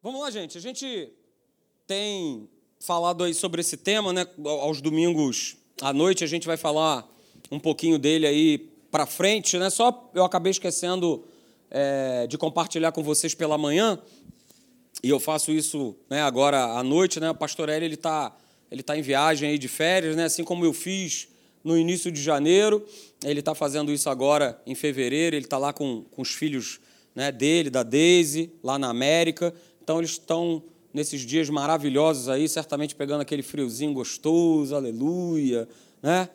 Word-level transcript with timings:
Vamos 0.00 0.20
lá, 0.20 0.30
gente. 0.30 0.56
A 0.56 0.60
gente 0.60 1.12
tem 1.84 2.48
falado 2.78 3.24
aí 3.24 3.34
sobre 3.34 3.62
esse 3.62 3.76
tema, 3.76 4.12
né? 4.12 4.24
Aos 4.44 4.80
domingos 4.80 5.56
à 5.82 5.92
noite 5.92 6.22
a 6.22 6.26
gente 6.28 6.46
vai 6.46 6.56
falar 6.56 7.04
um 7.50 7.58
pouquinho 7.58 7.98
dele 7.98 8.24
aí 8.24 8.58
para 8.92 9.06
frente, 9.06 9.58
né? 9.58 9.68
Só 9.70 10.08
eu 10.14 10.24
acabei 10.24 10.52
esquecendo 10.52 11.24
é, 11.68 12.28
de 12.28 12.38
compartilhar 12.38 12.92
com 12.92 13.02
vocês 13.02 13.34
pela 13.34 13.58
manhã 13.58 14.00
e 15.02 15.08
eu 15.08 15.18
faço 15.18 15.50
isso 15.50 15.96
né, 16.08 16.22
agora 16.22 16.78
à 16.78 16.82
noite, 16.84 17.18
né? 17.18 17.30
O 17.30 17.34
pastor 17.34 17.68
ele 17.68 17.94
está 17.94 18.36
ele 18.70 18.84
tá 18.84 18.96
em 18.96 19.02
viagem 19.02 19.50
aí 19.50 19.58
de 19.58 19.66
férias, 19.66 20.14
né? 20.14 20.26
Assim 20.26 20.44
como 20.44 20.64
eu 20.64 20.72
fiz 20.72 21.26
no 21.64 21.76
início 21.76 22.12
de 22.12 22.22
janeiro, 22.22 22.86
ele 23.24 23.40
está 23.40 23.52
fazendo 23.52 23.92
isso 23.92 24.08
agora 24.08 24.62
em 24.64 24.76
fevereiro. 24.76 25.34
Ele 25.34 25.44
está 25.44 25.58
lá 25.58 25.72
com, 25.72 26.04
com 26.04 26.22
os 26.22 26.30
filhos 26.30 26.78
né, 27.16 27.32
dele, 27.32 27.68
da 27.68 27.82
Daisy, 27.82 28.52
lá 28.62 28.78
na 28.78 28.88
América. 28.88 29.52
Então 29.88 30.00
eles 30.00 30.10
estão 30.10 30.62
nesses 30.92 31.22
dias 31.22 31.48
maravilhosos 31.48 32.28
aí, 32.28 32.46
certamente 32.46 32.94
pegando 32.94 33.22
aquele 33.22 33.42
friozinho 33.42 33.94
gostoso, 33.94 34.76
aleluia, 34.76 35.66
né? 36.02 36.28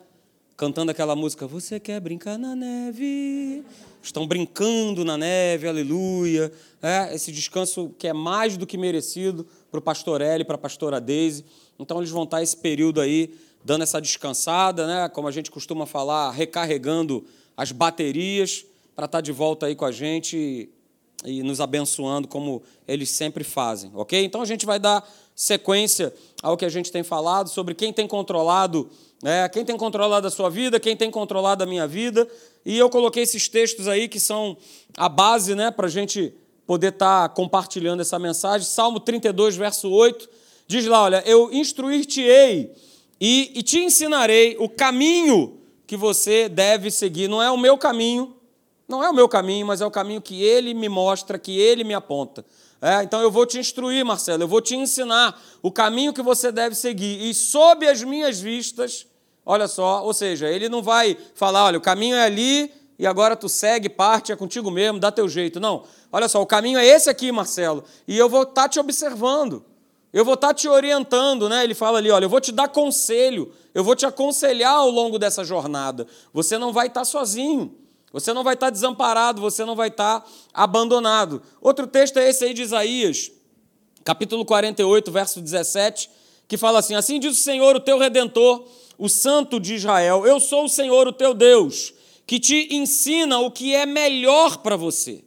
Cantando 0.56 0.90
aquela 0.90 1.14
música, 1.14 1.46
você 1.46 1.78
quer 1.78 2.00
brincar 2.00 2.36
na 2.36 2.56
neve? 2.56 3.62
Estão 4.02 4.26
brincando 4.26 5.04
na 5.04 5.16
neve, 5.16 5.68
aleluia. 5.68 6.52
É, 6.82 7.14
esse 7.14 7.30
descanso 7.30 7.94
que 7.96 8.08
é 8.08 8.12
mais 8.12 8.56
do 8.56 8.66
que 8.66 8.76
merecido 8.76 9.46
para 9.70 9.78
o 9.78 9.82
pastor 9.82 10.20
Eli, 10.20 10.44
para 10.44 10.56
a 10.56 10.58
pastora 10.58 11.00
Deise. 11.00 11.44
Então 11.78 11.98
eles 11.98 12.10
vão 12.10 12.24
estar 12.24 12.42
esse 12.42 12.56
período 12.56 13.00
aí 13.00 13.36
dando 13.64 13.82
essa 13.82 14.00
descansada, 14.00 14.84
né? 14.84 15.08
Como 15.10 15.28
a 15.28 15.30
gente 15.30 15.48
costuma 15.48 15.86
falar, 15.86 16.32
recarregando 16.32 17.24
as 17.56 17.70
baterias 17.70 18.66
para 18.96 19.04
estar 19.04 19.20
de 19.20 19.30
volta 19.30 19.66
aí 19.66 19.76
com 19.76 19.84
a 19.84 19.92
gente 19.92 20.73
e 21.24 21.42
nos 21.42 21.60
abençoando 21.60 22.28
como 22.28 22.62
eles 22.86 23.10
sempre 23.10 23.42
fazem, 23.42 23.90
ok? 23.94 24.24
Então 24.24 24.42
a 24.42 24.44
gente 24.44 24.66
vai 24.66 24.78
dar 24.78 25.08
sequência 25.34 26.12
ao 26.42 26.56
que 26.56 26.64
a 26.64 26.68
gente 26.68 26.92
tem 26.92 27.02
falado 27.02 27.48
sobre 27.48 27.74
quem 27.74 27.92
tem 27.92 28.06
controlado, 28.06 28.88
né, 29.22 29.48
quem 29.48 29.64
tem 29.64 29.76
controlado 29.76 30.26
a 30.26 30.30
sua 30.30 30.48
vida, 30.50 30.78
quem 30.78 30.96
tem 30.96 31.10
controlado 31.10 31.64
a 31.64 31.66
minha 31.66 31.86
vida. 31.86 32.28
E 32.64 32.78
eu 32.78 32.88
coloquei 32.88 33.22
esses 33.22 33.48
textos 33.48 33.88
aí 33.88 34.06
que 34.06 34.20
são 34.20 34.56
a 34.96 35.08
base 35.08 35.54
né, 35.54 35.70
para 35.70 35.86
a 35.86 35.90
gente 35.90 36.32
poder 36.66 36.88
estar 36.88 37.28
tá 37.28 37.34
compartilhando 37.34 38.00
essa 38.00 38.18
mensagem. 38.18 38.66
Salmo 38.66 39.00
32, 39.00 39.56
verso 39.56 39.90
8, 39.90 40.28
diz 40.66 40.86
lá: 40.86 41.02
Olha, 41.02 41.22
eu 41.26 41.52
instruir-te-ei 41.52 42.72
e, 43.20 43.52
e 43.54 43.62
te 43.62 43.78
ensinarei 43.78 44.56
o 44.58 44.68
caminho 44.68 45.58
que 45.86 45.96
você 45.96 46.48
deve 46.48 46.90
seguir. 46.90 47.28
Não 47.28 47.42
é 47.42 47.50
o 47.50 47.58
meu 47.58 47.76
caminho, 47.76 48.34
não 48.88 49.02
é 49.02 49.08
o 49.08 49.14
meu 49.14 49.28
caminho, 49.28 49.66
mas 49.66 49.80
é 49.80 49.86
o 49.86 49.90
caminho 49.90 50.20
que 50.20 50.42
ele 50.42 50.74
me 50.74 50.88
mostra, 50.88 51.38
que 51.38 51.58
ele 51.58 51.84
me 51.84 51.94
aponta. 51.94 52.44
É, 52.80 53.02
então 53.02 53.20
eu 53.22 53.30
vou 53.30 53.46
te 53.46 53.58
instruir, 53.58 54.04
Marcelo, 54.04 54.42
eu 54.42 54.48
vou 54.48 54.60
te 54.60 54.76
ensinar 54.76 55.40
o 55.62 55.72
caminho 55.72 56.12
que 56.12 56.20
você 56.20 56.52
deve 56.52 56.74
seguir. 56.74 57.28
E 57.28 57.32
sob 57.32 57.88
as 57.88 58.02
minhas 58.02 58.40
vistas, 58.40 59.06
olha 59.44 59.66
só, 59.66 60.04
ou 60.04 60.12
seja, 60.12 60.48
ele 60.50 60.68
não 60.68 60.82
vai 60.82 61.16
falar, 61.34 61.64
olha, 61.64 61.78
o 61.78 61.80
caminho 61.80 62.14
é 62.14 62.24
ali 62.24 62.70
e 62.98 63.06
agora 63.06 63.34
tu 63.36 63.48
segue, 63.48 63.88
parte, 63.88 64.32
é 64.32 64.36
contigo 64.36 64.70
mesmo, 64.70 64.98
dá 64.98 65.10
teu 65.10 65.28
jeito. 65.28 65.58
Não, 65.58 65.84
olha 66.12 66.28
só, 66.28 66.42
o 66.42 66.46
caminho 66.46 66.78
é 66.78 66.86
esse 66.86 67.08
aqui, 67.08 67.32
Marcelo, 67.32 67.84
e 68.06 68.18
eu 68.18 68.28
vou 68.28 68.42
estar 68.42 68.64
tá 68.64 68.68
te 68.68 68.78
observando. 68.78 69.64
Eu 70.12 70.24
vou 70.24 70.34
estar 70.34 70.48
tá 70.48 70.54
te 70.54 70.68
orientando, 70.68 71.48
né? 71.48 71.64
Ele 71.64 71.74
fala 71.74 71.98
ali, 71.98 72.08
olha, 72.10 72.26
eu 72.26 72.28
vou 72.28 72.40
te 72.40 72.52
dar 72.52 72.68
conselho, 72.68 73.52
eu 73.74 73.82
vou 73.82 73.96
te 73.96 74.06
aconselhar 74.06 74.74
ao 74.74 74.88
longo 74.88 75.18
dessa 75.18 75.42
jornada. 75.42 76.06
Você 76.32 76.56
não 76.56 76.72
vai 76.72 76.86
estar 76.86 77.00
tá 77.00 77.04
sozinho. 77.04 77.74
Você 78.14 78.32
não 78.32 78.44
vai 78.44 78.54
estar 78.54 78.70
desamparado, 78.70 79.40
você 79.40 79.64
não 79.64 79.74
vai 79.74 79.88
estar 79.88 80.24
abandonado. 80.52 81.42
Outro 81.60 81.84
texto 81.84 82.16
é 82.16 82.30
esse 82.30 82.44
aí 82.44 82.54
de 82.54 82.62
Isaías, 82.62 83.32
capítulo 84.04 84.44
48, 84.44 85.10
verso 85.10 85.40
17, 85.40 86.08
que 86.46 86.56
fala 86.56 86.78
assim: 86.78 86.94
Assim 86.94 87.18
diz 87.18 87.32
o 87.36 87.42
Senhor, 87.42 87.74
o 87.74 87.80
teu 87.80 87.98
redentor, 87.98 88.68
o 88.96 89.08
Santo 89.08 89.58
de 89.58 89.74
Israel: 89.74 90.24
Eu 90.24 90.38
sou 90.38 90.66
o 90.66 90.68
Senhor, 90.68 91.08
o 91.08 91.12
teu 91.12 91.34
Deus, 91.34 91.92
que 92.24 92.38
te 92.38 92.72
ensina 92.72 93.40
o 93.40 93.50
que 93.50 93.74
é 93.74 93.84
melhor 93.84 94.58
para 94.58 94.76
você. 94.76 95.24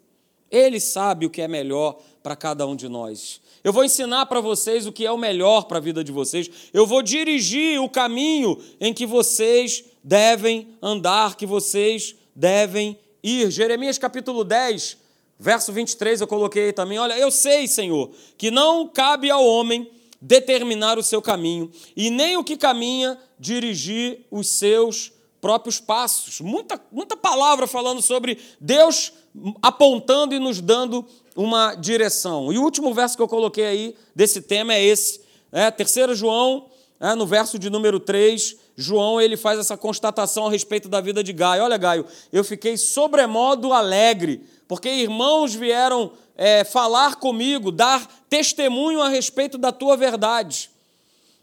Ele 0.50 0.80
sabe 0.80 1.26
o 1.26 1.30
que 1.30 1.42
é 1.42 1.48
melhor 1.48 2.00
para 2.24 2.38
cada 2.38 2.66
um 2.66 2.74
de 2.74 2.88
nós. 2.88 3.42
Eu 3.66 3.74
vou 3.74 3.84
ensinar 3.84 4.28
para 4.28 4.40
vocês 4.40 4.88
o 4.88 4.94
que 4.94 5.06
é 5.06 5.12
o 5.12 5.18
melhor 5.18 5.66
para 5.66 5.80
a 5.80 5.82
vida 5.82 6.06
de 6.06 6.12
vocês. 6.14 6.50
Eu 6.72 6.88
vou 6.88 7.02
dirigir 7.02 7.82
o 7.82 7.90
caminho 7.90 8.58
em 8.80 8.94
que 8.94 9.06
vocês 9.06 9.84
devem 10.02 10.70
andar, 10.82 11.36
que 11.36 11.46
vocês 11.46 12.16
devem 12.38 13.00
ir. 13.24 13.50
Jeremias 13.50 13.98
capítulo 13.98 14.44
10, 14.44 14.96
verso 15.40 15.74
23, 15.74 16.22
eu 16.22 16.28
coloquei 16.28 16.72
também. 16.72 17.00
Olha, 17.00 17.18
eu 17.18 17.32
sei, 17.32 17.68
Senhor, 17.68 18.12
que 18.38 18.52
não 18.52 18.88
cabe 18.88 19.32
ao 19.32 19.44
homem 19.44 19.90
determinar 20.22 20.98
o 21.00 21.04
seu 21.04 21.22
caminho, 21.22 21.72
e 21.96 22.10
nem 22.10 22.38
o 22.38 22.44
que 22.44 22.58
caminha 22.58 23.18
dirigir 23.40 24.26
os 24.32 24.48
seus 24.50 25.12
próprios 25.40 25.80
passos. 25.80 26.42
Muita, 26.42 26.80
muita 26.92 27.16
palavra 27.16 27.68
falando 27.68 28.02
sobre 28.02 28.40
Deus 28.60 29.14
apontando 29.62 30.34
e 30.34 30.40
nos 30.40 30.60
dando 30.60 31.06
uma 31.36 31.76
direção. 31.76 32.52
E 32.52 32.58
o 32.58 32.64
último 32.64 32.94
verso 32.94 33.16
que 33.16 33.22
eu 33.22 33.28
coloquei 33.28 33.66
aí 33.66 33.96
desse 34.16 34.42
tema 34.42 34.74
é 34.74 34.84
esse. 34.84 35.22
É, 35.52 35.70
3 35.70 36.18
João, 36.18 36.66
é, 37.00 37.14
no 37.14 37.28
verso 37.28 37.60
de 37.60 37.70
número 37.70 38.00
3, 38.00 38.58
João 38.80 39.20
ele 39.20 39.36
faz 39.36 39.60
essa 39.60 39.76
constatação 39.76 40.46
a 40.46 40.52
respeito 40.52 40.88
da 40.88 41.02
vida 41.02 41.24
de 41.24 41.34
Gaio. 41.34 41.64
Olha, 41.64 41.78
Gaio, 41.78 42.06
eu 42.32 42.44
fiquei 42.44 42.78
sobremodo 42.78 43.74
alegre, 43.74 44.44
porque 44.68 44.88
irmãos 44.88 45.56
vieram 45.56 46.12
é, 46.36 46.64
falar 46.64 47.16
comigo, 47.16 47.72
dar 47.72 48.08
testemunho 48.30 49.02
a 49.02 49.10
respeito 49.10 49.58
da 49.58 49.72
tua 49.72 49.98
verdade. 49.98 50.70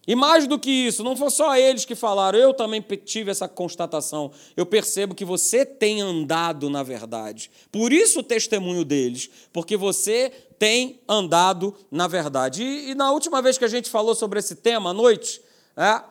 E 0.06 0.14
mais 0.14 0.46
do 0.46 0.58
que 0.58 0.70
isso, 0.70 1.02
não 1.02 1.16
foi 1.16 1.30
só 1.30 1.56
eles 1.56 1.84
que 1.84 1.94
falaram, 1.94 2.38
eu 2.38 2.54
também 2.54 2.80
tive 3.04 3.30
essa 3.30 3.48
constatação. 3.48 4.30
Eu 4.56 4.66
percebo 4.66 5.14
que 5.14 5.24
você 5.24 5.64
tem 5.66 6.02
andado 6.02 6.70
na 6.70 6.82
verdade. 6.82 7.50
Por 7.72 7.92
isso 7.92 8.20
o 8.20 8.22
testemunho 8.22 8.84
deles, 8.84 9.28
porque 9.52 9.76
você 9.76 10.30
tem 10.58 11.00
andado 11.08 11.74
na 11.90 12.06
verdade. 12.06 12.62
E, 12.62 12.90
e 12.90 12.94
na 12.94 13.10
última 13.10 13.42
vez 13.42 13.58
que 13.58 13.64
a 13.64 13.68
gente 13.68 13.90
falou 13.90 14.14
sobre 14.14 14.38
esse 14.38 14.54
tema 14.54 14.90
à 14.90 14.92
noite, 14.92 15.40
é, 15.76 16.02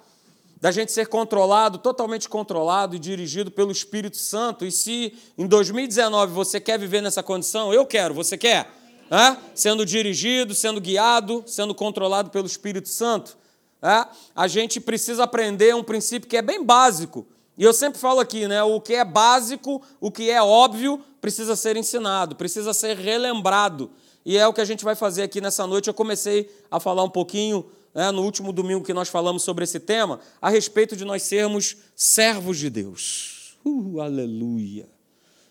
da 0.63 0.71
gente 0.71 0.93
ser 0.93 1.07
controlado, 1.07 1.77
totalmente 1.77 2.29
controlado 2.29 2.95
e 2.95 2.99
dirigido 2.99 3.51
pelo 3.51 3.69
Espírito 3.69 4.15
Santo. 4.15 4.65
E 4.65 4.71
se 4.71 5.13
em 5.37 5.45
2019 5.45 6.31
você 6.31 6.57
quer 6.57 6.79
viver 6.79 7.01
nessa 7.01 7.21
condição, 7.21 7.73
eu 7.73 7.85
quero, 7.85 8.13
você 8.13 8.37
quer? 8.37 8.71
É? 9.11 9.35
Sendo 9.53 9.85
dirigido, 9.85 10.55
sendo 10.55 10.79
guiado, 10.79 11.43
sendo 11.45 11.75
controlado 11.75 12.29
pelo 12.29 12.47
Espírito 12.47 12.87
Santo. 12.87 13.37
É? 13.81 14.07
A 14.33 14.47
gente 14.47 14.79
precisa 14.79 15.25
aprender 15.25 15.75
um 15.75 15.83
princípio 15.83 16.29
que 16.29 16.37
é 16.37 16.41
bem 16.41 16.63
básico. 16.63 17.27
E 17.57 17.63
eu 17.65 17.73
sempre 17.73 17.99
falo 17.99 18.21
aqui, 18.21 18.47
né? 18.47 18.63
O 18.63 18.79
que 18.79 18.93
é 18.93 19.03
básico, 19.03 19.81
o 19.99 20.09
que 20.09 20.29
é 20.29 20.41
óbvio, 20.41 20.97
precisa 21.19 21.57
ser 21.57 21.75
ensinado, 21.75 22.37
precisa 22.37 22.73
ser 22.73 22.95
relembrado. 22.95 23.91
E 24.25 24.37
é 24.37 24.47
o 24.47 24.53
que 24.53 24.61
a 24.61 24.65
gente 24.65 24.85
vai 24.85 24.95
fazer 24.95 25.23
aqui 25.23 25.41
nessa 25.41 25.67
noite. 25.67 25.89
Eu 25.89 25.93
comecei 25.93 26.49
a 26.71 26.79
falar 26.79 27.03
um 27.03 27.09
pouquinho 27.09 27.65
né, 27.93 28.11
no 28.11 28.23
último 28.23 28.51
domingo 28.51 28.83
que 28.83 28.93
nós 28.93 29.09
falamos 29.09 29.43
sobre 29.43 29.63
esse 29.63 29.79
tema, 29.79 30.19
a 30.41 30.49
respeito 30.49 30.95
de 30.95 31.05
nós 31.05 31.23
sermos 31.23 31.77
servos 31.95 32.57
de 32.57 32.69
Deus. 32.69 33.55
Uh, 33.63 34.01
aleluia. 34.01 34.89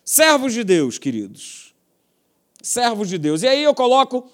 Servos 0.04 0.52
de 0.52 0.64
Deus, 0.64 0.98
queridos. 0.98 1.72
Servos 2.60 3.08
de 3.08 3.18
Deus. 3.18 3.42
E 3.42 3.48
aí 3.48 3.62
eu 3.62 3.74
coloco 3.74 4.28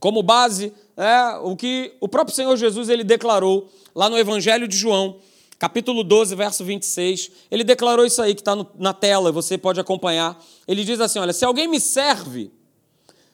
como 0.00 0.22
base 0.22 0.72
é, 0.96 1.38
o 1.42 1.56
que 1.56 1.94
o 2.00 2.08
próprio 2.08 2.34
Senhor 2.34 2.56
Jesus 2.56 2.88
ele 2.88 3.04
declarou 3.04 3.70
lá 3.94 4.08
no 4.08 4.18
Evangelho 4.18 4.66
de 4.66 4.76
João, 4.76 5.20
capítulo 5.58 6.02
12, 6.02 6.34
verso 6.34 6.64
26. 6.64 7.30
Ele 7.50 7.64
declarou 7.64 8.04
isso 8.06 8.22
aí 8.22 8.34
que 8.34 8.40
está 8.40 8.56
na 8.78 8.94
tela, 8.94 9.30
você 9.30 9.58
pode 9.58 9.78
acompanhar. 9.80 10.42
Ele 10.66 10.84
diz 10.84 11.00
assim: 11.00 11.18
Olha, 11.18 11.32
se 11.32 11.44
alguém 11.44 11.68
me 11.68 11.80
serve, 11.80 12.50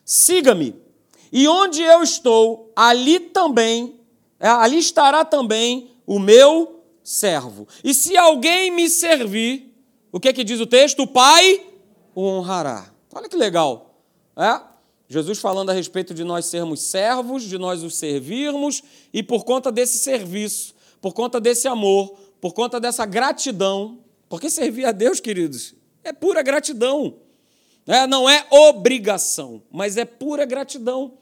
siga-me. 0.05 0.84
E 1.35 1.49
onde 1.49 1.83
eu 1.83 2.01
estou, 2.01 2.71
ali 2.77 3.19
também, 3.19 3.99
é, 4.39 4.47
ali 4.47 4.79
estará 4.79 5.25
também 5.25 5.91
o 6.07 6.21
meu 6.21 6.85
servo. 7.03 7.67
E 7.83 7.93
se 7.93 8.17
alguém 8.17 8.71
me 8.71 8.89
servir, 8.89 9.75
o 10.13 10.21
que 10.21 10.29
é 10.29 10.33
que 10.33 10.45
diz 10.45 10.61
o 10.61 10.67
texto? 10.67 11.03
O 11.03 11.09
Pai 11.09 11.61
o 12.15 12.23
honrará. 12.23 12.89
Olha 13.13 13.29
que 13.29 13.35
legal. 13.35 14.01
É? 14.37 14.61
Jesus 15.09 15.41
falando 15.41 15.71
a 15.71 15.73
respeito 15.73 16.15
de 16.15 16.23
nós 16.23 16.47
sermos 16.47 16.83
servos, 16.83 17.43
de 17.43 17.59
nós 17.59 17.83
os 17.83 17.97
servirmos, 17.97 18.81
e 19.13 19.21
por 19.21 19.45
conta 19.45 19.73
desse 19.73 19.99
serviço, 19.99 20.73
por 21.01 21.13
conta 21.15 21.41
desse 21.41 21.67
amor, 21.67 22.15
por 22.41 22.55
conta 22.55 22.79
dessa 22.79 23.05
gratidão, 23.05 23.99
porque 24.29 24.49
servir 24.49 24.85
a 24.85 24.93
Deus, 24.93 25.19
queridos, 25.19 25.75
é 26.05 26.13
pura 26.13 26.43
gratidão. 26.43 27.17
É, 27.89 28.07
não 28.07 28.31
é 28.31 28.47
obrigação, 28.51 29.63
mas 29.73 29.97
é 29.97 30.05
pura 30.05 30.45
gratidão. 30.45 31.19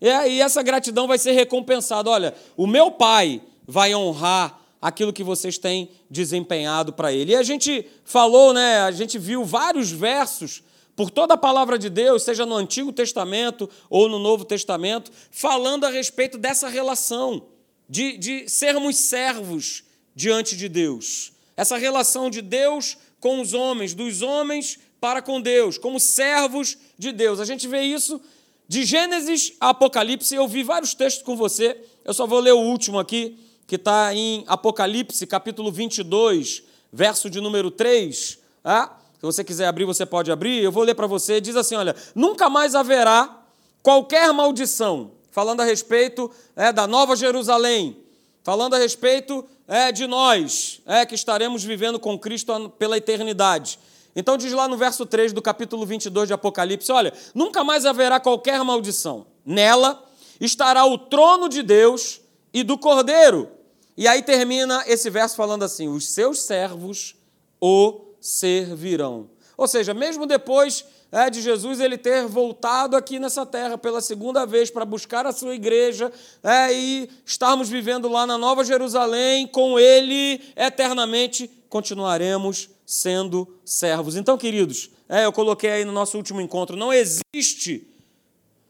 E 0.00 0.08
aí 0.08 0.40
essa 0.40 0.62
gratidão 0.62 1.06
vai 1.06 1.18
ser 1.18 1.32
recompensada. 1.32 2.10
Olha, 2.10 2.34
o 2.56 2.66
meu 2.66 2.90
pai 2.90 3.40
vai 3.66 3.94
honrar 3.94 4.60
aquilo 4.80 5.12
que 5.12 5.24
vocês 5.24 5.58
têm 5.58 5.90
desempenhado 6.10 6.92
para 6.92 7.12
ele. 7.12 7.32
E 7.32 7.36
a 7.36 7.42
gente 7.42 7.86
falou, 8.04 8.52
né, 8.52 8.80
a 8.80 8.90
gente 8.90 9.18
viu 9.18 9.44
vários 9.44 9.90
versos 9.90 10.62
por 10.94 11.10
toda 11.10 11.34
a 11.34 11.38
palavra 11.38 11.78
de 11.78 11.90
Deus, 11.90 12.22
seja 12.22 12.46
no 12.46 12.54
Antigo 12.54 12.92
Testamento 12.92 13.68
ou 13.90 14.08
no 14.08 14.18
Novo 14.18 14.44
Testamento, 14.44 15.10
falando 15.30 15.84
a 15.84 15.90
respeito 15.90 16.38
dessa 16.38 16.68
relação, 16.68 17.46
de, 17.88 18.16
de 18.16 18.48
sermos 18.48 18.96
servos 18.96 19.84
diante 20.14 20.56
de 20.56 20.68
Deus. 20.68 21.32
Essa 21.56 21.76
relação 21.76 22.30
de 22.30 22.40
Deus 22.40 22.96
com 23.20 23.40
os 23.40 23.52
homens, 23.52 23.92
dos 23.92 24.22
homens 24.22 24.78
para 25.00 25.20
com 25.20 25.40
Deus, 25.40 25.76
como 25.76 26.00
servos 26.00 26.78
de 26.98 27.12
Deus. 27.12 27.40
A 27.40 27.44
gente 27.44 27.68
vê 27.68 27.82
isso 27.82 28.20
de 28.68 28.84
Gênesis 28.84 29.52
a 29.60 29.70
Apocalipse. 29.70 30.34
Eu 30.34 30.48
vi 30.48 30.62
vários 30.62 30.94
textos 30.94 31.22
com 31.22 31.36
você, 31.36 31.76
eu 32.04 32.14
só 32.14 32.26
vou 32.26 32.40
ler 32.40 32.52
o 32.52 32.60
último 32.60 32.98
aqui, 32.98 33.38
que 33.66 33.76
está 33.76 34.14
em 34.14 34.44
Apocalipse, 34.46 35.26
capítulo 35.26 35.72
22, 35.72 36.62
verso 36.92 37.28
de 37.28 37.40
número 37.40 37.70
3. 37.70 38.38
Ah, 38.64 38.96
se 39.14 39.22
você 39.22 39.42
quiser 39.42 39.66
abrir, 39.66 39.84
você 39.84 40.04
pode 40.04 40.30
abrir. 40.30 40.62
Eu 40.62 40.70
vou 40.70 40.82
ler 40.82 40.94
para 40.94 41.06
você. 41.06 41.40
Diz 41.40 41.56
assim: 41.56 41.74
olha, 41.74 41.96
nunca 42.14 42.48
mais 42.48 42.74
haverá 42.74 43.42
qualquer 43.82 44.32
maldição, 44.32 45.12
falando 45.30 45.60
a 45.60 45.64
respeito 45.64 46.30
é, 46.54 46.72
da 46.72 46.86
Nova 46.86 47.16
Jerusalém, 47.16 47.96
falando 48.42 48.74
a 48.74 48.78
respeito 48.78 49.44
é, 49.66 49.90
de 49.90 50.06
nós, 50.06 50.80
é, 50.86 51.04
que 51.04 51.14
estaremos 51.14 51.64
vivendo 51.64 51.98
com 51.98 52.18
Cristo 52.18 52.70
pela 52.78 52.96
eternidade. 52.96 53.78
Então 54.16 54.38
diz 54.38 54.50
lá 54.52 54.66
no 54.66 54.78
verso 54.78 55.04
3 55.04 55.34
do 55.34 55.42
capítulo 55.42 55.84
22 55.84 56.28
de 56.28 56.32
Apocalipse: 56.32 56.90
olha, 56.90 57.12
nunca 57.34 57.62
mais 57.62 57.84
haverá 57.84 58.18
qualquer 58.18 58.58
maldição. 58.64 59.26
Nela 59.44 60.02
estará 60.40 60.86
o 60.86 60.96
trono 60.96 61.50
de 61.50 61.62
Deus 61.62 62.22
e 62.52 62.64
do 62.64 62.78
Cordeiro. 62.78 63.50
E 63.94 64.08
aí 64.08 64.22
termina 64.22 64.82
esse 64.86 65.10
verso 65.10 65.36
falando 65.36 65.64
assim: 65.64 65.88
os 65.88 66.08
seus 66.08 66.40
servos 66.40 67.14
o 67.60 68.14
servirão. 68.18 69.28
Ou 69.54 69.68
seja, 69.68 69.92
mesmo 69.92 70.24
depois 70.24 70.84
é, 71.12 71.28
de 71.28 71.40
Jesus 71.40 71.78
ele 71.80 71.98
ter 71.98 72.26
voltado 72.26 72.96
aqui 72.96 73.18
nessa 73.18 73.44
terra 73.44 73.76
pela 73.76 74.00
segunda 74.00 74.44
vez 74.46 74.70
para 74.70 74.84
buscar 74.84 75.26
a 75.26 75.32
sua 75.32 75.54
igreja 75.54 76.10
é, 76.42 76.72
e 76.72 77.10
estarmos 77.24 77.68
vivendo 77.68 78.08
lá 78.08 78.26
na 78.26 78.36
Nova 78.36 78.64
Jerusalém 78.64 79.46
com 79.46 79.78
ele 79.78 80.42
eternamente, 80.56 81.50
continuaremos 81.68 82.70
sendo 82.86 83.48
servos. 83.64 84.14
Então, 84.14 84.38
queridos, 84.38 84.90
é, 85.08 85.24
eu 85.24 85.32
coloquei 85.32 85.70
aí 85.70 85.84
no 85.84 85.92
nosso 85.92 86.16
último 86.16 86.40
encontro, 86.40 86.76
não 86.76 86.92
existe, 86.92 87.86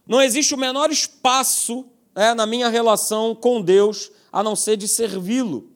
não 0.06 0.22
existe 0.22 0.54
o 0.54 0.58
menor 0.58 0.90
espaço 0.90 1.84
é, 2.14 2.32
na 2.32 2.46
minha 2.46 2.68
relação 2.68 3.34
com 3.34 3.60
Deus 3.60 4.10
a 4.32 4.42
não 4.42 4.56
ser 4.56 4.76
de 4.76 4.88
servi-lo. 4.88 5.70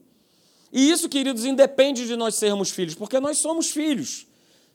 E 0.72 0.90
isso, 0.90 1.08
queridos, 1.08 1.44
independe 1.44 2.06
de 2.06 2.16
nós 2.16 2.34
sermos 2.34 2.70
filhos, 2.70 2.94
porque 2.94 3.20
nós 3.20 3.38
somos 3.38 3.70
filhos. 3.70 4.26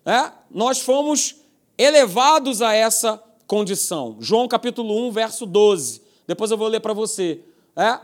É? 0.06 0.32
Nós 0.52 0.80
fomos 0.80 1.36
elevados 1.78 2.62
a 2.62 2.74
essa 2.74 3.22
condição. 3.48 4.18
João 4.20 4.48
capítulo 4.48 5.08
1, 5.08 5.12
verso 5.12 5.46
12. 5.46 6.02
Depois 6.28 6.52
eu 6.52 6.58
vou 6.58 6.68
ler 6.68 6.80
para 6.80 6.94
você. 6.94 7.42
É? 7.76 8.00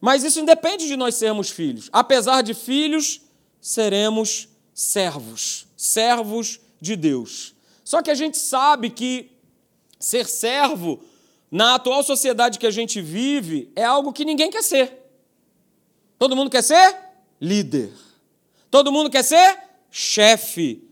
Mas 0.00 0.24
isso 0.24 0.40
independe 0.40 0.86
de 0.86 0.96
nós 0.96 1.14
sermos 1.14 1.50
filhos. 1.50 1.88
Apesar 1.92 2.42
de 2.42 2.52
filhos, 2.52 3.22
seremos 3.60 4.48
servos, 4.76 5.66
servos 5.74 6.60
de 6.78 6.94
Deus. 6.94 7.54
Só 7.82 8.02
que 8.02 8.10
a 8.10 8.14
gente 8.14 8.36
sabe 8.36 8.90
que 8.90 9.30
ser 9.98 10.26
servo 10.26 11.02
na 11.50 11.76
atual 11.76 12.02
sociedade 12.02 12.58
que 12.58 12.66
a 12.66 12.70
gente 12.70 13.00
vive 13.00 13.72
é 13.74 13.82
algo 13.82 14.12
que 14.12 14.22
ninguém 14.22 14.50
quer 14.50 14.62
ser. 14.62 14.92
Todo 16.18 16.36
mundo 16.36 16.50
quer 16.50 16.62
ser 16.62 16.94
líder. 17.40 17.90
Todo 18.70 18.92
mundo 18.92 19.08
quer 19.08 19.24
ser 19.24 19.58
chefe. 19.90 20.86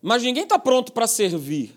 Mas 0.00 0.22
ninguém 0.22 0.44
está 0.44 0.58
pronto 0.58 0.92
para 0.92 1.08
servir. 1.08 1.74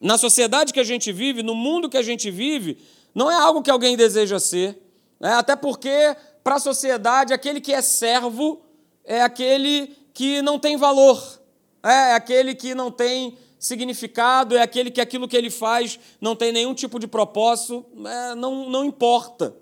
Na 0.00 0.16
sociedade 0.16 0.72
que 0.72 0.80
a 0.80 0.84
gente 0.84 1.12
vive, 1.12 1.42
no 1.42 1.54
mundo 1.54 1.90
que 1.90 1.98
a 1.98 2.02
gente 2.02 2.30
vive, 2.30 2.78
não 3.14 3.30
é 3.30 3.34
algo 3.34 3.60
que 3.60 3.70
alguém 3.70 3.98
deseja 3.98 4.38
ser. 4.40 4.80
Né? 5.20 5.30
Até 5.34 5.54
porque, 5.56 6.16
para 6.42 6.54
a 6.54 6.60
sociedade, 6.60 7.34
aquele 7.34 7.60
que 7.60 7.74
é 7.74 7.82
servo 7.82 8.62
é 9.04 9.20
aquele 9.20 9.97
que 10.18 10.42
não 10.42 10.58
tem 10.58 10.76
valor, 10.76 11.40
é 11.80 12.12
aquele 12.12 12.52
que 12.52 12.74
não 12.74 12.90
tem 12.90 13.38
significado, 13.56 14.56
é 14.56 14.62
aquele 14.62 14.90
que 14.90 15.00
aquilo 15.00 15.28
que 15.28 15.36
ele 15.36 15.48
faz 15.48 15.96
não 16.20 16.34
tem 16.34 16.50
nenhum 16.50 16.74
tipo 16.74 16.98
de 16.98 17.06
propósito, 17.06 17.86
é, 18.04 18.34
não, 18.34 18.68
não 18.68 18.84
importa. 18.84 19.54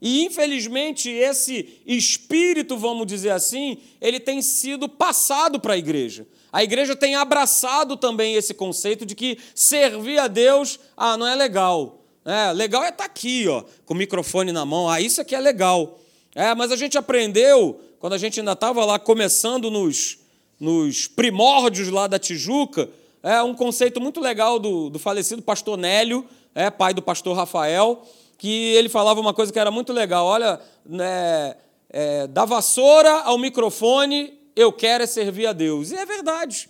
E 0.00 0.24
infelizmente 0.24 1.10
esse 1.10 1.82
espírito, 1.84 2.78
vamos 2.78 3.06
dizer 3.06 3.32
assim, 3.32 3.76
ele 4.00 4.18
tem 4.18 4.40
sido 4.40 4.88
passado 4.88 5.60
para 5.60 5.74
a 5.74 5.76
igreja. 5.76 6.26
A 6.50 6.64
igreja 6.64 6.96
tem 6.96 7.14
abraçado 7.14 7.94
também 7.94 8.34
esse 8.34 8.54
conceito 8.54 9.04
de 9.04 9.14
que 9.14 9.36
servir 9.54 10.18
a 10.18 10.26
Deus, 10.26 10.80
ah, 10.96 11.18
não 11.18 11.26
é 11.26 11.34
legal. 11.34 12.02
É, 12.24 12.50
legal 12.54 12.82
é 12.82 12.88
estar 12.88 13.04
tá 13.04 13.04
aqui, 13.04 13.46
ó, 13.46 13.62
com 13.84 13.92
o 13.92 13.96
microfone 13.98 14.52
na 14.52 14.64
mão. 14.64 14.88
Ah, 14.88 15.02
isso 15.02 15.20
aqui 15.20 15.34
é 15.34 15.40
legal. 15.40 16.00
É, 16.34 16.54
mas 16.54 16.70
a 16.70 16.76
gente 16.76 16.96
aprendeu 16.96 17.80
quando 17.98 18.12
a 18.12 18.18
gente 18.18 18.38
ainda 18.38 18.52
estava 18.52 18.84
lá 18.84 18.98
começando 18.98 19.70
nos, 19.70 20.18
nos 20.58 21.08
primórdios 21.08 21.88
lá 21.88 22.06
da 22.06 22.18
Tijuca, 22.18 22.88
é 23.22 23.42
um 23.42 23.54
conceito 23.54 24.00
muito 24.00 24.20
legal 24.20 24.58
do, 24.58 24.88
do 24.88 24.98
falecido 24.98 25.42
pastor 25.42 25.76
Nélio, 25.76 26.24
é, 26.54 26.70
pai 26.70 26.94
do 26.94 27.02
pastor 27.02 27.36
Rafael, 27.36 28.06
que 28.36 28.72
ele 28.74 28.88
falava 28.88 29.20
uma 29.20 29.34
coisa 29.34 29.52
que 29.52 29.58
era 29.58 29.70
muito 29.70 29.92
legal. 29.92 30.24
Olha, 30.24 30.60
né, 30.86 31.56
é, 31.90 32.26
da 32.28 32.44
vassoura 32.44 33.10
ao 33.22 33.36
microfone, 33.36 34.38
eu 34.54 34.72
quero 34.72 35.02
é 35.02 35.06
servir 35.06 35.46
a 35.46 35.52
Deus. 35.52 35.90
E 35.90 35.96
é 35.96 36.06
verdade. 36.06 36.68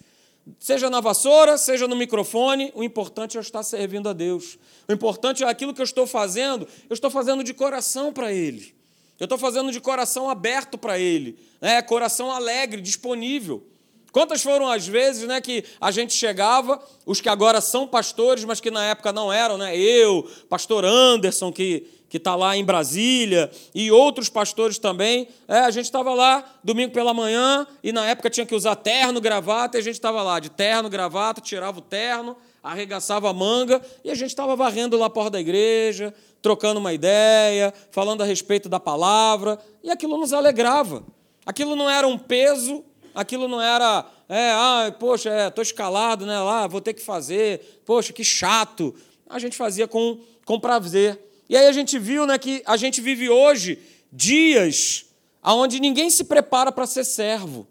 Seja 0.59 0.89
na 0.89 1.01
vassoura, 1.01 1.59
seja 1.59 1.87
no 1.87 1.95
microfone, 1.95 2.73
o 2.75 2.83
importante 2.83 3.37
é 3.37 3.39
eu 3.39 3.43
estar 3.43 3.63
servindo 3.63 4.09
a 4.09 4.15
Deus. 4.15 4.59
O 4.89 4.93
importante 4.93 5.45
é 5.45 5.47
aquilo 5.47 5.75
que 5.75 5.81
eu 5.83 5.85
estou 5.85 6.07
fazendo, 6.07 6.67
eu 6.89 6.95
estou 6.95 7.11
fazendo 7.11 7.45
de 7.45 7.53
coração 7.53 8.13
para 8.15 8.33
Ele. 8.33 8.78
Eu 9.19 9.25
estou 9.25 9.39
fazendo 9.39 9.73
de 9.73 9.81
coração 9.81 10.31
aberto 10.31 10.79
para 10.79 10.99
Ele, 10.99 11.39
né? 11.61 11.83
coração 11.83 12.31
alegre, 12.31 12.81
disponível. 12.81 13.67
Quantas 14.13 14.43
foram 14.43 14.69
as 14.69 14.87
vezes 14.87 15.29
né, 15.29 15.41
que 15.41 15.65
a 15.81 15.91
gente 15.91 16.15
chegava, 16.15 16.83
os 17.05 17.21
que 17.21 17.29
agora 17.29 17.61
são 17.61 17.87
pastores, 17.87 18.45
mas 18.45 18.59
que 18.59 18.71
na 18.71 18.85
época 18.85 19.13
não 19.13 19.33
eram, 19.33 19.59
né? 19.59 19.77
eu, 19.77 20.29
pastor 20.49 20.85
Anderson, 20.85 21.53
que 21.53 21.87
que 22.09 22.17
está 22.17 22.35
lá 22.35 22.57
em 22.57 22.65
Brasília, 22.65 23.51
e 23.75 23.91
outros 23.91 24.29
pastores 24.29 24.79
também. 24.79 25.29
É, 25.47 25.59
a 25.59 25.71
gente 25.71 25.85
estava 25.85 26.15
lá 26.15 26.43
domingo 26.65 26.93
pela 26.93 27.13
manhã, 27.13 27.67
e 27.83 27.93
na 27.93 28.07
época 28.07 28.31
tinha 28.31 28.47
que 28.47 28.55
usar 28.55 28.77
terno, 28.77 29.21
gravata, 29.21 29.77
e 29.77 29.81
a 29.81 29.83
gente 29.83 29.95
estava 29.95 30.23
lá 30.23 30.41
de 30.41 30.51
terno, 30.51 30.89
gravata, 30.89 31.41
tirava 31.41 31.79
o 31.79 31.83
terno, 31.83 32.37
arregaçava 32.63 33.31
a 33.31 33.33
manga, 33.33 33.81
e 34.05 34.11
a 34.11 34.15
gente 34.15 34.31
estava 34.31 34.55
varrendo 34.57 34.97
lá 34.97 35.07
a 35.07 35.11
porta 35.11 35.33
da 35.33 35.41
igreja, 35.41 36.15
trocando 36.43 36.81
uma 36.81 36.93
ideia, 36.93 37.73
falando 37.91 38.23
a 38.23 38.27
respeito 38.27 38.69
da 38.69 38.81
palavra, 38.81 39.59
e 39.83 39.91
aquilo 39.91 40.17
nos 40.19 40.33
alegrava. 40.33 41.05
Aquilo 41.47 41.75
não 41.75 41.89
era 41.89 42.07
um 42.07 42.19
peso, 42.19 42.85
aquilo 43.15 43.49
não 43.49 43.61
era, 43.61 44.05
é, 44.29 44.51
ah, 44.53 44.95
poxa, 44.99 45.49
estou 45.49 45.63
é, 45.63 45.65
escalado, 45.65 46.27
né, 46.27 46.39
lá, 46.39 46.67
vou 46.67 46.81
ter 46.81 46.95
que 46.95 47.03
fazer, 47.03 47.83
poxa, 47.85 48.13
que 48.13 48.23
chato. 48.23 48.95
A 49.29 49.39
gente 49.39 49.57
fazia 49.57 49.89
com, 49.89 50.19
com 50.45 50.61
prazer. 50.61 51.19
E 51.49 51.57
aí 51.57 51.67
a 51.67 51.73
gente 51.73 51.99
viu 51.99 52.27
né, 52.27 52.39
que 52.39 52.63
a 52.67 52.77
gente 52.77 53.01
vive 53.01 53.29
hoje 53.29 53.79
dias 54.13 55.07
onde 55.43 55.81
ninguém 55.81 56.11
se 56.11 56.25
prepara 56.25 56.71
para 56.71 56.87
ser 56.87 57.05
servo. 57.05 57.67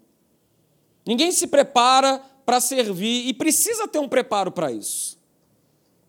Ninguém 1.06 1.32
se 1.32 1.46
prepara 1.46 2.22
para 2.48 2.62
servir 2.62 3.28
e 3.28 3.34
precisa 3.34 3.86
ter 3.86 3.98
um 3.98 4.08
preparo 4.08 4.50
para 4.50 4.72
isso. 4.72 5.18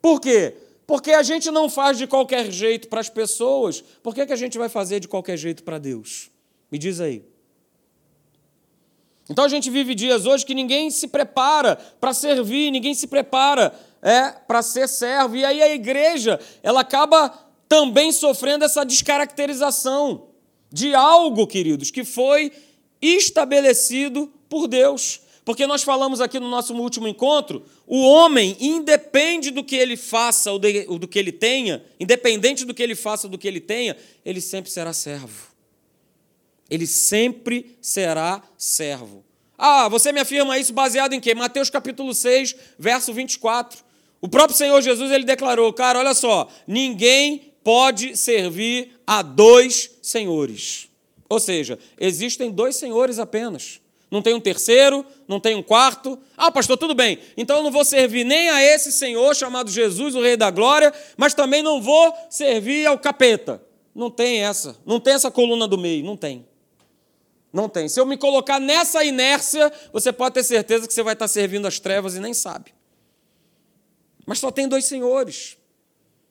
Por 0.01 0.21
quê? 0.21 0.55
Porque 0.87 1.11
a 1.11 1.21
gente 1.21 1.51
não 1.51 1.67
faz 1.67 1.97
de 1.97 2.07
qualquer 2.07 2.49
jeito 2.49 2.87
para 2.87 3.01
as 3.01 3.09
pessoas, 3.09 3.83
por 4.01 4.15
que, 4.15 4.25
que 4.25 4.31
a 4.31 4.37
gente 4.37 4.57
vai 4.57 4.69
fazer 4.69 5.01
de 5.01 5.07
qualquer 5.09 5.35
jeito 5.35 5.65
para 5.65 5.77
Deus? 5.77 6.31
Me 6.71 6.77
diz 6.77 7.01
aí. 7.01 7.25
Então 9.29 9.43
a 9.43 9.49
gente 9.49 9.69
vive 9.69 9.93
dias 9.93 10.25
hoje 10.25 10.45
que 10.45 10.55
ninguém 10.55 10.89
se 10.89 11.09
prepara 11.09 11.75
para 11.99 12.13
servir, 12.13 12.71
ninguém 12.71 12.93
se 12.93 13.07
prepara 13.07 13.77
é, 14.01 14.31
para 14.31 14.61
ser 14.61 14.87
servo. 14.87 15.35
E 15.35 15.43
aí 15.43 15.61
a 15.61 15.73
igreja 15.73 16.39
ela 16.63 16.79
acaba 16.79 17.37
também 17.67 18.13
sofrendo 18.13 18.63
essa 18.63 18.85
descaracterização 18.85 20.29
de 20.71 20.95
algo, 20.95 21.45
queridos, 21.45 21.91
que 21.91 22.05
foi 22.05 22.49
estabelecido 23.01 24.31
por 24.47 24.69
Deus. 24.69 25.27
Porque 25.43 25.65
nós 25.65 25.83
falamos 25.83 26.21
aqui 26.21 26.39
no 26.39 26.49
nosso 26.49 26.73
último 26.75 27.07
encontro, 27.07 27.65
o 27.87 28.01
homem, 28.01 28.55
independe 28.59 29.51
do 29.51 29.63
que 29.63 29.75
ele 29.75 29.97
faça 29.97 30.51
ou 30.51 30.59
do 30.59 31.07
que 31.07 31.17
ele 31.17 31.31
tenha, 31.31 31.83
independente 31.99 32.65
do 32.65 32.73
que 32.73 32.83
ele 32.83 32.95
faça 32.95 33.27
ou 33.27 33.31
do 33.31 33.37
que 33.37 33.47
ele 33.47 33.59
tenha, 33.59 33.97
ele 34.23 34.41
sempre 34.41 34.69
será 34.69 34.93
servo. 34.93 35.49
Ele 36.69 36.85
sempre 36.85 37.75
será 37.81 38.43
servo. 38.57 39.25
Ah, 39.57 39.89
você 39.89 40.11
me 40.11 40.19
afirma 40.19 40.57
isso 40.57 40.71
baseado 40.71 41.13
em 41.13 41.19
quê? 41.19 41.33
Mateus 41.33 41.69
capítulo 41.69 42.13
6, 42.13 42.55
verso 42.77 43.13
24. 43.13 43.83
O 44.21 44.27
próprio 44.27 44.57
Senhor 44.57 44.81
Jesus 44.81 45.11
ele 45.11 45.25
declarou: 45.25 45.73
Cara, 45.73 45.99
olha 45.99 46.13
só, 46.13 46.47
ninguém 46.67 47.53
pode 47.63 48.15
servir 48.15 48.99
a 49.05 49.21
dois 49.21 49.91
senhores. 50.01 50.89
Ou 51.29 51.39
seja, 51.39 51.77
existem 51.99 52.51
dois 52.51 52.75
senhores 52.75 53.19
apenas. 53.19 53.81
Não 54.11 54.21
tem 54.21 54.33
um 54.33 54.39
terceiro, 54.39 55.05
não 55.27 55.39
tem 55.39 55.55
um 55.55 55.61
quarto. 55.61 56.17
Ah, 56.35 56.51
pastor, 56.51 56.77
tudo 56.77 56.95
bem. 56.95 57.19
Então 57.37 57.57
eu 57.57 57.63
não 57.63 57.71
vou 57.71 57.85
servir 57.85 58.23
nem 58.23 58.49
a 58.49 58.61
esse 58.63 58.91
Senhor 58.91 59.35
chamado 59.35 59.69
Jesus, 59.69 60.15
o 60.15 60.21
Rei 60.21 60.35
da 60.35 60.49
Glória, 60.49 60.91
mas 61.15 61.33
também 61.33 61.61
não 61.61 61.81
vou 61.81 62.13
servir 62.29 62.87
ao 62.87 62.97
capeta. 62.97 63.61
Não 63.93 64.09
tem 64.09 64.43
essa. 64.43 64.77
Não 64.85 64.99
tem 64.99 65.13
essa 65.13 65.29
coluna 65.29 65.67
do 65.67 65.77
meio. 65.77 66.03
Não 66.03 66.17
tem. 66.17 66.47
Não 67.53 67.69
tem. 67.69 67.87
Se 67.87 67.99
eu 67.99 68.05
me 68.05 68.17
colocar 68.17 68.59
nessa 68.59 69.03
inércia, 69.03 69.71
você 69.91 70.11
pode 70.11 70.35
ter 70.35 70.43
certeza 70.43 70.87
que 70.87 70.93
você 70.93 71.03
vai 71.03 71.13
estar 71.13 71.27
servindo 71.27 71.67
as 71.67 71.79
trevas 71.79 72.15
e 72.15 72.19
nem 72.19 72.33
sabe. 72.33 72.73
Mas 74.25 74.39
só 74.39 74.51
tem 74.51 74.67
dois 74.67 74.85
senhores. 74.85 75.57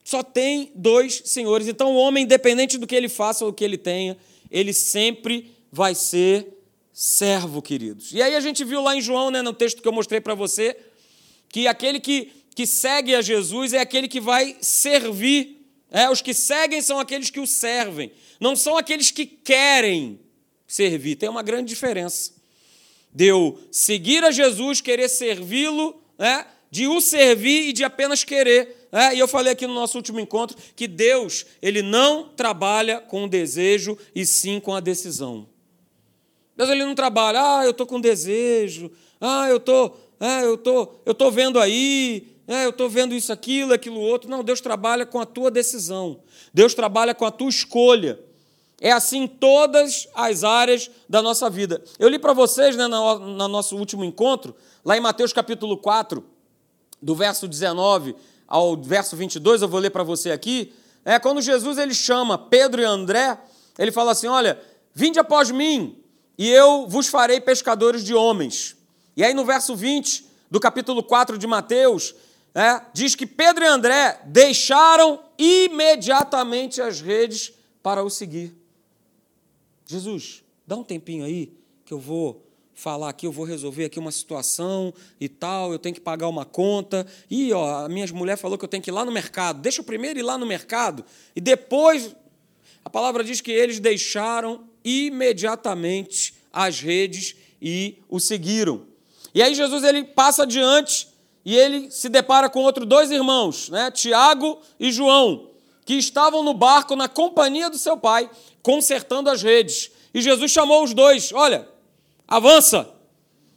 Só 0.03 0.23
tem 0.23 0.71
dois 0.75 1.21
senhores. 1.25 1.67
Então 1.67 1.93
o 1.93 1.97
homem, 1.97 2.23
independente 2.23 2.77
do 2.77 2.87
que 2.87 2.95
ele 2.95 3.09
faça 3.09 3.45
ou 3.45 3.51
do 3.51 3.55
que 3.55 3.63
ele 3.63 3.77
tenha, 3.77 4.17
ele 4.49 4.73
sempre 4.73 5.55
vai 5.71 5.93
ser 5.93 6.58
servo, 6.99 7.61
queridos. 7.61 8.11
E 8.11 8.21
aí 8.21 8.35
a 8.35 8.41
gente 8.41 8.65
viu 8.65 8.81
lá 8.81 8.93
em 8.93 8.99
João, 8.99 9.31
né, 9.31 9.41
no 9.41 9.53
texto 9.53 9.81
que 9.81 9.87
eu 9.87 9.91
mostrei 9.93 10.19
para 10.19 10.35
você, 10.35 10.75
que 11.47 11.65
aquele 11.65 11.97
que, 11.97 12.29
que 12.53 12.67
segue 12.67 13.15
a 13.15 13.21
Jesus 13.21 13.71
é 13.71 13.79
aquele 13.79 14.05
que 14.05 14.19
vai 14.19 14.57
servir. 14.59 15.65
É, 15.89 16.09
os 16.09 16.21
que 16.21 16.33
seguem 16.33 16.81
são 16.81 16.99
aqueles 16.99 17.29
que 17.29 17.39
o 17.39 17.47
servem, 17.47 18.11
não 18.37 18.53
são 18.53 18.77
aqueles 18.77 19.11
que 19.11 19.25
querem 19.25 20.19
servir. 20.67 21.15
Tem 21.15 21.29
uma 21.29 21.41
grande 21.41 21.69
diferença. 21.69 22.33
De 23.13 23.27
eu 23.27 23.57
seguir 23.71 24.25
a 24.25 24.29
Jesus, 24.29 24.81
querer 24.81 25.07
servi-lo, 25.07 26.03
né, 26.17 26.45
de 26.69 26.85
o 26.85 26.99
servir 26.99 27.69
e 27.69 27.73
de 27.73 27.85
apenas 27.85 28.25
querer. 28.25 28.89
É, 28.91 29.15
e 29.15 29.19
eu 29.19 29.27
falei 29.27 29.53
aqui 29.53 29.65
no 29.65 29.73
nosso 29.73 29.97
último 29.97 30.19
encontro 30.19 30.57
que 30.75 30.85
Deus 30.85 31.45
ele 31.61 31.81
não 31.81 32.27
trabalha 32.27 32.99
com 32.99 33.23
o 33.23 33.29
desejo 33.29 33.97
e 34.13 34.25
sim 34.25 34.59
com 34.59 34.75
a 34.75 34.81
decisão. 34.81 35.47
Deus 36.59 36.69
ele 36.71 36.83
não 36.83 36.93
trabalha, 36.93 37.39
ah, 37.41 37.63
eu 37.63 37.71
estou 37.71 37.87
com 37.87 38.01
desejo, 38.01 38.91
ah, 39.21 39.47
eu 39.47 39.61
tô, 39.61 39.93
é, 40.19 40.43
eu 40.43 40.57
tô, 40.57 40.89
eu 41.05 41.13
tô 41.13 41.31
vendo 41.31 41.57
aí, 41.57 42.35
é, 42.45 42.65
eu 42.65 42.71
estou 42.71 42.89
vendo 42.89 43.15
isso, 43.15 43.31
aquilo, 43.31 43.73
aquilo 43.73 43.97
outro. 43.97 44.29
Não, 44.29 44.43
Deus 44.43 44.59
trabalha 44.59 45.05
com 45.05 45.21
a 45.21 45.25
tua 45.25 45.49
decisão. 45.49 46.19
Deus 46.53 46.73
trabalha 46.73 47.15
com 47.15 47.23
a 47.23 47.31
tua 47.31 47.47
escolha. 47.47 48.19
É 48.81 48.91
assim 48.91 49.19
em 49.19 49.27
todas 49.27 50.09
as 50.13 50.43
áreas 50.43 50.91
da 51.07 51.21
nossa 51.21 51.49
vida. 51.49 51.81
Eu 51.97 52.09
li 52.09 52.19
para 52.19 52.33
vocês, 52.33 52.75
né, 52.75 52.87
no, 52.87 53.19
no 53.19 53.47
nosso 53.47 53.77
último 53.77 54.03
encontro, 54.03 54.53
lá 54.83 54.97
em 54.97 54.99
Mateus 54.99 55.31
capítulo 55.31 55.77
4, 55.77 56.21
do 57.01 57.15
verso 57.15 57.47
19 57.47 58.17
ao 58.45 58.75
verso 58.75 59.15
22, 59.15 59.61
eu 59.61 59.69
vou 59.69 59.79
ler 59.79 59.91
para 59.91 60.03
você 60.03 60.31
aqui. 60.31 60.73
É 61.05 61.17
quando 61.19 61.39
Jesus 61.39 61.77
ele 61.77 61.93
chama 61.93 62.37
Pedro 62.37 62.81
e 62.81 62.83
André, 62.83 63.39
ele 63.77 63.93
fala 63.93 64.11
assim: 64.11 64.27
Olha, 64.27 64.59
vinde 64.93 65.19
após 65.19 65.51
mim, 65.51 65.95
e 66.39 66.49
eu 66.49 66.87
vos 66.87 67.07
farei 67.07 67.41
pescadores 67.41 68.01
de 68.01 68.13
homens. 68.13 68.77
E 69.17 69.25
aí 69.25 69.33
no 69.33 69.43
verso 69.43 69.75
20 69.75 70.25
do 70.49 70.57
capítulo 70.57 71.03
4 71.03 71.37
de 71.37 71.45
Mateus, 71.45 72.15
é, 72.55 72.81
diz 72.93 73.13
que 73.13 73.27
Pedro 73.27 73.65
e 73.65 73.67
André 73.67 74.21
deixaram 74.25 75.19
imediatamente 75.37 76.81
as 76.81 77.01
redes 77.01 77.51
para 77.83 78.01
o 78.05 78.09
seguir. 78.09 78.55
Jesus, 79.85 80.41
dá 80.65 80.77
um 80.77 80.83
tempinho 80.83 81.25
aí 81.25 81.51
que 81.83 81.93
eu 81.93 81.99
vou 81.99 82.41
falar 82.73 83.09
aqui, 83.09 83.27
eu 83.27 83.33
vou 83.33 83.43
resolver 83.43 83.83
aqui 83.83 83.99
uma 83.99 84.11
situação 84.11 84.93
e 85.19 85.27
tal, 85.27 85.73
eu 85.73 85.79
tenho 85.79 85.93
que 85.93 85.99
pagar 85.99 86.29
uma 86.29 86.45
conta. 86.45 87.05
E 87.29 87.51
ó, 87.51 87.83
a 87.83 87.89
minha 87.89 88.07
mulher 88.13 88.37
falou 88.37 88.57
que 88.57 88.63
eu 88.63 88.69
tenho 88.69 88.81
que 88.81 88.89
ir 88.89 88.93
lá 88.93 89.03
no 89.03 89.11
mercado. 89.11 89.59
Deixa 89.59 89.81
eu 89.81 89.83
primeiro 89.83 90.17
ir 90.17 90.23
lá 90.23 90.37
no 90.37 90.45
mercado 90.45 91.03
e 91.35 91.41
depois 91.41 92.15
a 92.85 92.89
palavra 92.89 93.25
diz 93.25 93.41
que 93.41 93.51
eles 93.51 93.81
deixaram 93.81 94.68
imediatamente 94.83 96.33
as 96.51 96.79
redes 96.79 97.35
e 97.61 97.97
o 98.09 98.19
seguiram. 98.19 98.85
E 99.33 99.41
aí 99.41 99.53
Jesus 99.53 99.83
ele 99.83 100.03
passa 100.03 100.43
adiante 100.43 101.07
e 101.45 101.55
ele 101.55 101.89
se 101.91 102.09
depara 102.09 102.49
com 102.49 102.61
outros 102.63 102.87
dois 102.87 103.11
irmãos, 103.11 103.69
né, 103.69 103.91
Tiago 103.91 104.59
e 104.79 104.91
João, 104.91 105.49
que 105.85 105.95
estavam 105.95 106.43
no 106.43 106.53
barco 106.53 106.95
na 106.95 107.07
companhia 107.07 107.69
do 107.69 107.77
seu 107.77 107.97
pai, 107.97 108.29
consertando 108.61 109.29
as 109.29 109.41
redes. 109.41 109.91
E 110.13 110.21
Jesus 110.21 110.51
chamou 110.51 110.83
os 110.83 110.93
dois: 110.93 111.31
Olha, 111.33 111.67
avança. 112.27 112.89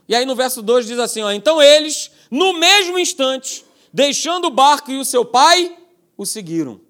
E 0.09 0.15
aí 0.15 0.25
no 0.25 0.35
verso 0.35 0.63
2 0.63 0.87
diz 0.87 0.99
assim: 0.99 1.23
ó, 1.23 1.31
Então 1.33 1.61
eles, 1.63 2.11
no 2.31 2.53
mesmo 2.53 2.99
instante, 2.99 3.65
deixando 3.93 4.47
o 4.47 4.51
barco 4.51 4.91
e 4.91 4.99
o 4.99 5.05
seu 5.05 5.25
pai, 5.25 5.77
o 6.17 6.27
seguiram. 6.27 6.81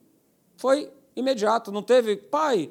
Foi 0.57 0.91
imediato, 1.15 1.73
não 1.73 1.83
teve, 1.83 2.17
pai, 2.17 2.71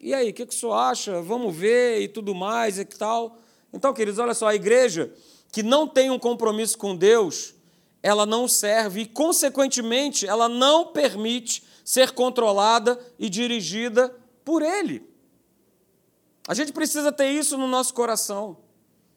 e 0.00 0.14
aí, 0.14 0.30
o 0.30 0.32
que, 0.32 0.46
que 0.46 0.54
o 0.54 0.56
senhor 0.56 0.72
acha? 0.72 1.20
Vamos 1.20 1.54
ver 1.54 2.00
e 2.00 2.08
tudo 2.08 2.34
mais 2.34 2.78
e 2.78 2.86
tal. 2.86 3.36
Então, 3.70 3.92
queridos, 3.92 4.18
olha 4.18 4.32
só, 4.32 4.46
a 4.48 4.54
igreja 4.54 5.12
que 5.52 5.62
não 5.62 5.86
tem 5.86 6.10
um 6.10 6.18
compromisso 6.18 6.78
com 6.78 6.96
Deus, 6.96 7.54
ela 8.02 8.24
não 8.24 8.48
serve 8.48 9.02
e, 9.02 9.06
consequentemente, 9.06 10.26
ela 10.26 10.48
não 10.48 10.86
permite 10.86 11.62
ser 11.84 12.12
controlada 12.12 12.98
e 13.18 13.28
dirigida 13.28 14.14
por 14.42 14.62
Ele. 14.62 15.06
A 16.48 16.54
gente 16.54 16.72
precisa 16.72 17.12
ter 17.12 17.30
isso 17.30 17.58
no 17.58 17.66
nosso 17.66 17.92
coração. 17.92 18.56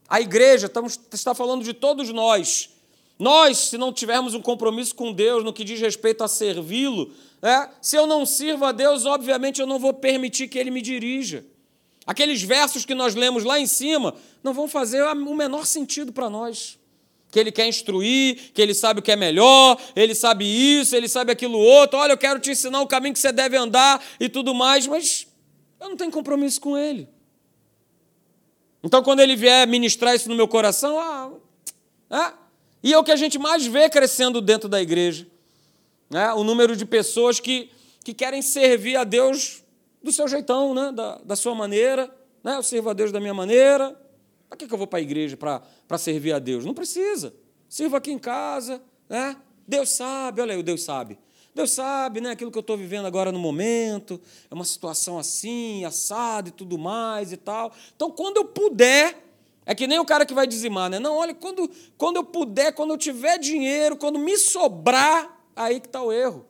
A 0.10 0.20
igreja, 0.20 0.68
estamos, 0.68 1.00
está 1.14 1.34
falando 1.34 1.64
de 1.64 1.74
todos 1.74 2.10
nós. 2.10 2.73
Nós, 3.18 3.58
se 3.58 3.78
não 3.78 3.94
tivermos 3.94 4.34
um 4.34 4.42
compromisso 4.42 4.96
com 4.96 5.14
Deus 5.14 5.44
no 5.44 5.54
que 5.54 5.64
diz 5.64 5.80
respeito 5.80 6.24
a 6.24 6.28
servi-lo, 6.28 7.12
é, 7.42 7.70
se 7.82 7.96
eu 7.96 8.08
não 8.08 8.26
sirvo 8.26 8.66
a 8.66 8.72
Deus, 8.72 9.06
obviamente 9.06 9.62
eu 9.62 9.68
não 9.68 9.78
vou 9.78 9.94
permitir 9.94 10.48
que 10.48 10.58
Ele 10.58 10.72
me 10.72 10.82
dirija. 10.82 11.46
Aqueles 12.06 12.42
versos 12.42 12.86
que 12.86 12.94
nós 12.94 13.16
lemos 13.16 13.44
lá 13.44 13.60
em 13.60 13.68
cima 13.68 14.14
não 14.44 14.54
vão 14.54 14.68
fazer 14.68 15.04
o 15.04 15.36
menor 15.36 15.66
sentido 15.66 16.12
para 16.12 16.30
nós. 16.30 16.78
Que 17.32 17.40
Ele 17.40 17.52
quer 17.52 17.68
instruir, 17.68 18.52
que 18.54 18.62
Ele 18.62 18.74
sabe 18.74 19.00
o 19.00 19.04
que 19.04 19.12
é 19.12 19.16
melhor, 19.16 19.80
Ele 19.96 20.14
sabe 20.14 20.46
isso, 20.46 20.96
Ele 20.96 21.08
sabe 21.08 21.32
aquilo 21.32 21.58
outro. 21.58 21.98
Olha, 21.98 22.14
eu 22.14 22.18
quero 22.18 22.40
te 22.40 22.52
ensinar 22.52 22.82
o 22.82 22.88
caminho 22.88 23.14
que 23.14 23.20
você 23.20 23.32
deve 23.32 23.56
andar 23.56 24.04
e 24.20 24.28
tudo 24.28 24.54
mais, 24.54 24.86
mas 24.86 25.28
eu 25.80 25.90
não 25.90 25.98
tenho 25.98 26.12
compromisso 26.12 26.60
com 26.60 26.78
Ele. 26.78 27.08
Então, 28.84 29.02
quando 29.02 29.22
Ele 29.22 29.36
vier 29.36 29.66
ministrar 29.66 30.14
isso 30.14 30.28
no 30.28 30.36
meu 30.36 30.48
coração, 30.48 31.00
ah, 31.00 31.32
é, 32.10 32.43
e 32.84 32.94
é 32.94 32.98
o 32.98 33.04
que 33.04 33.12
a 33.12 33.16
gente 33.16 33.40
mais 33.40 33.66
vê 33.66 33.90
crescendo 33.90 34.42
dentro 34.42 34.68
da 34.68 34.82
igreja 34.82 35.26
né? 36.14 36.32
o 36.34 36.44
número 36.44 36.76
de 36.76 36.86
pessoas 36.86 37.40
que, 37.40 37.72
que 38.04 38.14
querem 38.14 38.42
servir 38.42 38.96
a 38.96 39.04
Deus 39.04 39.64
do 40.02 40.12
seu 40.12 40.28
jeitão, 40.28 40.74
né? 40.74 40.92
da, 40.92 41.18
da 41.18 41.36
sua 41.36 41.56
maneira. 41.56 42.14
Né? 42.44 42.56
Eu 42.56 42.64
sirvo 42.64 42.92
a 42.92 42.94
Deus 42.94 43.12
da 43.12 43.20
minha 43.20 43.34
maneira. 43.34 44.00
Para 44.48 44.58
que, 44.58 44.68
que 44.68 44.74
eu 44.74 44.78
vou 44.78 44.86
para 44.86 45.00
a 45.00 45.02
igreja 45.02 45.36
para 45.36 45.98
servir 45.98 46.34
a 46.34 46.40
Deus? 46.40 46.64
Não 46.64 46.74
precisa. 46.74 47.34
Sirvo 47.68 47.96
aqui 47.96 48.12
em 48.12 48.20
casa. 48.20 48.82
Né? 49.10 49.36
Deus 49.68 49.90
sabe, 49.90 50.42
olha 50.42 50.54
aí, 50.54 50.60
o 50.60 50.64
Deus 50.64 50.84
sabe. 50.84 51.18
Deus 51.56 51.72
sabe, 51.72 52.20
né, 52.20 52.32
aquilo 52.32 52.50
que 52.50 52.58
eu 52.58 52.62
estou 52.62 52.76
vivendo 52.76 53.06
agora 53.06 53.32
no 53.32 53.38
momento, 53.38 54.20
é 54.50 54.56
uma 54.56 54.66
situação 54.66 55.20
assim, 55.20 55.86
assado 55.86 56.50
e 56.50 56.52
tudo 56.52 56.80
mais 56.80 57.32
e 57.32 57.38
tal. 57.38 57.72
Então, 57.96 58.10
quando 58.10 58.38
eu 58.38 58.46
puder, 58.46 59.33
é 59.66 59.74
que 59.74 59.88
nem 59.88 60.00
o 60.00 60.06
cara 60.06 60.26
que 60.26 60.34
vai 60.34 60.48
dizimar, 60.48 60.90
né? 60.90 61.00
Não, 61.00 61.18
olha, 61.18 61.34
quando, 61.34 61.70
quando 61.98 62.18
eu 62.18 62.24
puder, 62.24 62.74
quando 62.74 62.92
eu 62.92 62.98
tiver 62.98 63.38
dinheiro, 63.38 63.96
quando 63.96 64.20
me 64.20 64.38
sobrar, 64.38 65.34
Aí 65.56 65.80
que 65.80 65.88
está 65.88 66.02
o 66.02 66.12
erro. 66.12 66.46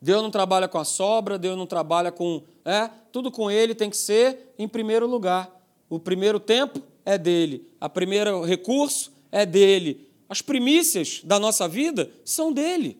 Deus 0.00 0.22
não 0.22 0.30
trabalha 0.30 0.66
com 0.66 0.78
a 0.78 0.84
sobra, 0.84 1.38
Deus 1.38 1.56
não 1.56 1.66
trabalha 1.66 2.10
com. 2.10 2.42
É, 2.64 2.88
tudo 3.12 3.30
com 3.30 3.50
Ele 3.50 3.74
tem 3.74 3.90
que 3.90 3.96
ser 3.96 4.54
em 4.58 4.66
primeiro 4.66 5.06
lugar. 5.06 5.50
O 5.88 5.98
primeiro 5.98 6.40
tempo 6.40 6.82
é 7.04 7.18
dele, 7.18 7.66
a 7.80 7.88
primeiro 7.88 8.42
recurso 8.44 9.12
é 9.30 9.44
dele. 9.44 10.08
As 10.28 10.40
primícias 10.40 11.22
da 11.24 11.38
nossa 11.38 11.66
vida 11.66 12.10
são 12.24 12.52
dele. 12.52 12.99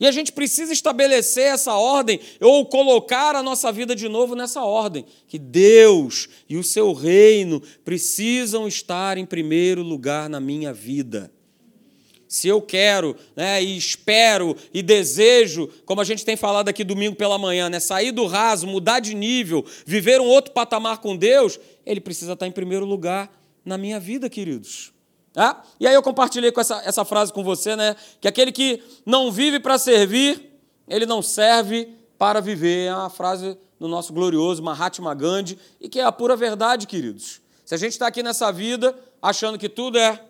E 0.00 0.06
a 0.06 0.10
gente 0.10 0.32
precisa 0.32 0.72
estabelecer 0.72 1.44
essa 1.44 1.74
ordem 1.74 2.18
ou 2.40 2.64
colocar 2.64 3.36
a 3.36 3.42
nossa 3.42 3.70
vida 3.70 3.94
de 3.94 4.08
novo 4.08 4.34
nessa 4.34 4.62
ordem, 4.62 5.04
que 5.28 5.38
Deus 5.38 6.28
e 6.48 6.56
o 6.56 6.64
seu 6.64 6.92
reino 6.94 7.62
precisam 7.84 8.66
estar 8.66 9.18
em 9.18 9.26
primeiro 9.26 9.82
lugar 9.82 10.28
na 10.28 10.40
minha 10.40 10.72
vida 10.72 11.30
se 12.30 12.46
eu 12.46 12.62
quero, 12.62 13.16
né, 13.34 13.60
e 13.60 13.76
espero 13.76 14.56
e 14.72 14.82
desejo, 14.82 15.68
como 15.84 16.00
a 16.00 16.04
gente 16.04 16.24
tem 16.24 16.36
falado 16.36 16.68
aqui 16.68 16.84
domingo 16.84 17.16
pela 17.16 17.36
manhã, 17.36 17.68
né, 17.68 17.80
sair 17.80 18.12
do 18.12 18.24
raso, 18.24 18.68
mudar 18.68 19.00
de 19.00 19.16
nível, 19.16 19.66
viver 19.84 20.20
um 20.20 20.28
outro 20.28 20.52
patamar 20.52 20.98
com 20.98 21.16
Deus, 21.16 21.58
ele 21.84 22.00
precisa 22.00 22.34
estar 22.34 22.46
em 22.46 22.52
primeiro 22.52 22.86
lugar 22.86 23.36
na 23.64 23.76
minha 23.76 23.98
vida, 23.98 24.30
queridos. 24.30 24.92
Tá? 25.32 25.62
E 25.78 25.86
aí 25.86 25.94
eu 25.94 26.02
compartilhei 26.02 26.50
com 26.50 26.60
essa, 26.60 26.82
essa 26.84 27.04
frase 27.04 27.32
com 27.32 27.44
você, 27.44 27.76
né, 27.76 27.94
que 28.20 28.26
aquele 28.26 28.50
que 28.50 28.82
não 29.06 29.30
vive 29.30 29.60
para 29.60 29.78
servir, 29.78 30.58
ele 30.88 31.06
não 31.06 31.22
serve 31.22 31.88
para 32.18 32.40
viver. 32.40 32.86
É 32.86 32.94
uma 32.94 33.10
frase 33.10 33.56
do 33.78 33.86
nosso 33.86 34.12
glorioso 34.12 34.62
Mahatma 34.62 35.14
Gandhi, 35.14 35.58
e 35.80 35.88
que 35.88 36.00
é 36.00 36.04
a 36.04 36.12
pura 36.12 36.34
verdade, 36.34 36.86
queridos. 36.86 37.40
Se 37.64 37.74
a 37.74 37.78
gente 37.78 37.92
está 37.92 38.08
aqui 38.08 38.22
nessa 38.22 38.50
vida 38.50 38.94
achando 39.22 39.58
que 39.58 39.68
tudo 39.68 39.98
é. 39.98 40.20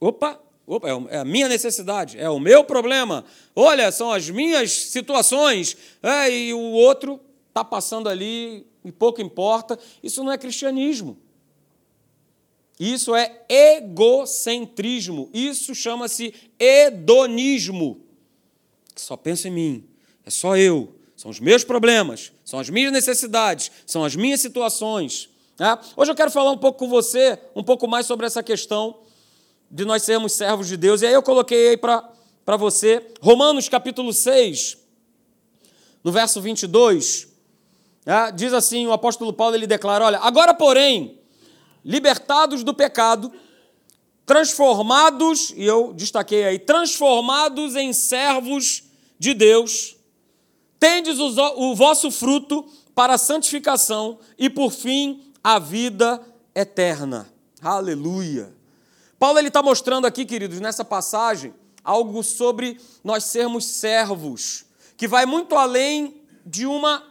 Opa, 0.00 0.40
Opa, 0.68 0.86
é, 0.86 1.16
é 1.16 1.18
a 1.20 1.24
minha 1.24 1.48
necessidade, 1.48 2.18
é 2.18 2.28
o 2.28 2.38
meu 2.38 2.62
problema. 2.62 3.24
Olha, 3.56 3.90
são 3.90 4.12
as 4.12 4.28
minhas 4.28 4.70
situações. 4.70 5.76
É, 6.02 6.30
e 6.30 6.52
o 6.52 6.72
outro 6.72 7.18
está 7.48 7.64
passando 7.64 8.06
ali 8.06 8.66
e 8.84 8.92
pouco 8.92 9.22
importa. 9.22 9.78
Isso 10.02 10.22
não 10.22 10.30
é 10.30 10.36
cristianismo. 10.36 11.18
Isso 12.78 13.14
é 13.14 13.42
egocentrismo. 13.48 15.28
Isso 15.34 15.74
chama-se 15.74 16.32
hedonismo. 16.58 18.00
Só 18.94 19.16
penso 19.16 19.48
em 19.48 19.50
mim. 19.50 19.84
É 20.24 20.30
só 20.30 20.56
eu. 20.56 20.94
São 21.16 21.30
os 21.30 21.40
meus 21.40 21.64
problemas. 21.64 22.30
São 22.44 22.60
as 22.60 22.70
minhas 22.70 22.92
necessidades. 22.92 23.72
São 23.84 24.04
as 24.04 24.14
minhas 24.14 24.40
situações. 24.40 25.28
É? 25.58 25.76
Hoje 25.96 26.12
eu 26.12 26.14
quero 26.14 26.30
falar 26.30 26.52
um 26.52 26.56
pouco 26.56 26.78
com 26.78 26.88
você, 26.88 27.36
um 27.54 27.64
pouco 27.64 27.88
mais 27.88 28.06
sobre 28.06 28.24
essa 28.26 28.44
questão 28.44 29.00
de 29.68 29.84
nós 29.84 30.04
sermos 30.04 30.32
servos 30.32 30.68
de 30.68 30.76
Deus. 30.76 31.02
E 31.02 31.06
aí 31.06 31.12
eu 31.12 31.22
coloquei 31.22 31.70
aí 31.70 31.76
para 31.76 32.56
você 32.56 33.04
Romanos 33.20 33.68
capítulo 33.68 34.12
6, 34.12 34.78
no 36.04 36.12
verso 36.12 36.40
22. 36.40 37.26
É? 38.06 38.30
Diz 38.30 38.52
assim: 38.52 38.86
o 38.86 38.92
apóstolo 38.92 39.32
Paulo 39.32 39.56
ele 39.56 39.66
declara: 39.66 40.04
Olha, 40.04 40.18
agora, 40.18 40.54
porém 40.54 41.17
libertados 41.88 42.62
do 42.62 42.74
pecado, 42.74 43.32
transformados, 44.26 45.54
e 45.56 45.64
eu 45.64 45.94
destaquei 45.94 46.44
aí, 46.44 46.58
transformados 46.58 47.74
em 47.74 47.94
servos 47.94 48.82
de 49.18 49.32
Deus, 49.32 49.96
tendes 50.78 51.18
o 51.18 51.74
vosso 51.74 52.10
fruto 52.10 52.62
para 52.94 53.14
a 53.14 53.18
santificação 53.18 54.18
e, 54.38 54.50
por 54.50 54.70
fim, 54.70 55.32
a 55.42 55.58
vida 55.58 56.20
eterna. 56.54 57.32
Aleluia. 57.62 58.52
Paulo 59.18 59.38
ele 59.38 59.48
está 59.48 59.62
mostrando 59.62 60.06
aqui, 60.06 60.26
queridos, 60.26 60.60
nessa 60.60 60.84
passagem, 60.84 61.54
algo 61.82 62.22
sobre 62.22 62.78
nós 63.02 63.24
sermos 63.24 63.64
servos, 63.64 64.66
que 64.94 65.08
vai 65.08 65.24
muito 65.24 65.56
além 65.56 66.20
de 66.44 66.66
uma 66.66 67.02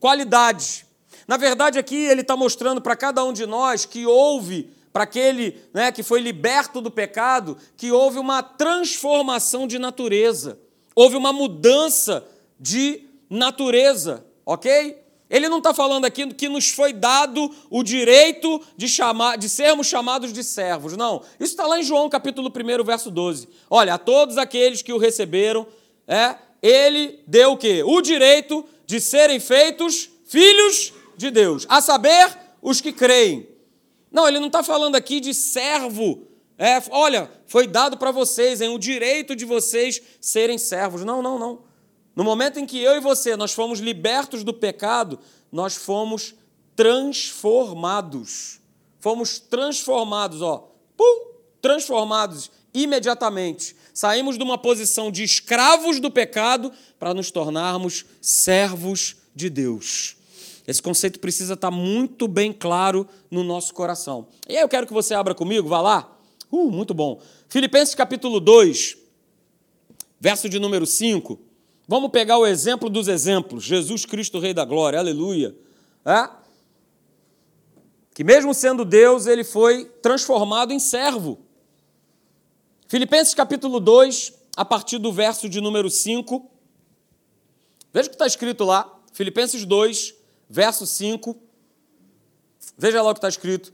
qualidade. 0.00 0.86
Na 1.26 1.36
verdade, 1.36 1.78
aqui 1.78 1.96
ele 1.96 2.22
está 2.22 2.36
mostrando 2.36 2.80
para 2.80 2.96
cada 2.96 3.24
um 3.24 3.32
de 3.32 3.46
nós 3.46 3.84
que 3.84 4.06
houve, 4.06 4.70
para 4.92 5.04
aquele 5.04 5.56
né, 5.72 5.90
que 5.90 6.02
foi 6.02 6.20
liberto 6.20 6.80
do 6.80 6.90
pecado, 6.90 7.56
que 7.76 7.90
houve 7.90 8.18
uma 8.18 8.42
transformação 8.42 9.66
de 9.66 9.78
natureza, 9.78 10.58
houve 10.94 11.16
uma 11.16 11.32
mudança 11.32 12.24
de 12.58 13.02
natureza, 13.30 14.26
ok? 14.44 15.02
Ele 15.32 15.48
não 15.48 15.58
está 15.58 15.72
falando 15.72 16.04
aqui 16.04 16.26
que 16.34 16.46
nos 16.46 16.68
foi 16.68 16.92
dado 16.92 17.50
o 17.70 17.82
direito 17.82 18.60
de, 18.76 18.86
chamar, 18.86 19.38
de 19.38 19.48
sermos 19.48 19.86
chamados 19.86 20.30
de 20.30 20.44
servos. 20.44 20.94
Não. 20.94 21.22
Isso 21.40 21.52
está 21.52 21.66
lá 21.66 21.80
em 21.80 21.82
João 21.82 22.10
capítulo 22.10 22.52
1, 22.54 22.84
verso 22.84 23.10
12. 23.10 23.48
Olha, 23.70 23.94
a 23.94 23.98
todos 23.98 24.36
aqueles 24.36 24.82
que 24.82 24.92
o 24.92 24.98
receberam, 24.98 25.66
é, 26.06 26.36
ele 26.60 27.18
deu 27.26 27.52
o 27.52 27.56
quê? 27.56 27.82
O 27.82 28.02
direito 28.02 28.62
de 28.84 29.00
serem 29.00 29.40
feitos 29.40 30.10
filhos 30.26 30.92
de 31.22 31.30
Deus, 31.30 31.66
a 31.68 31.80
saber, 31.80 32.36
os 32.60 32.80
que 32.80 32.92
creem. 32.92 33.48
Não, 34.10 34.28
ele 34.28 34.38
não 34.38 34.48
está 34.48 34.62
falando 34.62 34.94
aqui 34.94 35.20
de 35.20 35.32
servo. 35.32 36.26
É, 36.58 36.82
olha, 36.90 37.30
foi 37.46 37.66
dado 37.66 37.96
para 37.96 38.10
vocês, 38.10 38.60
hein, 38.60 38.68
o 38.68 38.78
direito 38.78 39.34
de 39.34 39.44
vocês 39.44 40.00
serem 40.20 40.58
servos. 40.58 41.02
Não, 41.02 41.22
não, 41.22 41.38
não. 41.38 41.62
No 42.14 42.22
momento 42.22 42.60
em 42.60 42.66
que 42.66 42.78
eu 42.78 42.94
e 42.94 43.00
você 43.00 43.36
nós 43.36 43.52
fomos 43.52 43.80
libertos 43.80 44.44
do 44.44 44.52
pecado, 44.52 45.18
nós 45.50 45.74
fomos 45.74 46.34
transformados. 46.76 48.60
Fomos 49.00 49.38
transformados, 49.38 50.42
ó, 50.42 50.70
pum, 50.96 51.32
transformados 51.60 52.50
imediatamente. 52.72 53.74
Saímos 53.92 54.36
de 54.36 54.44
uma 54.44 54.56
posição 54.56 55.10
de 55.10 55.22
escravos 55.22 56.00
do 56.00 56.10
pecado 56.10 56.72
para 56.98 57.12
nos 57.12 57.30
tornarmos 57.30 58.04
servos 58.20 59.16
de 59.34 59.50
Deus. 59.50 60.16
Esse 60.66 60.80
conceito 60.80 61.18
precisa 61.18 61.54
estar 61.54 61.70
muito 61.70 62.28
bem 62.28 62.52
claro 62.52 63.08
no 63.30 63.42
nosso 63.42 63.74
coração. 63.74 64.28
E 64.48 64.56
aí 64.56 64.62
eu 64.62 64.68
quero 64.68 64.86
que 64.86 64.92
você 64.92 65.14
abra 65.14 65.34
comigo, 65.34 65.68
vá 65.68 65.80
lá. 65.80 66.16
Uh, 66.50 66.70
muito 66.70 66.94
bom. 66.94 67.20
Filipenses 67.48 67.94
capítulo 67.94 68.38
2, 68.38 68.96
verso 70.20 70.48
de 70.48 70.58
número 70.58 70.86
5. 70.86 71.38
Vamos 71.88 72.10
pegar 72.10 72.38
o 72.38 72.46
exemplo 72.46 72.88
dos 72.88 73.08
exemplos. 73.08 73.64
Jesus 73.64 74.04
Cristo, 74.04 74.38
Rei 74.38 74.54
da 74.54 74.64
Glória, 74.64 74.98
aleluia. 74.98 75.54
É? 76.04 76.28
Que 78.14 78.22
mesmo 78.22 78.54
sendo 78.54 78.84
Deus, 78.84 79.26
ele 79.26 79.42
foi 79.42 79.86
transformado 80.00 80.72
em 80.72 80.78
servo. 80.78 81.40
Filipenses 82.86 83.34
capítulo 83.34 83.80
2, 83.80 84.32
a 84.56 84.64
partir 84.64 84.98
do 84.98 85.10
verso 85.10 85.48
de 85.48 85.60
número 85.60 85.90
5. 85.90 86.50
Veja 87.92 88.06
o 88.06 88.10
que 88.10 88.14
está 88.14 88.26
escrito 88.26 88.64
lá. 88.64 89.00
Filipenses 89.12 89.64
2, 89.64 90.14
verso 90.52 90.86
5. 90.86 91.34
Veja 92.76 93.00
lá 93.00 93.10
o 93.10 93.14
que 93.14 93.18
está 93.18 93.28
escrito. 93.28 93.72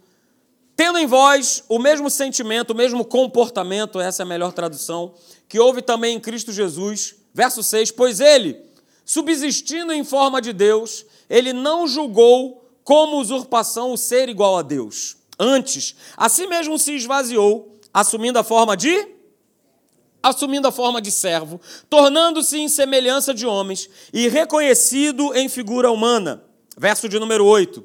Tendo 0.76 0.96
em 0.96 1.06
vós 1.06 1.64
o 1.68 1.76
mesmo 1.76 2.08
sentimento, 2.08 2.70
o 2.70 2.76
mesmo 2.76 3.04
comportamento, 3.04 3.98
essa 3.98 4.22
é 4.22 4.24
a 4.24 4.26
melhor 4.26 4.52
tradução, 4.52 5.12
que 5.48 5.58
houve 5.58 5.82
também 5.82 6.16
em 6.16 6.20
Cristo 6.20 6.52
Jesus. 6.52 7.16
Verso 7.34 7.64
6: 7.64 7.90
Pois 7.90 8.20
ele, 8.20 8.62
subsistindo 9.04 9.92
em 9.92 10.04
forma 10.04 10.40
de 10.40 10.52
Deus, 10.52 11.04
ele 11.28 11.52
não 11.52 11.88
julgou 11.88 12.64
como 12.84 13.18
usurpação 13.18 13.92
o 13.92 13.98
ser 13.98 14.28
igual 14.28 14.56
a 14.56 14.62
Deus. 14.62 15.16
Antes, 15.36 15.96
a 16.16 16.28
si 16.28 16.46
mesmo 16.46 16.78
se 16.78 16.94
esvaziou, 16.94 17.76
assumindo 17.92 18.38
a 18.38 18.44
forma 18.44 18.76
de 18.76 19.18
assumindo 20.20 20.66
a 20.66 20.72
forma 20.72 21.00
de 21.00 21.12
servo, 21.12 21.60
tornando-se 21.88 22.58
em 22.58 22.68
semelhança 22.68 23.32
de 23.32 23.46
homens 23.46 23.88
e 24.12 24.28
reconhecido 24.28 25.32
em 25.34 25.48
figura 25.48 25.92
humana 25.92 26.47
verso 26.78 27.08
de 27.08 27.18
número 27.18 27.44
8. 27.44 27.84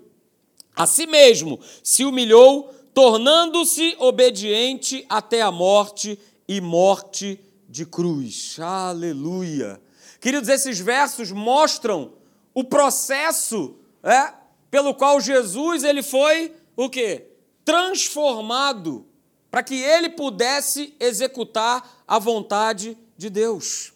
A 0.75 0.85
si 0.85 1.05
mesmo 1.05 1.59
se 1.83 2.05
humilhou, 2.05 2.73
tornando-se 2.93 3.95
obediente 3.99 5.05
até 5.09 5.41
a 5.41 5.51
morte 5.51 6.17
e 6.47 6.61
morte 6.61 7.39
de 7.67 7.85
cruz. 7.85 8.57
Aleluia. 8.59 9.81
Queridos, 10.19 10.47
esses 10.47 10.79
versos 10.79 11.31
mostram 11.31 12.13
o 12.53 12.63
processo 12.63 13.75
é, 14.03 14.33
pelo 14.69 14.93
qual 14.93 15.19
Jesus 15.19 15.83
ele 15.83 16.03
foi 16.03 16.53
o 16.75 16.89
quê? 16.89 17.27
Transformado 17.65 19.05
para 19.49 19.63
que 19.63 19.75
ele 19.75 20.09
pudesse 20.09 20.95
executar 20.99 22.03
a 22.07 22.19
vontade 22.19 22.97
de 23.17 23.29
Deus. 23.29 23.93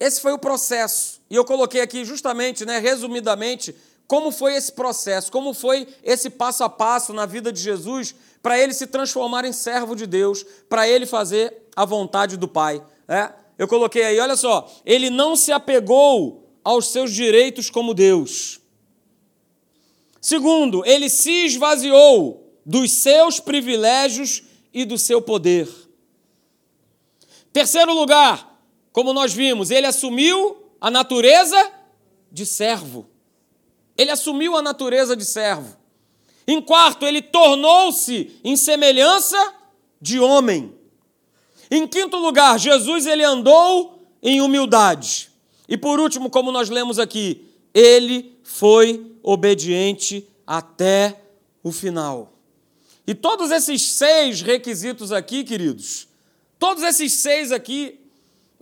Esse 0.00 0.20
foi 0.20 0.32
o 0.32 0.38
processo. 0.38 1.17
E 1.30 1.34
eu 1.34 1.44
coloquei 1.44 1.80
aqui 1.80 2.04
justamente, 2.04 2.64
né, 2.64 2.78
resumidamente, 2.78 3.74
como 4.06 4.30
foi 4.30 4.54
esse 4.54 4.72
processo, 4.72 5.30
como 5.30 5.52
foi 5.52 5.86
esse 6.02 6.30
passo 6.30 6.64
a 6.64 6.68
passo 6.68 7.12
na 7.12 7.26
vida 7.26 7.52
de 7.52 7.60
Jesus 7.60 8.14
para 8.42 8.58
ele 8.58 8.72
se 8.72 8.86
transformar 8.86 9.44
em 9.44 9.52
servo 9.52 9.94
de 9.94 10.06
Deus, 10.06 10.44
para 10.68 10.88
ele 10.88 11.04
fazer 11.04 11.68
a 11.76 11.84
vontade 11.84 12.36
do 12.36 12.48
Pai. 12.48 12.82
É? 13.06 13.30
Eu 13.58 13.68
coloquei 13.68 14.04
aí, 14.04 14.18
olha 14.18 14.36
só, 14.36 14.70
ele 14.86 15.10
não 15.10 15.36
se 15.36 15.52
apegou 15.52 16.48
aos 16.64 16.88
seus 16.88 17.12
direitos 17.12 17.68
como 17.68 17.92
Deus. 17.92 18.60
Segundo, 20.20 20.84
ele 20.86 21.08
se 21.08 21.46
esvaziou 21.46 22.52
dos 22.64 22.90
seus 22.92 23.40
privilégios 23.40 24.42
e 24.72 24.84
do 24.84 24.98
seu 24.98 25.20
poder. 25.20 25.68
Terceiro 27.52 27.92
lugar, 27.94 28.60
como 28.92 29.12
nós 29.12 29.32
vimos, 29.32 29.70
ele 29.70 29.86
assumiu 29.86 30.67
a 30.80 30.90
natureza 30.90 31.72
de 32.30 32.46
servo. 32.46 33.08
Ele 33.96 34.10
assumiu 34.10 34.56
a 34.56 34.62
natureza 34.62 35.16
de 35.16 35.24
servo. 35.24 35.76
Em 36.46 36.60
quarto, 36.62 37.04
ele 37.06 37.20
tornou-se 37.20 38.38
em 38.42 38.56
semelhança 38.56 39.54
de 40.00 40.18
homem. 40.18 40.74
Em 41.70 41.86
quinto 41.86 42.16
lugar, 42.16 42.58
Jesus 42.58 43.06
ele 43.06 43.22
andou 43.22 44.02
em 44.22 44.40
humildade. 44.40 45.30
E 45.68 45.76
por 45.76 46.00
último, 46.00 46.30
como 46.30 46.50
nós 46.50 46.70
lemos 46.70 46.98
aqui, 46.98 47.46
ele 47.74 48.38
foi 48.42 49.14
obediente 49.22 50.26
até 50.46 51.20
o 51.62 51.70
final. 51.70 52.32
E 53.06 53.14
todos 53.14 53.50
esses 53.50 53.82
seis 53.82 54.40
requisitos 54.40 55.12
aqui, 55.12 55.44
queridos, 55.44 56.08
todos 56.58 56.82
esses 56.82 57.12
seis 57.14 57.52
aqui, 57.52 58.00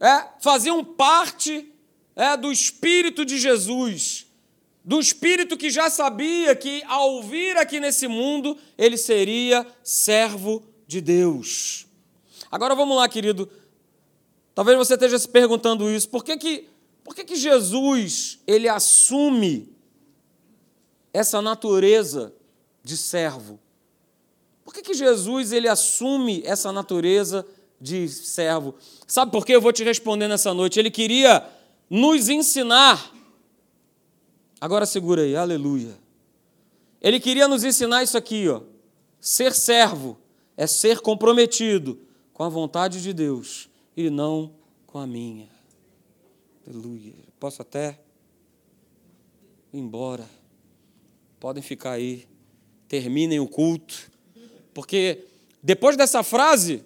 é, 0.00 0.26
faziam 0.40 0.85
parte 0.85 1.72
é, 2.16 2.37
do 2.37 2.50
Espírito 2.50 3.24
de 3.24 3.38
Jesus, 3.38 4.26
do 4.83 4.98
Espírito 4.98 5.57
que 5.57 5.68
já 5.70 5.90
sabia 5.90 6.57
que, 6.57 6.83
ao 6.87 7.22
vir 7.22 7.57
aqui 7.59 7.79
nesse 7.79 8.09
mundo, 8.09 8.57
ele 8.79 8.96
seria 8.96 9.66
servo 9.85 10.64
de 10.87 11.00
Deus. 11.02 11.87
Agora 12.50 12.74
vamos 12.74 12.96
lá, 12.96 13.07
querido. 13.09 13.48
Talvez 14.55 14.79
você 14.79 14.94
esteja 14.94 15.18
se 15.18 15.29
perguntando 15.29 15.90
isso. 15.90 16.09
Por 16.09 16.24
que, 16.24 16.38
que, 16.38 16.68
por 17.05 17.14
que, 17.14 17.24
que 17.24 17.37
Jesus 17.37 18.40
ele 18.46 18.68
assume 18.68 19.68
essa 21.12 21.42
natureza 21.42 22.35
de 22.83 22.96
servo? 22.96 23.61
Por 24.64 24.72
que, 24.72 24.83
que 24.83 24.94
Jesus 24.94 25.52
ele 25.52 25.68
assume 25.68 26.42
essa 26.46 26.72
natureza 26.72 27.46
de 27.81 28.09
servo. 28.09 28.74
Sabe 29.07 29.31
por 29.31 29.44
que 29.44 29.52
eu 29.52 29.61
vou 29.61 29.72
te 29.72 29.85
responder 29.85 30.29
nessa 30.29 30.52
noite? 30.55 30.79
Ele 30.79 30.90
queria 30.90 31.46
nos 31.88 32.29
ensinar. 32.29 33.12
Agora 34.61 34.87
segura 34.87 35.22
aí, 35.22 35.37
aleluia. 35.37 35.96
Ele 37.01 37.20
queria 37.20 37.46
nos 37.46 37.62
ensinar 37.62 38.03
isso 38.03 38.16
aqui, 38.16 38.49
ó. 38.49 38.62
ser 39.20 39.55
servo 39.55 40.18
é 40.57 40.66
ser 40.66 41.01
comprometido 41.01 42.01
com 42.33 42.42
a 42.42 42.49
vontade 42.49 43.03
de 43.03 43.12
Deus 43.12 43.68
e 43.96 44.11
não 44.11 44.53
com 44.87 44.99
a 44.99 45.07
minha. 45.07 45.49
Aleluia. 46.66 47.12
Posso 47.38 47.62
até 47.62 47.99
ir 49.72 49.79
embora. 49.79 50.29
Podem 51.38 51.62
ficar 51.62 51.92
aí. 51.92 52.27
Terminem 52.88 53.40
o 53.40 53.46
culto. 53.49 54.11
Porque 54.72 55.27
depois 55.62 55.96
dessa 55.96 56.22
frase, 56.22 56.85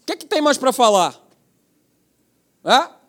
o 0.00 0.06
que, 0.06 0.12
é 0.12 0.16
que 0.16 0.26
tem 0.26 0.40
mais 0.40 0.58
para 0.58 0.72
falar? 0.72 1.20
É? 2.64 3.03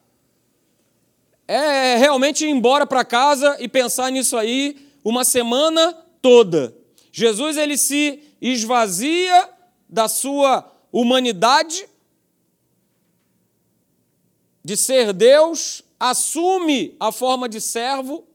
É 1.48 1.98
realmente 1.98 2.46
ir 2.46 2.50
embora 2.50 2.86
para 2.86 3.06
casa 3.06 3.58
e 3.60 3.68
pensar 3.68 4.12
nisso 4.12 4.38
aí 4.38 4.90
uma 5.04 5.24
semana 5.24 5.94
toda. 6.22 6.76
Jesus 7.12 7.58
ele 7.58 7.78
se 7.78 8.20
esvazia 8.42 9.50
da 9.88 10.08
sua 10.08 10.70
humanidade, 10.92 11.88
de 14.64 14.76
ser 14.76 15.14
Deus, 15.14 15.84
assume 16.00 16.96
a 17.00 17.12
forma 17.12 17.48
de 17.48 17.62
servo 17.62 18.26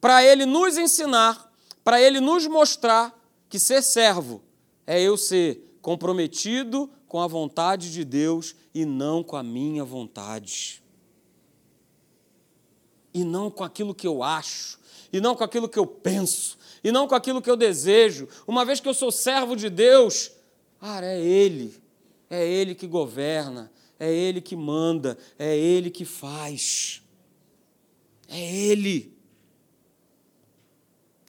para 0.00 0.24
ele 0.24 0.46
nos 0.46 0.78
ensinar, 0.78 1.52
para 1.84 2.00
ele 2.00 2.20
nos 2.20 2.46
mostrar 2.46 3.14
que 3.48 3.58
ser 3.58 3.82
servo 3.82 4.42
é 4.86 5.00
eu 5.00 5.18
ser 5.18 5.76
comprometido 5.82 6.90
com 7.06 7.20
a 7.20 7.26
vontade 7.26 7.92
de 7.92 8.04
Deus 8.04 8.56
e 8.74 8.86
não 8.86 9.22
com 9.22 9.36
a 9.36 9.42
minha 9.42 9.84
vontade. 9.84 10.82
E 13.18 13.24
não 13.24 13.50
com 13.50 13.64
aquilo 13.64 13.92
que 13.92 14.06
eu 14.06 14.22
acho, 14.22 14.78
e 15.12 15.20
não 15.20 15.34
com 15.34 15.42
aquilo 15.42 15.68
que 15.68 15.76
eu 15.76 15.84
penso, 15.84 16.56
e 16.84 16.92
não 16.92 17.08
com 17.08 17.16
aquilo 17.16 17.42
que 17.42 17.50
eu 17.50 17.56
desejo. 17.56 18.28
Uma 18.46 18.64
vez 18.64 18.78
que 18.78 18.88
eu 18.88 18.94
sou 18.94 19.10
servo 19.10 19.56
de 19.56 19.68
Deus, 19.68 20.30
ah, 20.80 21.04
é 21.04 21.20
Ele, 21.20 21.74
é 22.30 22.46
Ele 22.46 22.76
que 22.76 22.86
governa, 22.86 23.72
é 23.98 24.08
Ele 24.08 24.40
que 24.40 24.54
manda, 24.54 25.18
é 25.36 25.56
Ele 25.56 25.90
que 25.90 26.04
faz. 26.04 27.02
É 28.28 28.38
Ele. 28.38 29.12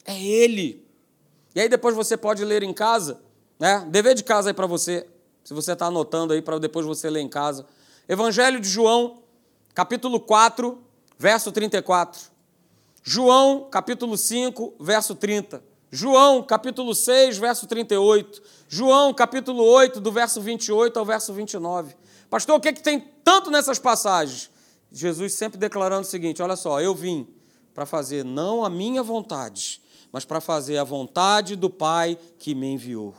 É 0.05 0.23
Ele. 0.23 0.85
E 1.55 1.59
aí 1.59 1.67
depois 1.67 1.95
você 1.95 2.15
pode 2.15 2.45
ler 2.45 2.61
em 2.61 2.71
casa, 2.71 3.19
né? 3.57 3.83
Dever 3.89 4.13
de 4.13 4.23
casa 4.23 4.51
aí 4.51 4.53
para 4.53 4.67
você, 4.67 5.07
se 5.43 5.55
você 5.55 5.73
está 5.73 5.87
anotando 5.87 6.33
aí 6.33 6.41
para 6.43 6.59
depois 6.59 6.85
você 6.85 7.09
ler 7.09 7.21
em 7.21 7.27
casa. 7.27 7.65
Evangelho 8.07 8.59
de 8.59 8.69
João, 8.69 9.23
capítulo 9.73 10.19
4, 10.19 10.87
verso 11.19 11.51
34. 11.51 12.31
João, 13.03 13.67
capítulo 13.69 14.17
5, 14.17 14.75
verso 14.79 15.13
30. 15.13 15.61
João, 15.91 16.41
capítulo 16.41 16.95
6, 16.95 17.37
verso 17.37 17.67
38. 17.67 18.41
João, 18.69 19.13
capítulo 19.13 19.63
8, 19.63 19.99
do 19.99 20.11
verso 20.11 20.39
28 20.39 20.97
ao 20.97 21.05
verso 21.05 21.33
29. 21.33 21.95
Pastor, 22.29 22.55
o 22.55 22.59
que, 22.59 22.69
é 22.69 22.73
que 22.73 22.81
tem 22.81 22.99
tanto 23.23 23.51
nessas 23.51 23.77
passagens? 23.77 24.49
Jesus 24.91 25.33
sempre 25.33 25.57
declarando 25.57 26.01
o 26.01 26.09
seguinte: 26.09 26.41
olha 26.41 26.55
só, 26.55 26.79
eu 26.79 26.95
vim 26.95 27.27
para 27.73 27.85
fazer 27.85 28.23
não 28.23 28.63
a 28.63 28.69
minha 28.69 29.03
vontade, 29.03 29.81
mas 30.11 30.23
para 30.23 30.39
fazer 30.39 30.77
a 30.77 30.83
vontade 30.83 31.55
do 31.55 31.69
Pai 31.69 32.17
que 32.37 32.55
me 32.55 32.67
enviou. 32.67 33.13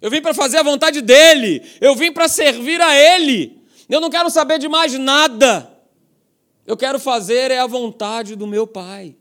Eu 0.00 0.10
vim 0.10 0.20
para 0.20 0.34
fazer 0.34 0.58
a 0.58 0.62
vontade 0.62 1.00
dele, 1.00 1.62
eu 1.80 1.94
vim 1.94 2.12
para 2.12 2.28
servir 2.28 2.80
a 2.80 2.94
ele. 2.94 3.61
Eu 3.92 4.00
não 4.00 4.08
quero 4.08 4.30
saber 4.30 4.58
de 4.58 4.68
mais 4.68 4.94
nada. 4.94 5.70
Eu 6.66 6.78
quero 6.78 6.98
fazer 6.98 7.50
é 7.50 7.58
a 7.58 7.66
vontade 7.66 8.34
do 8.34 8.46
meu 8.46 8.66
Pai. 8.66 9.14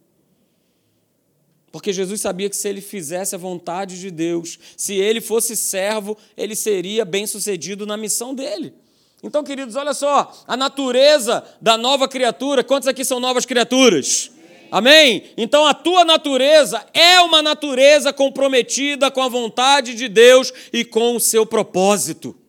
Porque 1.74 1.92
Jesus 1.92 2.22
sabia 2.22 2.50
que 2.50 2.56
se 2.56 2.70
ele 2.70 2.80
fizesse 2.80 3.36
a 3.36 3.38
vontade 3.38 4.00
de 4.00 4.10
Deus, 4.10 4.58
se 4.78 4.96
ele 4.96 5.20
fosse 5.20 5.58
servo, 5.58 6.18
ele 6.38 6.56
seria 6.56 7.04
bem-sucedido 7.04 7.86
na 7.86 7.98
missão 7.98 8.34
dele. 8.34 8.74
Então, 9.22 9.44
queridos, 9.44 9.76
olha 9.76 9.94
só, 9.94 10.32
a 10.48 10.56
natureza 10.56 11.44
da 11.60 11.78
nova 11.78 12.08
criatura, 12.08 12.64
quantos 12.64 12.88
aqui 12.88 13.04
são 13.04 13.20
novas 13.20 13.46
criaturas? 13.46 14.32
Amém? 14.72 15.34
Então 15.36 15.66
a 15.66 15.74
tua 15.74 16.06
natureza 16.06 16.82
é 16.94 17.20
uma 17.20 17.42
natureza 17.42 18.14
comprometida 18.14 19.12
com 19.12 19.22
a 19.22 19.28
vontade 19.28 19.96
de 19.96 20.08
Deus 20.08 20.54
e 20.72 20.86
com 20.86 21.18
o 21.18 21.20
seu 21.20 21.46
propósito. 21.46 22.41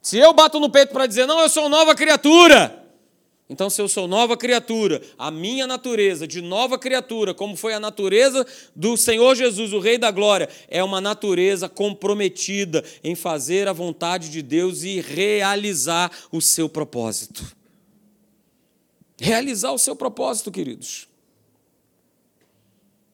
Se 0.00 0.18
eu 0.18 0.32
bato 0.32 0.58
no 0.58 0.70
peito 0.70 0.92
para 0.92 1.06
dizer, 1.06 1.26
não, 1.26 1.40
eu 1.40 1.48
sou 1.48 1.68
nova 1.68 1.94
criatura, 1.94 2.80
então, 3.50 3.68
se 3.68 3.82
eu 3.82 3.88
sou 3.88 4.06
nova 4.06 4.36
criatura, 4.36 5.02
a 5.18 5.28
minha 5.28 5.66
natureza 5.66 6.24
de 6.24 6.40
nova 6.40 6.78
criatura, 6.78 7.34
como 7.34 7.56
foi 7.56 7.74
a 7.74 7.80
natureza 7.80 8.46
do 8.76 8.96
Senhor 8.96 9.34
Jesus, 9.34 9.72
o 9.72 9.80
Rei 9.80 9.98
da 9.98 10.12
Glória, 10.12 10.48
é 10.68 10.84
uma 10.84 11.00
natureza 11.00 11.68
comprometida 11.68 12.84
em 13.02 13.16
fazer 13.16 13.66
a 13.66 13.72
vontade 13.72 14.30
de 14.30 14.40
Deus 14.40 14.84
e 14.84 15.00
realizar 15.00 16.12
o 16.30 16.40
seu 16.40 16.68
propósito. 16.68 17.44
Realizar 19.20 19.72
o 19.72 19.78
seu 19.78 19.96
propósito, 19.96 20.52
queridos. 20.52 21.08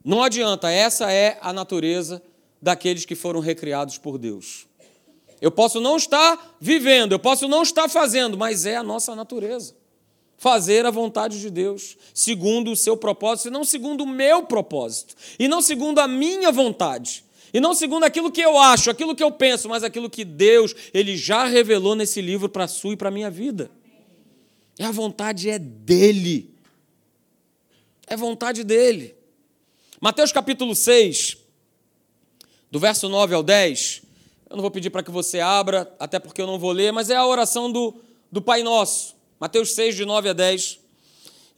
Não 0.05 0.23
adianta, 0.23 0.71
essa 0.71 1.11
é 1.11 1.39
a 1.41 1.51
natureza 1.51 2.23
daqueles 2.61 3.07
que 3.07 3.15
foram 3.15 3.41
recriados 3.41 3.97
por 3.97 4.19
Deus. 4.19 4.67
Eu 5.41 5.51
posso 5.51 5.81
não 5.81 5.97
estar 5.97 6.57
vivendo, 6.61 7.13
eu 7.13 7.19
posso 7.19 7.47
não 7.47 7.63
estar 7.63 7.89
fazendo, 7.89 8.37
mas 8.37 8.67
é 8.67 8.77
a 8.77 8.83
nossa 8.83 9.15
natureza 9.15 9.75
fazer 10.39 10.85
a 10.85 10.91
vontade 10.91 11.41
de 11.41 11.51
Deus, 11.51 11.97
segundo 12.13 12.71
o 12.71 12.77
seu 12.77 12.97
propósito, 12.97 13.49
e 13.49 13.51
não 13.51 13.65
segundo 13.65 14.05
o 14.05 14.07
meu 14.07 14.43
propósito, 14.43 15.15
e 15.39 15.49
não 15.49 15.63
segundo 15.63 15.99
a 15.99 16.07
minha 16.07 16.53
vontade, 16.53 17.25
e 17.53 17.61
não 17.61 17.75
segundo 17.75 18.05
aquilo 18.05 18.31
que 18.31 18.43
eu 18.43 18.59
acho, 18.59 18.91
aquilo 18.91 19.15
que 19.15 19.23
eu 19.23 19.33
penso, 19.33 19.69
mas 19.69 19.83
aquilo 19.83 20.11
que 20.11 20.25
Deus 20.25 20.75
ele 20.93 21.17
já 21.17 21.47
revelou 21.47 21.95
nesse 21.95 22.21
livro 22.21 22.49
para 22.49 22.65
a 22.65 22.69
sua 22.69 22.93
e 22.93 22.97
para 22.97 23.09
a 23.09 23.13
minha 23.13 23.31
vida. 23.31 23.71
E 24.79 24.83
a 24.83 24.91
vontade 24.91 25.49
é 25.49 25.59
dele. 25.59 26.55
É 28.07 28.17
vontade 28.17 28.63
dele. 28.63 29.15
Mateus 30.01 30.33
capítulo 30.33 30.75
6, 30.75 31.39
do 32.71 32.79
verso 32.79 33.09
9 33.09 33.35
ao 33.35 33.43
10. 33.43 34.03
Eu 34.57 34.59
não 34.59 34.63
vou 34.63 34.71
pedir 34.71 34.89
para 34.89 35.03
que 35.03 35.11
você 35.11 35.39
abra, 35.39 35.95
até 36.01 36.19
porque 36.19 36.41
eu 36.41 36.47
não 36.47 36.59
vou 36.59 36.73
ler, 36.73 36.91
mas 36.91 37.11
é 37.11 37.15
a 37.15 37.27
oração 37.27 37.71
do, 37.71 37.95
do 38.33 38.41
Pai 38.41 38.63
Nosso. 38.63 39.15
Mateus 39.39 39.75
6, 39.75 39.95
de 39.95 40.07
9 40.07 40.31
a 40.31 40.33
10. 40.33 40.81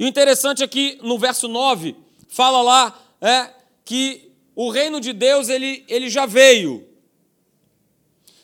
E 0.00 0.04
o 0.04 0.08
interessante 0.08 0.64
é 0.64 0.66
que 0.66 0.98
no 1.00 1.16
verso 1.16 1.46
9 1.46 1.94
fala 2.26 2.60
lá 2.60 3.00
é, 3.20 3.50
que 3.84 4.32
o 4.52 4.68
reino 4.68 5.00
de 5.00 5.12
Deus 5.12 5.48
ele, 5.48 5.84
ele 5.86 6.10
já 6.10 6.26
veio. 6.26 6.88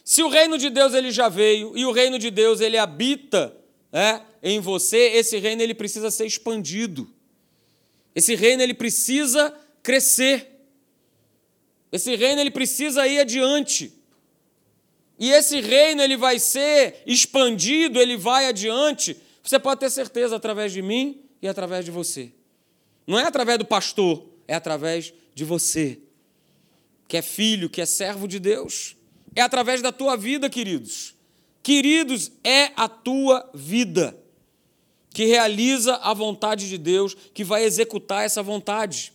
Se 0.04 0.22
o 0.22 0.28
reino 0.28 0.56
de 0.56 0.70
Deus 0.70 0.94
ele 0.94 1.10
já 1.10 1.28
veio 1.28 1.76
e 1.76 1.84
o 1.84 1.90
reino 1.90 2.16
de 2.16 2.30
Deus 2.30 2.60
ele 2.60 2.78
habita 2.78 3.56
é, 3.92 4.20
em 4.40 4.60
você, 4.60 4.98
esse 5.14 5.36
reino 5.38 5.62
ele 5.62 5.74
precisa 5.74 6.12
ser 6.12 6.26
expandido. 6.26 7.10
Esse 8.14 8.36
reino 8.36 8.62
ele 8.62 8.74
precisa 8.74 9.52
crescer. 9.82 10.48
Esse 11.90 12.14
reino 12.14 12.40
ele 12.40 12.52
precisa 12.52 13.04
ir 13.08 13.18
adiante. 13.18 14.03
E 15.18 15.30
esse 15.30 15.60
reino 15.60 16.02
ele 16.02 16.16
vai 16.16 16.38
ser 16.38 17.02
expandido, 17.06 18.00
ele 18.00 18.16
vai 18.16 18.46
adiante 18.46 19.16
você 19.44 19.58
pode 19.58 19.80
ter 19.80 19.90
certeza 19.90 20.34
através 20.34 20.72
de 20.72 20.80
mim 20.80 21.20
e 21.42 21.46
através 21.46 21.84
de 21.84 21.90
você. 21.90 22.32
Não 23.06 23.18
é 23.18 23.24
através 23.24 23.58
do 23.58 23.66
pastor, 23.66 24.26
é 24.48 24.54
através 24.54 25.12
de 25.34 25.44
você, 25.44 26.00
que 27.06 27.18
é 27.18 27.22
filho, 27.22 27.68
que 27.68 27.82
é 27.82 27.86
servo 27.86 28.26
de 28.26 28.38
Deus. 28.38 28.96
É 29.36 29.42
através 29.42 29.82
da 29.82 29.92
tua 29.92 30.16
vida, 30.16 30.48
queridos. 30.48 31.14
Queridos, 31.62 32.32
é 32.42 32.72
a 32.74 32.88
tua 32.88 33.50
vida 33.52 34.18
que 35.10 35.26
realiza 35.26 35.96
a 35.96 36.14
vontade 36.14 36.66
de 36.66 36.78
Deus, 36.78 37.14
que 37.34 37.44
vai 37.44 37.64
executar 37.64 38.24
essa 38.24 38.42
vontade. 38.42 39.12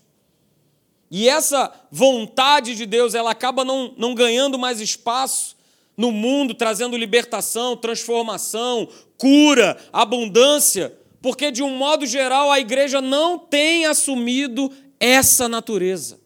E 1.10 1.28
essa 1.28 1.74
vontade 1.92 2.76
de 2.76 2.86
Deus, 2.86 3.16
ela 3.16 3.32
acaba 3.32 3.66
não, 3.66 3.96
não 3.98 4.14
ganhando 4.14 4.60
mais 4.60 4.80
espaço 4.80 5.58
no 6.00 6.14
mundo, 6.14 6.54
trazendo 6.54 6.96
libertação, 6.96 7.76
transformação, 7.76 8.88
cura, 9.18 9.78
abundância, 9.92 10.98
porque 11.22 11.52
de 11.52 11.62
um 11.62 11.76
modo 11.76 12.06
geral 12.06 12.50
a 12.50 12.58
igreja 12.58 13.02
não 13.02 13.38
tem 13.38 13.86
assumido 13.86 14.72
essa 14.98 15.50
natureza. 15.50 16.18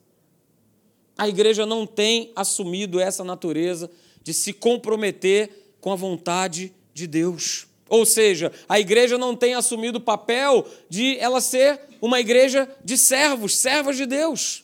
A 1.18 1.28
igreja 1.28 1.66
não 1.66 1.88
tem 1.88 2.32
assumido 2.36 3.00
essa 3.00 3.24
natureza 3.24 3.90
de 4.22 4.32
se 4.32 4.54
comprometer 4.54 5.74
com 5.82 5.92
a 5.92 5.96
vontade 5.96 6.72
de 6.94 7.08
Deus. 7.08 7.66
Ou 7.90 8.06
seja, 8.06 8.52
a 8.70 8.80
igreja 8.80 9.18
não 9.18 9.36
tem 9.36 9.56
assumido 9.56 9.98
o 9.98 10.02
papel 10.02 10.68
de 10.88 11.18
ela 11.18 11.42
ser 11.42 11.82
uma 12.00 12.20
igreja 12.20 12.70
de 12.86 12.96
servos, 12.96 13.58
servas 13.58 13.98
de 13.98 14.06
Deus. 14.06 14.64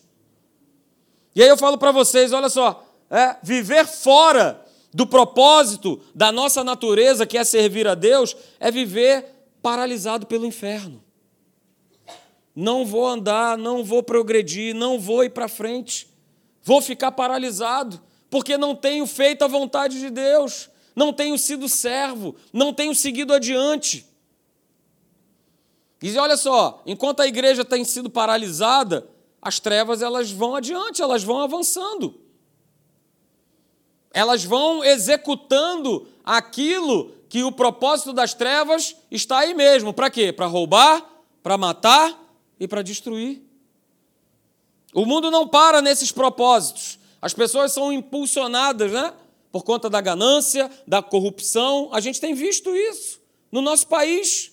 E 1.33 1.41
aí 1.41 1.49
eu 1.49 1.57
falo 1.57 1.79
para 1.79 1.91
vocês, 1.91 2.31
olha 2.31 2.47
só, 2.47 2.87
é, 3.09 3.37
viver 3.41 3.87
fora 3.87 4.68
do 4.93 5.05
propósito 5.05 6.01
da 6.15 6.31
nossa 6.31 6.63
natureza, 6.63 7.25
que 7.25 7.37
é 7.37 7.43
servir 7.43 7.87
a 7.87 7.95
Deus, 7.95 8.35
é 8.59 8.71
viver 8.71 9.25
paralisado 9.61 10.25
pelo 10.25 10.45
inferno. 10.45 11.03
não 12.55 12.85
vou 12.85 13.07
andar, 13.07 13.57
não 13.57 13.83
vou 13.83 14.03
progredir, 14.03 14.75
não 14.75 14.99
vou 14.99 15.23
ir 15.23 15.29
para 15.29 15.47
frente, 15.47 16.09
vou 16.61 16.81
ficar 16.81 17.11
paralisado, 17.11 18.01
porque 18.29 18.57
não 18.57 18.75
tenho 18.75 19.07
feito 19.07 19.43
a 19.43 19.47
vontade 19.47 19.99
de 19.99 20.09
Deus, 20.09 20.69
não 20.95 21.13
tenho 21.13 21.37
sido 21.37 21.69
servo, 21.69 22.35
não 22.51 22.73
tenho 22.73 22.93
seguido 22.93 23.33
adiante. 23.33 24.05
E 26.01 26.17
olha 26.17 26.35
só, 26.35 26.81
enquanto 26.85 27.21
a 27.21 27.27
igreja 27.27 27.63
tem 27.63 27.83
sido 27.83 28.09
paralisada, 28.09 29.07
as 29.41 29.59
trevas 29.59 30.01
elas 30.01 30.31
vão 30.31 30.55
adiante, 30.55 31.01
elas 31.01 31.23
vão 31.23 31.41
avançando. 31.41 32.19
Elas 34.11 34.43
vão 34.43 34.83
executando 34.83 36.07
aquilo 36.23 37.13
que 37.29 37.43
o 37.43 37.51
propósito 37.51 38.11
das 38.11 38.33
trevas 38.33 38.95
está 39.11 39.39
aí 39.39 39.53
mesmo. 39.53 39.93
Para 39.93 40.09
quê? 40.09 40.33
Para 40.33 40.47
roubar, 40.47 41.05
para 41.43 41.57
matar 41.57 42.19
e 42.59 42.67
para 42.67 42.81
destruir. 42.81 43.41
O 44.93 45.05
mundo 45.05 45.29
não 45.29 45.47
para 45.47 45.81
nesses 45.81 46.11
propósitos. 46.11 46.97
As 47.21 47.33
pessoas 47.33 47.71
são 47.71 47.93
impulsionadas, 47.93 48.91
né? 48.91 49.13
Por 49.51 49.63
conta 49.63 49.89
da 49.89 50.01
ganância, 50.01 50.69
da 50.87 51.01
corrupção. 51.01 51.89
A 51.91 51.99
gente 51.99 52.19
tem 52.19 52.33
visto 52.33 52.75
isso 52.75 53.19
no 53.51 53.61
nosso 53.61 53.87
país. 53.87 54.51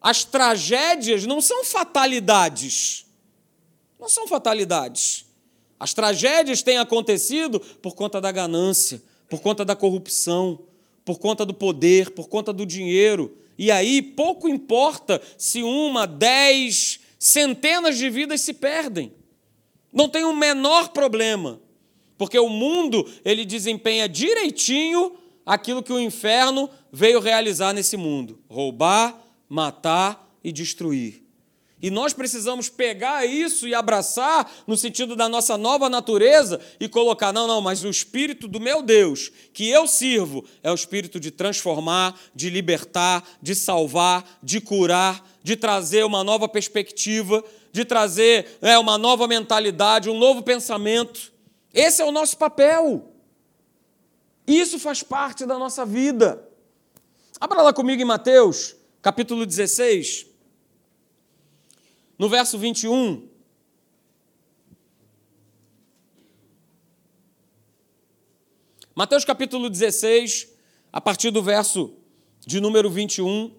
As 0.00 0.24
tragédias 0.24 1.24
não 1.26 1.40
são 1.40 1.64
fatalidades. 1.64 3.06
Não 4.00 4.08
são 4.08 4.26
fatalidades. 4.26 5.24
As 5.82 5.92
tragédias 5.92 6.62
têm 6.62 6.78
acontecido 6.78 7.58
por 7.58 7.96
conta 7.96 8.20
da 8.20 8.30
ganância, 8.30 9.02
por 9.28 9.40
conta 9.40 9.64
da 9.64 9.74
corrupção, 9.74 10.60
por 11.04 11.18
conta 11.18 11.44
do 11.44 11.52
poder, 11.52 12.10
por 12.10 12.28
conta 12.28 12.52
do 12.52 12.64
dinheiro. 12.64 13.36
E 13.58 13.68
aí 13.68 14.00
pouco 14.00 14.48
importa 14.48 15.20
se 15.36 15.60
uma, 15.60 16.06
dez, 16.06 17.00
centenas 17.18 17.98
de 17.98 18.08
vidas 18.08 18.42
se 18.42 18.54
perdem. 18.54 19.12
Não 19.92 20.08
tem 20.08 20.22
o 20.22 20.32
menor 20.32 20.90
problema, 20.90 21.60
porque 22.16 22.38
o 22.38 22.48
mundo 22.48 23.04
ele 23.24 23.44
desempenha 23.44 24.08
direitinho 24.08 25.16
aquilo 25.44 25.82
que 25.82 25.92
o 25.92 25.98
inferno 25.98 26.70
veio 26.92 27.18
realizar 27.18 27.72
nesse 27.72 27.96
mundo: 27.96 28.38
roubar, 28.48 29.20
matar 29.48 30.32
e 30.44 30.52
destruir. 30.52 31.21
E 31.82 31.90
nós 31.90 32.12
precisamos 32.12 32.68
pegar 32.68 33.26
isso 33.26 33.66
e 33.66 33.74
abraçar 33.74 34.48
no 34.68 34.76
sentido 34.76 35.16
da 35.16 35.28
nossa 35.28 35.58
nova 35.58 35.90
natureza 35.90 36.60
e 36.78 36.88
colocar, 36.88 37.32
não, 37.32 37.48
não, 37.48 37.60
mas 37.60 37.82
o 37.82 37.90
espírito 37.90 38.46
do 38.46 38.60
meu 38.60 38.82
Deus, 38.82 39.32
que 39.52 39.68
eu 39.68 39.88
sirvo, 39.88 40.44
é 40.62 40.70
o 40.70 40.74
espírito 40.74 41.18
de 41.18 41.32
transformar, 41.32 42.16
de 42.32 42.48
libertar, 42.48 43.24
de 43.42 43.54
salvar, 43.56 44.38
de 44.40 44.60
curar, 44.60 45.28
de 45.42 45.56
trazer 45.56 46.04
uma 46.04 46.22
nova 46.22 46.48
perspectiva, 46.48 47.42
de 47.72 47.84
trazer 47.84 48.58
é, 48.62 48.78
uma 48.78 48.96
nova 48.96 49.26
mentalidade, 49.26 50.08
um 50.08 50.16
novo 50.16 50.40
pensamento. 50.40 51.32
Esse 51.74 52.00
é 52.00 52.04
o 52.04 52.12
nosso 52.12 52.38
papel. 52.38 53.12
Isso 54.46 54.78
faz 54.78 55.02
parte 55.02 55.44
da 55.44 55.58
nossa 55.58 55.84
vida. 55.84 56.48
Abra 57.40 57.60
lá 57.60 57.72
comigo 57.72 58.00
em 58.00 58.04
Mateus 58.04 58.76
capítulo 59.02 59.44
16, 59.44 60.26
no 62.18 62.28
verso 62.28 62.58
21. 62.58 63.28
Mateus 68.94 69.24
capítulo 69.24 69.70
16, 69.70 70.48
a 70.92 71.00
partir 71.00 71.30
do 71.30 71.42
verso 71.42 71.96
de 72.46 72.60
número 72.60 72.90
21. 72.90 73.54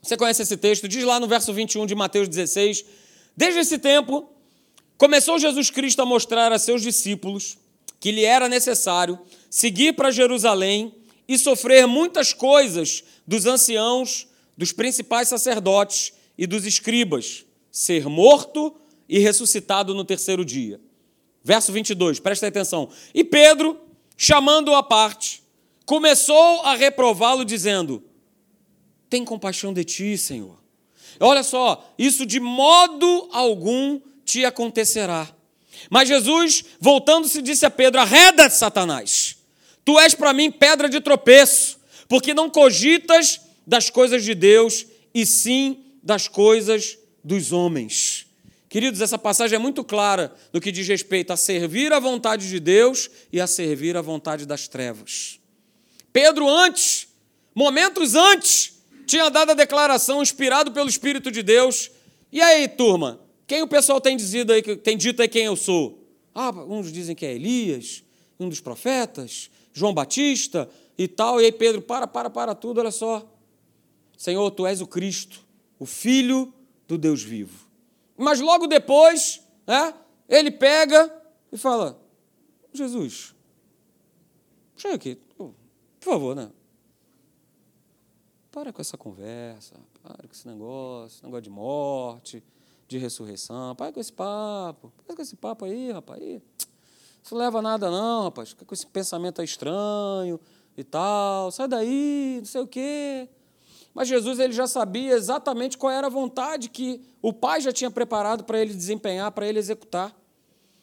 Você 0.00 0.16
conhece 0.16 0.42
esse 0.42 0.56
texto? 0.56 0.86
Diz 0.86 1.02
lá 1.02 1.18
no 1.18 1.26
verso 1.26 1.52
21 1.52 1.86
de 1.86 1.94
Mateus 1.94 2.28
16: 2.28 2.84
Desde 3.36 3.60
esse 3.60 3.78
tempo, 3.78 4.30
começou 4.96 5.38
Jesus 5.38 5.70
Cristo 5.70 6.02
a 6.02 6.06
mostrar 6.06 6.52
a 6.52 6.58
seus 6.58 6.82
discípulos 6.82 7.58
que 7.98 8.12
lhe 8.12 8.24
era 8.24 8.48
necessário 8.48 9.18
seguir 9.50 9.94
para 9.94 10.10
Jerusalém 10.10 10.94
e 11.26 11.38
sofrer 11.38 11.86
muitas 11.86 12.32
coisas 12.32 13.02
dos 13.26 13.46
anciãos, 13.46 14.28
dos 14.56 14.72
principais 14.72 15.28
sacerdotes 15.28 16.12
e 16.36 16.46
dos 16.46 16.66
escribas, 16.66 17.44
ser 17.70 18.08
morto 18.08 18.74
e 19.08 19.18
ressuscitado 19.18 19.94
no 19.94 20.04
terceiro 20.04 20.44
dia. 20.44 20.80
Verso 21.42 21.72
22, 21.72 22.20
presta 22.20 22.46
atenção. 22.46 22.88
E 23.12 23.22
Pedro, 23.22 23.78
chamando-o 24.16 24.74
à 24.74 24.82
parte, 24.82 25.42
começou 25.84 26.62
a 26.62 26.74
reprová-lo, 26.74 27.44
dizendo: 27.44 28.02
Tem 29.10 29.24
compaixão 29.24 29.72
de 29.72 29.84
ti, 29.84 30.16
Senhor. 30.16 30.58
Olha 31.20 31.42
só, 31.42 31.92
isso 31.98 32.24
de 32.24 32.40
modo 32.40 33.28
algum 33.32 34.00
te 34.24 34.44
acontecerá. 34.44 35.28
Mas 35.90 36.08
Jesus, 36.08 36.64
voltando-se, 36.80 37.42
disse 37.42 37.66
a 37.66 37.70
Pedro: 37.70 38.00
Arreda, 38.00 38.48
Satanás, 38.48 39.36
tu 39.84 39.98
és 39.98 40.14
para 40.14 40.32
mim 40.32 40.50
pedra 40.50 40.88
de 40.88 41.00
tropeço, 41.00 41.78
porque 42.08 42.34
não 42.34 42.50
cogitas 42.50 43.40
das 43.66 43.90
coisas 43.90 44.24
de 44.24 44.34
Deus, 44.34 44.86
e 45.14 45.24
sim 45.24 45.84
das 46.02 46.28
coisas 46.28 46.98
dos 47.22 47.52
homens. 47.52 48.26
Queridos, 48.68 49.00
essa 49.00 49.16
passagem 49.16 49.54
é 49.54 49.58
muito 49.58 49.84
clara 49.84 50.34
no 50.52 50.60
que 50.60 50.72
diz 50.72 50.88
respeito 50.88 51.32
a 51.32 51.36
servir 51.36 51.92
a 51.92 52.00
vontade 52.00 52.48
de 52.48 52.58
Deus 52.58 53.08
e 53.32 53.40
a 53.40 53.46
servir 53.46 53.96
a 53.96 54.02
vontade 54.02 54.44
das 54.44 54.66
trevas. 54.66 55.38
Pedro, 56.12 56.48
antes, 56.48 57.06
momentos 57.54 58.16
antes, 58.16 58.74
tinha 59.06 59.30
dado 59.30 59.52
a 59.52 59.54
declaração 59.54 60.20
inspirado 60.20 60.72
pelo 60.72 60.88
Espírito 60.88 61.30
de 61.30 61.42
Deus. 61.42 61.90
E 62.32 62.40
aí, 62.40 62.66
turma, 62.66 63.20
quem 63.46 63.62
o 63.62 63.68
pessoal 63.68 64.00
tem, 64.00 64.16
aí, 64.16 64.76
tem 64.78 64.96
dito 64.96 65.22
aí 65.22 65.28
quem 65.28 65.44
eu 65.44 65.54
sou? 65.54 66.04
Ah, 66.34 66.50
uns 66.50 66.90
dizem 66.90 67.14
que 67.14 67.24
é 67.24 67.32
Elias, 67.32 68.02
um 68.40 68.48
dos 68.48 68.60
profetas, 68.60 69.50
João 69.74 69.92
Batista 69.92 70.70
e 70.96 71.06
tal. 71.06 71.38
E 71.40 71.44
aí 71.44 71.52
Pedro, 71.52 71.82
para, 71.82 72.06
para, 72.06 72.30
para 72.30 72.54
tudo, 72.54 72.78
olha 72.78 72.90
só. 72.90 73.28
Senhor, 74.16 74.50
tu 74.52 74.64
és 74.64 74.80
o 74.80 74.86
Cristo, 74.86 75.44
o 75.78 75.84
Filho 75.84 76.54
do 76.88 76.96
Deus 76.96 77.22
vivo. 77.22 77.68
Mas 78.16 78.40
logo 78.40 78.66
depois, 78.66 79.42
né, 79.66 79.92
ele 80.28 80.50
pega 80.50 81.12
e 81.52 81.58
fala: 81.58 82.00
Jesus, 82.72 83.34
chega 84.76 84.94
aqui, 84.94 85.18
por 85.36 85.52
favor, 86.00 86.36
né? 86.36 86.50
Para 88.52 88.72
com 88.72 88.80
essa 88.80 88.96
conversa, 88.96 89.74
para 90.00 90.28
com 90.28 90.32
esse 90.32 90.46
negócio, 90.46 91.24
negócio 91.24 91.42
de 91.42 91.50
morte 91.50 92.42
de 92.86 92.98
ressurreição. 92.98 93.74
Para 93.74 93.92
com 93.92 93.98
esse 93.98 94.12
papo, 94.12 94.92
para 95.04 95.16
com 95.16 95.22
esse 95.22 95.34
papo 95.34 95.64
aí, 95.64 95.90
rapaz. 95.90 96.22
Aí. 96.22 96.40
Isso 97.24 97.34
leva 97.34 97.60
a 97.60 97.62
nada, 97.62 97.90
não, 97.90 98.24
rapaz. 98.24 98.50
Fica 98.50 98.66
com 98.66 98.74
esse 98.74 98.86
pensamento 98.86 99.42
estranho 99.42 100.38
e 100.76 100.84
tal. 100.84 101.50
Sai 101.50 101.66
daí, 101.66 102.36
não 102.40 102.44
sei 102.44 102.60
o 102.60 102.66
quê. 102.66 103.28
Mas 103.94 104.08
Jesus 104.08 104.38
ele 104.38 104.52
já 104.52 104.66
sabia 104.66 105.14
exatamente 105.14 105.78
qual 105.78 105.90
era 105.90 106.08
a 106.08 106.10
vontade 106.10 106.68
que 106.68 107.00
o 107.22 107.32
Pai 107.32 107.62
já 107.62 107.72
tinha 107.72 107.90
preparado 107.90 108.44
para 108.44 108.60
ele 108.60 108.74
desempenhar, 108.74 109.32
para 109.32 109.48
ele 109.48 109.58
executar. 109.58 110.14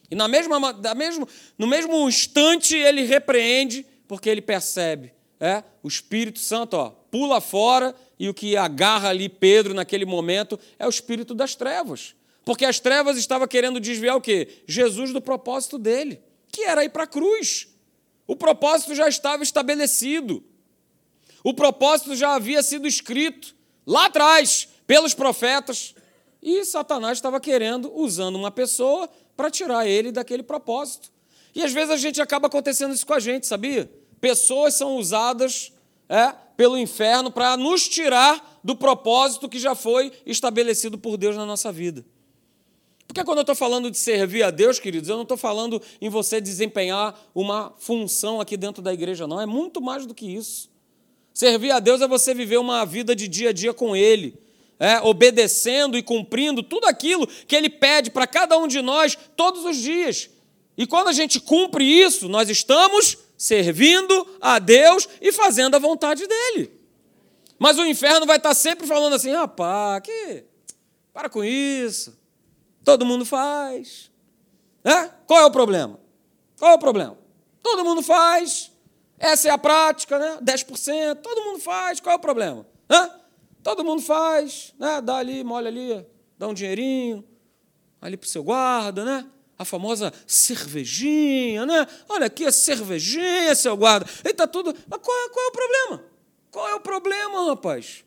E 0.09 0.15
na 0.15 0.27
mesma, 0.27 0.73
da 0.73 0.95
mesmo, 0.95 1.27
no 1.59 1.67
mesmo 1.67 2.09
instante 2.09 2.75
ele 2.75 3.03
repreende, 3.03 3.85
porque 4.07 4.27
ele 4.27 4.41
percebe. 4.41 5.13
É, 5.39 5.63
o 5.83 5.87
Espírito 5.87 6.39
Santo 6.39 6.75
ó, 6.75 6.89
pula 6.89 7.39
fora 7.39 7.93
e 8.19 8.27
o 8.27 8.33
que 8.33 8.57
agarra 8.57 9.09
ali 9.09 9.29
Pedro 9.29 9.75
naquele 9.75 10.05
momento 10.05 10.59
é 10.79 10.87
o 10.87 10.89
espírito 10.89 11.35
das 11.35 11.53
trevas. 11.53 12.15
Porque 12.43 12.65
as 12.65 12.79
trevas 12.79 13.17
estavam 13.17 13.47
querendo 13.47 13.79
desviar 13.79 14.15
o 14.15 14.21
quê? 14.21 14.63
Jesus 14.67 15.13
do 15.13 15.21
propósito 15.21 15.77
dele, 15.77 16.19
que 16.51 16.63
era 16.63 16.83
ir 16.83 16.89
para 16.89 17.03
a 17.03 17.07
cruz. 17.07 17.67
O 18.27 18.35
propósito 18.35 18.93
já 18.93 19.07
estava 19.07 19.43
estabelecido. 19.43 20.43
O 21.43 21.53
propósito 21.53 22.15
já 22.15 22.33
havia 22.33 22.61
sido 22.61 22.87
escrito 22.87 23.55
lá 23.85 24.05
atrás 24.05 24.67
pelos 24.85 25.13
profetas. 25.13 25.95
E 26.41 26.65
Satanás 26.65 27.17
estava 27.17 27.39
querendo, 27.39 27.91
usando 27.95 28.35
uma 28.35 28.51
pessoa, 28.51 29.09
para 29.35 29.49
tirar 29.49 29.87
ele 29.87 30.11
daquele 30.11 30.43
propósito. 30.43 31.11
E 31.53 31.63
às 31.63 31.71
vezes 31.71 31.91
a 31.91 31.97
gente 31.97 32.21
acaba 32.21 32.47
acontecendo 32.47 32.93
isso 32.93 33.05
com 33.05 33.13
a 33.13 33.19
gente, 33.19 33.47
sabia? 33.47 33.91
Pessoas 34.19 34.75
são 34.75 34.97
usadas 34.97 35.71
é, 36.07 36.33
pelo 36.55 36.77
inferno 36.77 37.31
para 37.31 37.57
nos 37.57 37.87
tirar 37.87 38.59
do 38.63 38.75
propósito 38.75 39.49
que 39.49 39.59
já 39.59 39.73
foi 39.73 40.11
estabelecido 40.25 40.97
por 40.97 41.17
Deus 41.17 41.35
na 41.35 41.45
nossa 41.45 41.71
vida. 41.71 42.05
Porque 43.11 43.25
quando 43.25 43.39
eu 43.39 43.41
estou 43.41 43.55
falando 43.55 43.91
de 43.91 43.97
servir 43.97 44.41
a 44.41 44.49
Deus, 44.49 44.79
queridos, 44.79 45.09
eu 45.09 45.17
não 45.17 45.23
estou 45.23 45.35
falando 45.35 45.81
em 45.99 46.07
você 46.07 46.39
desempenhar 46.39 47.13
uma 47.35 47.73
função 47.77 48.39
aqui 48.39 48.55
dentro 48.55 48.81
da 48.81 48.93
igreja, 48.93 49.27
não. 49.27 49.41
É 49.41 49.45
muito 49.45 49.81
mais 49.81 50.05
do 50.05 50.13
que 50.13 50.33
isso. 50.33 50.71
Servir 51.33 51.71
a 51.71 51.81
Deus 51.81 51.99
é 51.99 52.07
você 52.07 52.33
viver 52.33 52.55
uma 52.55 52.85
vida 52.85 53.13
de 53.13 53.27
dia 53.27 53.49
a 53.49 53.51
dia 53.51 53.73
com 53.73 53.97
Ele, 53.97 54.39
é, 54.79 55.01
obedecendo 55.01 55.97
e 55.97 56.01
cumprindo 56.01 56.63
tudo 56.63 56.85
aquilo 56.85 57.27
que 57.27 57.53
Ele 57.53 57.69
pede 57.69 58.09
para 58.09 58.25
cada 58.25 58.57
um 58.57 58.65
de 58.65 58.81
nós 58.81 59.17
todos 59.35 59.65
os 59.65 59.75
dias. 59.75 60.29
E 60.77 60.87
quando 60.87 61.09
a 61.09 61.13
gente 61.13 61.37
cumpre 61.37 61.83
isso, 61.83 62.29
nós 62.29 62.49
estamos 62.49 63.17
servindo 63.37 64.25
a 64.39 64.57
Deus 64.57 65.09
e 65.19 65.33
fazendo 65.33 65.75
a 65.75 65.79
vontade 65.79 66.25
dele. 66.25 66.71
Mas 67.59 67.77
o 67.77 67.85
inferno 67.85 68.25
vai 68.25 68.37
estar 68.37 68.53
sempre 68.53 68.87
falando 68.87 69.15
assim: 69.15 69.33
rapaz, 69.33 70.01
que. 70.01 70.45
Para 71.13 71.27
com 71.27 71.43
isso. 71.43 72.20
Todo 72.83 73.05
mundo 73.05 73.25
faz. 73.25 74.11
É? 74.83 75.07
Qual 75.27 75.41
é 75.41 75.45
o 75.45 75.51
problema? 75.51 75.99
Qual 76.57 76.71
é 76.71 76.75
o 76.75 76.79
problema? 76.79 77.17
Todo 77.61 77.83
mundo 77.83 78.01
faz. 78.01 78.71
Essa 79.17 79.49
é 79.49 79.51
a 79.51 79.57
prática, 79.57 80.17
né? 80.17 80.39
10%. 80.41 81.15
Todo 81.21 81.43
mundo 81.43 81.59
faz. 81.59 81.99
Qual 81.99 82.13
é 82.13 82.15
o 82.15 82.19
problema? 82.19 82.65
Hã? 82.89 83.21
Todo 83.63 83.83
mundo 83.83 84.01
faz, 84.01 84.73
né? 84.79 84.99
Dá 85.01 85.17
ali, 85.17 85.43
molha 85.43 85.67
ali, 85.67 86.05
dá 86.37 86.47
um 86.47 86.53
dinheirinho, 86.53 87.23
ali 88.01 88.17
para 88.17 88.25
o 88.25 88.29
seu 88.29 88.43
guarda, 88.43 89.05
né? 89.05 89.27
A 89.57 89.63
famosa 89.63 90.11
cervejinha, 90.25 91.65
né? 91.67 91.87
Olha 92.09 92.25
aqui 92.25 92.45
a 92.45 92.51
cervejinha, 92.51 93.53
seu 93.53 93.77
guarda. 93.77 94.09
E 94.25 94.33
tá 94.33 94.47
tudo. 94.47 94.75
Mas 94.87 94.99
qual 94.99 95.15
é, 95.15 95.29
qual 95.29 95.45
é 95.45 95.47
o 95.47 95.51
problema? 95.51 96.03
Qual 96.49 96.67
é 96.67 96.75
o 96.75 96.79
problema, 96.79 97.45
rapaz? 97.49 98.03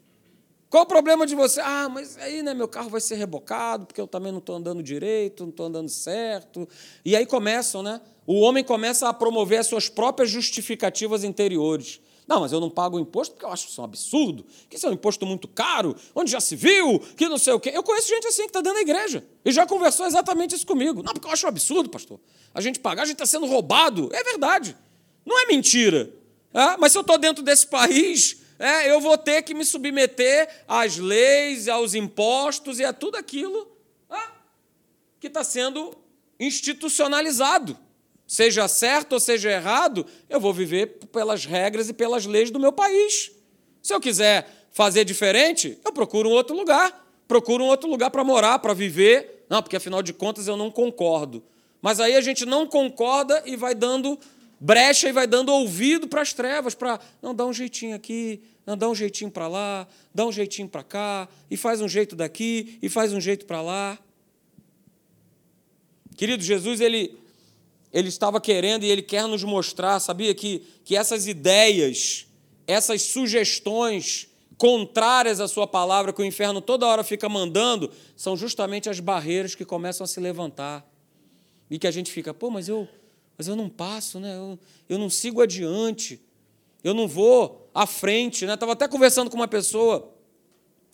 Qual 0.74 0.82
o 0.82 0.86
problema 0.88 1.24
de 1.24 1.36
você? 1.36 1.60
Ah, 1.60 1.88
mas 1.88 2.18
aí, 2.18 2.42
né, 2.42 2.52
meu 2.52 2.66
carro 2.66 2.90
vai 2.90 3.00
ser 3.00 3.14
rebocado, 3.14 3.86
porque 3.86 4.00
eu 4.00 4.08
também 4.08 4.32
não 4.32 4.40
estou 4.40 4.56
andando 4.56 4.82
direito, 4.82 5.44
não 5.44 5.50
estou 5.50 5.66
andando 5.66 5.88
certo. 5.88 6.68
E 7.04 7.14
aí 7.14 7.24
começam, 7.24 7.80
né? 7.80 8.00
O 8.26 8.40
homem 8.40 8.64
começa 8.64 9.08
a 9.08 9.14
promover 9.14 9.60
as 9.60 9.68
suas 9.68 9.88
próprias 9.88 10.30
justificativas 10.30 11.22
interiores. 11.22 12.00
Não, 12.26 12.40
mas 12.40 12.50
eu 12.50 12.58
não 12.58 12.68
pago 12.68 12.96
o 12.96 13.00
imposto 13.00 13.34
porque 13.34 13.46
eu 13.46 13.52
acho 13.52 13.68
isso 13.68 13.80
um 13.80 13.84
absurdo, 13.84 14.44
que 14.68 14.74
isso 14.74 14.84
é 14.84 14.90
um 14.90 14.94
imposto 14.94 15.24
muito 15.24 15.46
caro, 15.46 15.94
onde 16.12 16.32
já 16.32 16.40
se 16.40 16.56
viu, 16.56 16.98
que 17.16 17.28
não 17.28 17.38
sei 17.38 17.52
o 17.52 17.60
quê. 17.60 17.70
Eu 17.72 17.84
conheço 17.84 18.08
gente 18.08 18.26
assim 18.26 18.42
que 18.42 18.48
está 18.48 18.60
dentro 18.60 18.74
da 18.74 18.82
igreja 18.82 19.24
e 19.44 19.52
já 19.52 19.64
conversou 19.64 20.06
exatamente 20.06 20.56
isso 20.56 20.66
comigo. 20.66 21.04
Não, 21.04 21.12
porque 21.12 21.28
eu 21.28 21.32
acho 21.32 21.46
um 21.46 21.50
absurdo, 21.50 21.88
pastor. 21.88 22.18
A 22.52 22.60
gente 22.60 22.80
pagar, 22.80 23.02
a 23.02 23.06
gente 23.06 23.14
está 23.14 23.26
sendo 23.26 23.46
roubado. 23.46 24.10
É 24.12 24.24
verdade. 24.24 24.76
Não 25.24 25.40
é 25.40 25.46
mentira. 25.46 26.12
É? 26.52 26.76
Mas 26.78 26.90
se 26.90 26.98
eu 26.98 27.02
estou 27.02 27.16
dentro 27.16 27.44
desse 27.44 27.68
país, 27.68 28.42
é, 28.58 28.90
eu 28.90 29.00
vou 29.00 29.18
ter 29.18 29.42
que 29.42 29.54
me 29.54 29.64
submeter 29.64 30.48
às 30.66 30.96
leis, 30.96 31.68
aos 31.68 31.94
impostos 31.94 32.78
e 32.78 32.84
a 32.84 32.92
tudo 32.92 33.16
aquilo 33.16 33.76
é, 34.10 34.20
que 35.20 35.26
está 35.26 35.42
sendo 35.42 35.96
institucionalizado 36.38 37.78
seja 38.26 38.66
certo 38.68 39.14
ou 39.14 39.20
seja 39.20 39.50
errado, 39.50 40.06
eu 40.28 40.40
vou 40.40 40.52
viver 40.52 40.98
pelas 41.12 41.44
regras 41.44 41.88
e 41.88 41.92
pelas 41.92 42.26
leis 42.26 42.50
do 42.50 42.58
meu 42.58 42.72
país. 42.72 43.32
Se 43.82 43.94
eu 43.94 44.00
quiser 44.00 44.48
fazer 44.72 45.04
diferente, 45.04 45.78
eu 45.84 45.92
procuro 45.92 46.28
um 46.28 46.32
outro 46.32 46.56
lugar. 46.56 47.02
Procuro 47.28 47.64
um 47.64 47.68
outro 47.68 47.88
lugar 47.88 48.10
para 48.10 48.24
morar, 48.24 48.58
para 48.58 48.74
viver. 48.74 49.46
Não, 49.48 49.62
porque 49.62 49.76
afinal 49.76 50.02
de 50.02 50.12
contas 50.12 50.48
eu 50.48 50.56
não 50.56 50.70
concordo. 50.70 51.42
Mas 51.80 52.00
aí 52.00 52.16
a 52.16 52.20
gente 52.20 52.46
não 52.46 52.66
concorda 52.66 53.42
e 53.44 53.56
vai 53.56 53.74
dando 53.74 54.18
brecha 54.64 55.10
e 55.10 55.12
vai 55.12 55.26
dando 55.26 55.52
ouvido 55.52 56.08
para 56.08 56.22
as 56.22 56.32
trevas, 56.32 56.74
para 56.74 56.98
não 57.20 57.34
dar 57.34 57.44
um 57.44 57.52
jeitinho 57.52 57.94
aqui, 57.94 58.40
não 58.64 58.78
dá 58.78 58.88
um 58.88 58.94
jeitinho 58.94 59.30
para 59.30 59.46
lá, 59.46 59.86
dá 60.14 60.24
um 60.24 60.32
jeitinho 60.32 60.66
para 60.66 60.82
cá, 60.82 61.28
e 61.50 61.56
faz 61.56 61.82
um 61.82 61.88
jeito 61.88 62.16
daqui, 62.16 62.78
e 62.80 62.88
faz 62.88 63.12
um 63.12 63.20
jeito 63.20 63.44
para 63.44 63.60
lá. 63.60 63.98
Querido 66.16 66.42
Jesus, 66.42 66.80
ele 66.80 67.14
ele 67.92 68.08
estava 68.08 68.40
querendo 68.40 68.82
e 68.82 68.90
ele 68.90 69.02
quer 69.02 69.28
nos 69.28 69.44
mostrar, 69.44 70.00
sabia, 70.00 70.34
que, 70.34 70.66
que 70.82 70.96
essas 70.96 71.28
ideias, 71.28 72.26
essas 72.66 73.02
sugestões 73.02 74.26
contrárias 74.58 75.40
à 75.40 75.46
sua 75.46 75.64
palavra, 75.64 76.12
que 76.12 76.20
o 76.20 76.24
inferno 76.24 76.60
toda 76.60 76.86
hora 76.86 77.04
fica 77.04 77.28
mandando, 77.28 77.92
são 78.16 78.36
justamente 78.36 78.90
as 78.90 78.98
barreiras 78.98 79.54
que 79.54 79.64
começam 79.64 80.04
a 80.04 80.08
se 80.08 80.18
levantar. 80.18 80.84
E 81.70 81.78
que 81.78 81.86
a 81.86 81.90
gente 81.92 82.10
fica, 82.10 82.34
pô, 82.34 82.50
mas 82.50 82.68
eu, 82.68 82.88
mas 83.36 83.48
eu 83.48 83.56
não 83.56 83.68
passo, 83.68 84.20
né? 84.20 84.36
eu, 84.36 84.58
eu 84.88 84.98
não 84.98 85.10
sigo 85.10 85.42
adiante, 85.42 86.20
eu 86.82 86.94
não 86.94 87.08
vou 87.08 87.68
à 87.74 87.86
frente. 87.86 88.46
Né? 88.46 88.54
Estava 88.54 88.72
até 88.72 88.86
conversando 88.86 89.30
com 89.30 89.36
uma 89.36 89.48
pessoa, 89.48 90.12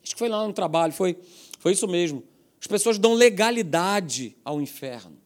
acho 0.02 0.14
que 0.14 0.18
foi 0.18 0.28
lá 0.28 0.46
no 0.46 0.52
trabalho, 0.52 0.92
foi, 0.92 1.18
foi 1.58 1.72
isso 1.72 1.86
mesmo. 1.86 2.24
As 2.60 2.66
pessoas 2.66 2.98
dão 2.98 3.14
legalidade 3.14 4.36
ao 4.44 4.60
inferno. 4.60 5.18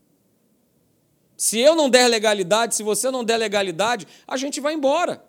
Se 1.36 1.58
eu 1.58 1.74
não 1.74 1.90
der 1.90 2.08
legalidade, 2.08 2.74
se 2.74 2.82
você 2.82 3.10
não 3.10 3.24
der 3.24 3.36
legalidade, 3.36 4.06
a 4.26 4.36
gente 4.36 4.60
vai 4.60 4.74
embora. 4.74 5.24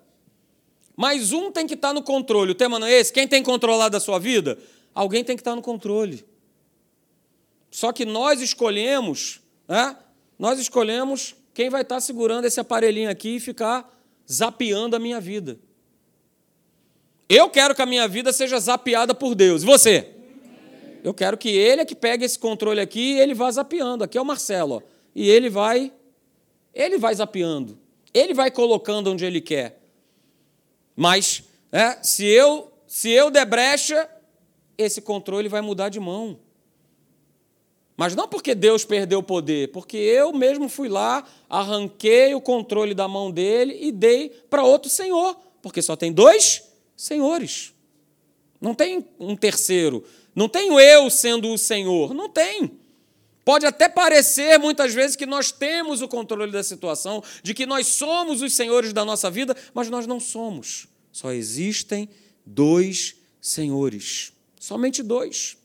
Mas 0.95 1.31
um 1.31 1.51
tem 1.51 1.67
que 1.67 1.73
estar 1.73 1.93
no 1.93 2.01
controle. 2.01 2.51
O 2.51 2.55
tema 2.55 2.79
não 2.79 2.87
é 2.87 2.93
esse? 2.93 3.11
Quem 3.11 3.27
tem 3.27 3.43
controlado 3.43 3.97
a 3.97 3.99
sua 3.99 4.19
vida? 4.19 4.57
Alguém 4.93 5.23
tem 5.23 5.35
que 5.35 5.41
estar 5.41 5.55
no 5.55 5.61
controle. 5.61 6.25
Só 7.69 7.91
que 7.91 8.05
nós 8.05 8.39
escolhemos, 8.39 9.41
né? 9.67 9.97
Nós 10.39 10.59
escolhemos 10.59 11.35
quem 11.55 11.71
vai 11.71 11.81
estar 11.81 11.99
segurando 11.99 12.45
esse 12.45 12.59
aparelhinho 12.59 13.09
aqui 13.09 13.37
e 13.37 13.39
ficar 13.39 13.91
zapeando 14.31 14.95
a 14.95 14.99
minha 14.99 15.19
vida. 15.19 15.57
Eu 17.27 17.49
quero 17.49 17.73
que 17.73 17.81
a 17.81 17.87
minha 17.87 18.07
vida 18.07 18.31
seja 18.31 18.59
zapeada 18.59 19.15
por 19.15 19.33
Deus. 19.33 19.63
E 19.63 19.65
você? 19.65 20.11
Eu 21.03 21.15
quero 21.15 21.35
que 21.35 21.49
ele 21.49 21.81
é 21.81 21.85
que 21.85 21.95
pegue 21.95 22.23
esse 22.23 22.37
controle 22.37 22.79
aqui 22.79 23.13
e 23.13 23.19
ele 23.19 23.33
vá 23.33 23.49
zapeando. 23.49 24.03
Aqui 24.03 24.19
é 24.19 24.21
o 24.21 24.25
Marcelo. 24.25 24.75
Ó 24.75 24.95
e 25.15 25.29
ele 25.29 25.49
vai 25.49 25.93
ele 26.73 26.97
vai 26.97 27.15
zapeando, 27.15 27.79
ele 28.13 28.33
vai 28.33 28.51
colocando 28.51 29.09
onde 29.09 29.23
ele 29.23 29.39
quer. 29.39 29.81
Mas 30.93 31.43
é, 31.71 32.03
se 32.03 32.25
eu 32.25 32.71
se 32.85 33.09
eu 33.09 33.31
der 33.31 33.45
brecha, 33.45 34.09
esse 34.77 35.01
controle 35.01 35.47
vai 35.47 35.61
mudar 35.61 35.87
de 35.89 35.99
mão. 35.99 36.37
Mas 37.97 38.15
não 38.15 38.27
porque 38.27 38.53
Deus 38.53 38.83
perdeu 38.83 39.19
o 39.19 39.23
poder, 39.23 39.71
porque 39.71 39.95
eu 39.95 40.33
mesmo 40.33 40.67
fui 40.67 40.89
lá, 40.89 41.25
arranquei 41.49 42.35
o 42.35 42.41
controle 42.41 42.93
da 42.93 43.07
mão 43.07 43.31
dele 43.31 43.77
e 43.79 43.91
dei 43.91 44.29
para 44.49 44.63
outro 44.63 44.89
senhor, 44.89 45.37
porque 45.61 45.81
só 45.81 45.95
tem 45.95 46.11
dois 46.11 46.63
senhores. 46.97 47.73
Não 48.59 48.73
tem 48.73 49.05
um 49.19 49.35
terceiro. 49.35 50.03
Não 50.35 50.49
tenho 50.49 50.79
eu 50.79 51.09
sendo 51.09 51.49
o 51.49 51.57
senhor. 51.57 52.13
Não 52.13 52.29
tem. 52.29 52.71
Pode 53.45 53.65
até 53.65 53.87
parecer 53.87 54.57
muitas 54.57 54.93
vezes 54.93 55.15
que 55.15 55.25
nós 55.25 55.51
temos 55.51 56.01
o 56.01 56.07
controle 56.07 56.51
da 56.51 56.63
situação, 56.63 57.23
de 57.43 57.53
que 57.53 57.65
nós 57.65 57.87
somos 57.87 58.41
os 58.41 58.53
senhores 58.53 58.91
da 58.91 59.05
nossa 59.05 59.29
vida, 59.29 59.55
mas 59.73 59.87
nós 59.87 60.07
não 60.07 60.19
somos. 60.19 60.87
Só 61.11 61.31
existem 61.31 62.09
dois 62.43 63.15
senhores, 63.39 64.33
somente 64.59 65.03
dois. 65.03 65.57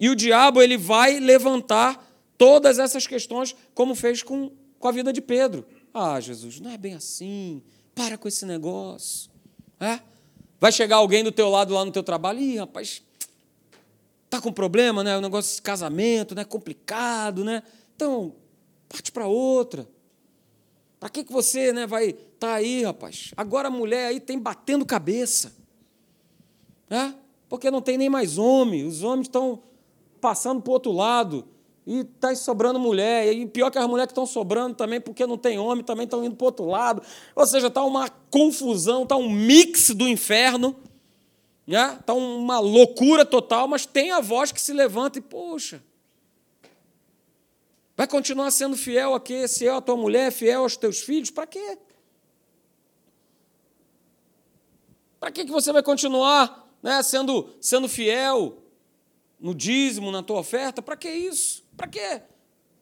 E 0.00 0.08
o 0.08 0.16
diabo 0.16 0.62
ele 0.62 0.76
vai 0.76 1.20
levantar 1.20 2.10
todas 2.36 2.78
essas 2.78 3.06
questões, 3.06 3.54
como 3.74 3.94
fez 3.94 4.22
com, 4.22 4.50
com 4.78 4.88
a 4.88 4.92
vida 4.92 5.12
de 5.12 5.20
Pedro. 5.20 5.66
Ah, 5.92 6.18
Jesus, 6.18 6.58
não 6.58 6.70
é 6.70 6.78
bem 6.78 6.94
assim. 6.94 7.62
Para 7.94 8.16
com 8.16 8.26
esse 8.26 8.46
negócio. 8.46 9.30
É? 9.78 10.00
Vai 10.58 10.72
chegar 10.72 10.96
alguém 10.96 11.22
do 11.22 11.30
teu 11.30 11.50
lado 11.50 11.74
lá 11.74 11.84
no 11.84 11.92
teu 11.92 12.02
trabalho, 12.02 12.40
ih, 12.40 12.56
rapaz, 12.56 13.02
Está 14.30 14.40
com 14.40 14.52
problema, 14.52 15.02
né? 15.02 15.18
O 15.18 15.20
negócio 15.20 15.56
de 15.56 15.60
casamento, 15.60 16.36
né? 16.36 16.44
Complicado, 16.44 17.44
né? 17.44 17.64
Então, 17.96 18.32
parte 18.88 19.10
para 19.10 19.26
outra. 19.26 19.88
Para 21.00 21.08
que, 21.08 21.24
que 21.24 21.32
você 21.32 21.72
né, 21.72 21.84
vai 21.84 22.10
estar 22.10 22.22
tá 22.38 22.54
aí, 22.54 22.84
rapaz? 22.84 23.32
Agora 23.36 23.66
a 23.66 23.70
mulher 23.72 24.06
aí 24.06 24.20
tem 24.20 24.38
batendo 24.38 24.86
cabeça. 24.86 25.52
Né? 26.88 27.12
Porque 27.48 27.72
não 27.72 27.82
tem 27.82 27.98
nem 27.98 28.08
mais 28.08 28.38
homem. 28.38 28.86
Os 28.86 29.02
homens 29.02 29.26
estão 29.26 29.64
passando 30.20 30.60
para 30.60 30.70
o 30.70 30.74
outro 30.74 30.92
lado. 30.92 31.46
E 31.86 32.00
está 32.00 32.34
sobrando 32.34 32.78
mulher. 32.78 33.32
E 33.32 33.46
pior 33.46 33.70
que 33.70 33.78
as 33.78 33.86
mulheres 33.86 34.08
que 34.08 34.12
estão 34.12 34.26
sobrando 34.26 34.76
também, 34.76 35.00
porque 35.00 35.26
não 35.26 35.38
tem 35.38 35.58
homem, 35.58 35.84
também 35.84 36.04
estão 36.04 36.24
indo 36.24 36.36
para 36.36 36.44
o 36.44 36.46
outro 36.46 36.66
lado. 36.66 37.02
Ou 37.34 37.46
seja, 37.46 37.66
está 37.66 37.82
uma 37.82 38.08
confusão, 38.30 39.02
está 39.02 39.16
um 39.16 39.28
mix 39.28 39.90
do 39.90 40.06
inferno. 40.06 40.76
Está 41.66 42.14
né? 42.14 42.20
uma 42.20 42.58
loucura 42.58 43.24
total, 43.24 43.68
mas 43.68 43.86
tem 43.86 44.10
a 44.10 44.20
voz 44.20 44.50
que 44.50 44.60
se 44.60 44.72
levanta 44.72 45.18
e, 45.18 45.22
poxa, 45.22 45.82
vai 47.96 48.08
continuar 48.08 48.50
sendo 48.50 48.76
fiel 48.76 49.14
a 49.14 49.20
quê? 49.20 49.46
Se 49.46 49.66
é 49.66 49.70
a 49.70 49.80
tua 49.80 49.96
mulher, 49.96 50.32
fiel 50.32 50.62
aos 50.62 50.76
teus 50.76 51.00
filhos, 51.00 51.30
para 51.30 51.46
quê? 51.46 51.78
Para 55.20 55.30
que 55.30 55.44
você 55.44 55.72
vai 55.72 55.82
continuar 55.82 56.68
né, 56.82 57.02
sendo, 57.02 57.50
sendo 57.60 57.88
fiel 57.88 58.59
no 59.40 59.54
dízimo, 59.54 60.10
na 60.10 60.22
tua 60.22 60.40
oferta? 60.40 60.82
Para 60.82 60.96
que 60.96 61.10
isso? 61.10 61.64
Para 61.76 61.88
quê? 61.88 62.22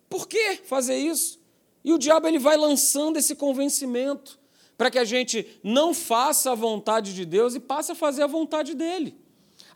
Por 0.09 0.27
que 0.27 0.57
fazer 0.65 0.97
isso? 0.97 1.39
E 1.85 1.93
o 1.93 1.99
diabo 1.99 2.27
ele 2.27 2.39
vai 2.39 2.57
lançando 2.57 3.17
esse 3.17 3.35
convencimento 3.35 4.39
para 4.77 4.91
que 4.91 4.99
a 4.99 5.05
gente 5.05 5.47
não 5.63 5.93
faça 5.93 6.53
a 6.53 6.55
vontade 6.55 7.15
de 7.15 7.25
Deus 7.25 7.55
e 7.55 7.61
passe 7.61 7.93
a 7.93 7.95
fazer 7.95 8.23
a 8.23 8.27
vontade 8.27 8.75
dele. 8.75 9.17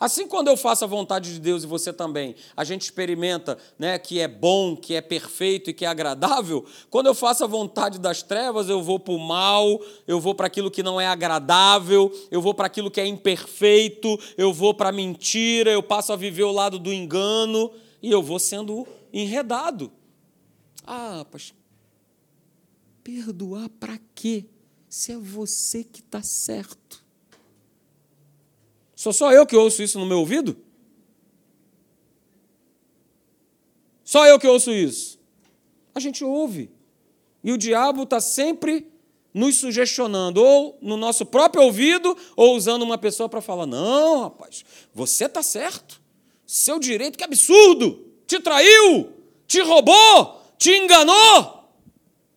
Assim, 0.03 0.27
quando 0.27 0.49
eu 0.49 0.57
faço 0.57 0.83
a 0.83 0.89
vontade 0.89 1.33
de 1.33 1.39
Deus 1.39 1.63
e 1.63 1.67
você 1.69 1.93
também, 1.93 2.35
a 2.57 2.65
gente 2.65 2.83
experimenta 2.83 3.57
né, 3.79 3.97
que 4.01 4.19
é 4.19 4.27
bom, 4.27 4.75
que 4.75 4.97
é 4.97 5.01
perfeito 5.01 5.71
e 5.71 5.73
que 5.73 5.85
é 5.85 5.89
agradável. 5.89 6.67
Quando 6.91 7.07
eu 7.07 7.15
faço 7.15 7.45
a 7.45 7.47
vontade 7.47 8.01
das 8.01 8.21
trevas, 8.21 8.69
eu 8.69 8.83
vou 8.83 8.99
para 8.99 9.15
o 9.15 9.19
mal, 9.21 9.81
eu 10.05 10.19
vou 10.19 10.35
para 10.35 10.49
aquilo 10.49 10.73
que 10.73 10.83
não 10.83 11.01
é 11.01 11.07
agradável, 11.07 12.13
eu 12.33 12.43
vou 12.43 12.53
para 12.53 12.67
aquilo 12.67 12.91
que 12.91 13.01
é 13.01 13.07
imperfeito, 13.07 14.19
eu 14.37 14.53
vou 14.53 14.75
para 14.75 14.89
a 14.89 14.93
mentira, 14.93 15.71
eu 15.71 15.85
passo 15.85 16.13
a 16.13 16.17
viver 16.17 16.43
o 16.43 16.51
lado 16.51 16.81
do 16.81 16.93
engano 16.93 17.71
e 18.03 18.11
eu 18.11 18.21
vou 18.21 18.41
sendo 18.41 18.85
enredado. 19.13 19.93
Ah, 20.85 21.25
pastor, 21.31 21.57
perdoar 23.05 23.69
para 23.79 24.01
quê? 24.17 24.47
se 24.93 25.11
é 25.11 25.17
você 25.17 25.83
que 25.83 26.01
está 26.01 26.23
certo? 26.23 27.02
Sou 29.03 29.13
só 29.13 29.33
eu 29.33 29.45
que 29.45 29.57
ouço 29.57 29.83
isso 29.83 29.99
no 29.99 30.07
meu 30.07 30.21
ouvido? 30.21 30.57
Só 34.05 34.25
eu 34.29 34.39
que 34.39 34.47
ouço 34.47 34.71
isso. 34.71 35.19
A 35.93 35.99
gente 35.99 36.23
ouve. 36.23 36.71
E 37.43 37.51
o 37.51 37.59
diabo 37.59 38.05
está 38.05 38.21
sempre 38.21 38.87
nos 39.35 39.57
sugestionando, 39.57 40.41
ou 40.41 40.79
no 40.81 40.97
nosso 40.97 41.27
próprio 41.27 41.65
ouvido, 41.65 42.17
ou 42.37 42.55
usando 42.55 42.83
uma 42.83 42.97
pessoa 42.97 43.29
para 43.29 43.41
falar: 43.41 43.67
não, 43.67 44.21
rapaz, 44.21 44.65
você 44.95 45.25
está 45.25 45.43
certo. 45.43 46.01
Seu 46.47 46.79
direito, 46.79 47.19
que 47.19 47.25
absurdo! 47.25 48.07
Te 48.25 48.39
traiu, 48.39 49.13
te 49.49 49.61
roubou, 49.63 50.41
te 50.57 50.71
enganou. 50.77 51.69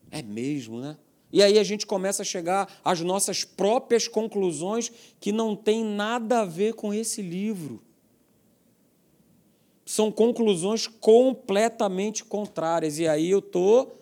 É 0.09 0.24
mesmo, 0.24 0.82
né? 0.82 0.97
E 1.36 1.43
aí 1.43 1.59
a 1.59 1.63
gente 1.65 1.86
começa 1.86 2.21
a 2.21 2.25
chegar 2.25 2.79
às 2.81 3.01
nossas 3.01 3.43
próprias 3.43 4.07
conclusões 4.07 4.89
que 5.19 5.33
não 5.33 5.53
tem 5.53 5.83
nada 5.83 6.39
a 6.39 6.45
ver 6.45 6.75
com 6.75 6.93
esse 6.93 7.21
livro. 7.21 7.83
São 9.86 10.09
conclusões 10.09 10.88
completamente 10.88 12.23
contrárias. 12.23 12.99
E 12.99 13.05
aí 13.05 13.29
eu 13.29 13.39
estou 13.39 14.01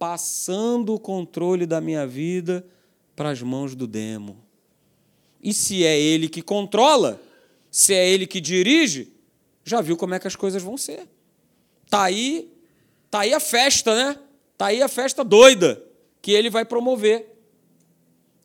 passando 0.00 0.94
o 0.94 0.98
controle 0.98 1.64
da 1.64 1.80
minha 1.80 2.08
vida 2.08 2.66
para 3.14 3.30
as 3.30 3.40
mãos 3.40 3.76
do 3.76 3.86
demo. 3.86 4.44
E 5.40 5.54
se 5.54 5.84
é 5.84 5.96
ele 5.96 6.28
que 6.28 6.42
controla, 6.42 7.22
se 7.70 7.94
é 7.94 8.04
ele 8.04 8.26
que 8.26 8.40
dirige, 8.40 9.12
já 9.64 9.80
viu 9.80 9.96
como 9.96 10.14
é 10.14 10.18
que 10.18 10.26
as 10.26 10.34
coisas 10.34 10.60
vão 10.60 10.76
ser. 10.76 11.08
Tá 11.88 12.02
aí, 12.02 12.52
tá 13.12 13.20
aí 13.20 13.32
a 13.32 13.38
festa, 13.38 13.94
né? 13.94 14.18
Tá 14.58 14.66
aí 14.66 14.82
a 14.82 14.88
festa 14.88 15.22
doida 15.22 15.83
que 16.24 16.32
ele 16.32 16.48
vai 16.48 16.64
promover. 16.64 17.38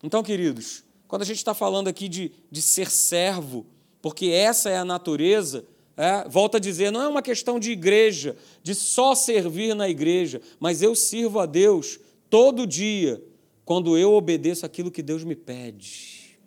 Então, 0.02 0.22
queridos, 0.22 0.84
quando 1.08 1.22
a 1.22 1.24
gente 1.24 1.38
está 1.38 1.54
falando 1.54 1.88
aqui 1.88 2.10
de, 2.10 2.30
de 2.50 2.60
ser 2.60 2.90
servo, 2.90 3.64
porque 4.02 4.26
essa 4.26 4.68
é 4.68 4.76
a 4.76 4.84
natureza, 4.84 5.64
é, 5.96 6.28
volta 6.28 6.58
a 6.58 6.60
dizer, 6.60 6.90
não 6.90 7.00
é 7.00 7.08
uma 7.08 7.22
questão 7.22 7.58
de 7.58 7.70
igreja, 7.70 8.36
de 8.62 8.74
só 8.74 9.14
servir 9.14 9.74
na 9.74 9.88
igreja, 9.88 10.42
mas 10.58 10.82
eu 10.82 10.94
sirvo 10.94 11.40
a 11.40 11.46
Deus 11.46 11.98
todo 12.28 12.66
dia, 12.66 13.24
quando 13.64 13.96
eu 13.96 14.12
obedeço 14.12 14.66
aquilo 14.66 14.90
que 14.90 15.00
Deus 15.00 15.24
me 15.24 15.34
pede. 15.34 16.38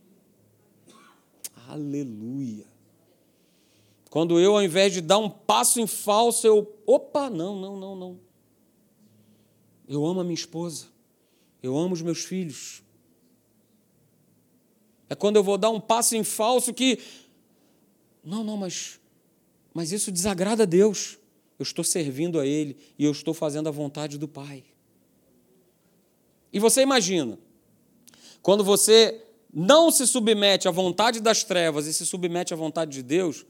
Aleluia. 1.68 2.68
Quando 4.12 4.40
eu, 4.40 4.54
ao 4.54 4.62
invés 4.62 4.94
de 4.94 5.02
dar 5.02 5.18
um 5.18 5.32
passo 5.32 5.82
em 5.82 5.88
falso, 5.88 6.46
eu. 6.46 6.72
Opa, 6.86 7.28
não, 7.28 7.60
não, 7.60 7.76
não, 7.76 7.96
não. 7.96 8.20
Eu 9.88 10.06
amo 10.06 10.20
a 10.20 10.24
minha 10.24 10.36
esposa. 10.36 10.93
Eu 11.64 11.78
amo 11.78 11.94
os 11.94 12.02
meus 12.02 12.24
filhos. 12.24 12.84
É 15.10 15.16
quando 15.16 15.38
eu 15.38 15.44
vou 15.44 15.58
dar 15.58 15.70
um 15.72 15.80
passo 15.80 16.16
em 16.16 16.24
falso 16.24 16.74
que. 16.74 17.00
Não, 18.24 18.44
não, 18.44 18.58
mas 18.58 19.00
mas 19.74 19.92
isso 19.92 20.12
desagrada 20.12 20.64
a 20.64 20.66
Deus. 20.66 21.18
Eu 21.58 21.64
estou 21.64 21.84
servindo 21.84 22.40
a 22.40 22.46
Ele 22.46 22.78
e 22.98 23.06
eu 23.06 23.12
estou 23.12 23.34
fazendo 23.34 23.68
a 23.68 23.72
vontade 23.72 24.18
do 24.18 24.28
Pai. 24.28 24.64
E 26.52 26.60
você 26.60 26.82
imagina, 26.82 27.40
quando 28.42 28.64
você 28.64 29.26
não 29.52 29.90
se 29.90 30.06
submete 30.06 30.68
à 30.68 30.72
vontade 30.72 31.20
das 31.20 31.44
trevas 31.44 31.88
e 31.88 31.94
se 31.94 32.06
submete 32.06 32.54
à 32.54 32.58
vontade 32.58 32.92
de 32.92 33.02
Deus, 33.02 33.46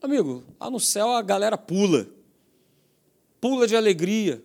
amigo, 0.00 0.42
lá 0.58 0.70
no 0.70 0.80
céu 0.80 1.10
a 1.10 1.20
galera 1.20 1.58
pula, 1.58 2.08
pula 3.40 3.66
de 3.66 3.76
alegria, 3.76 4.42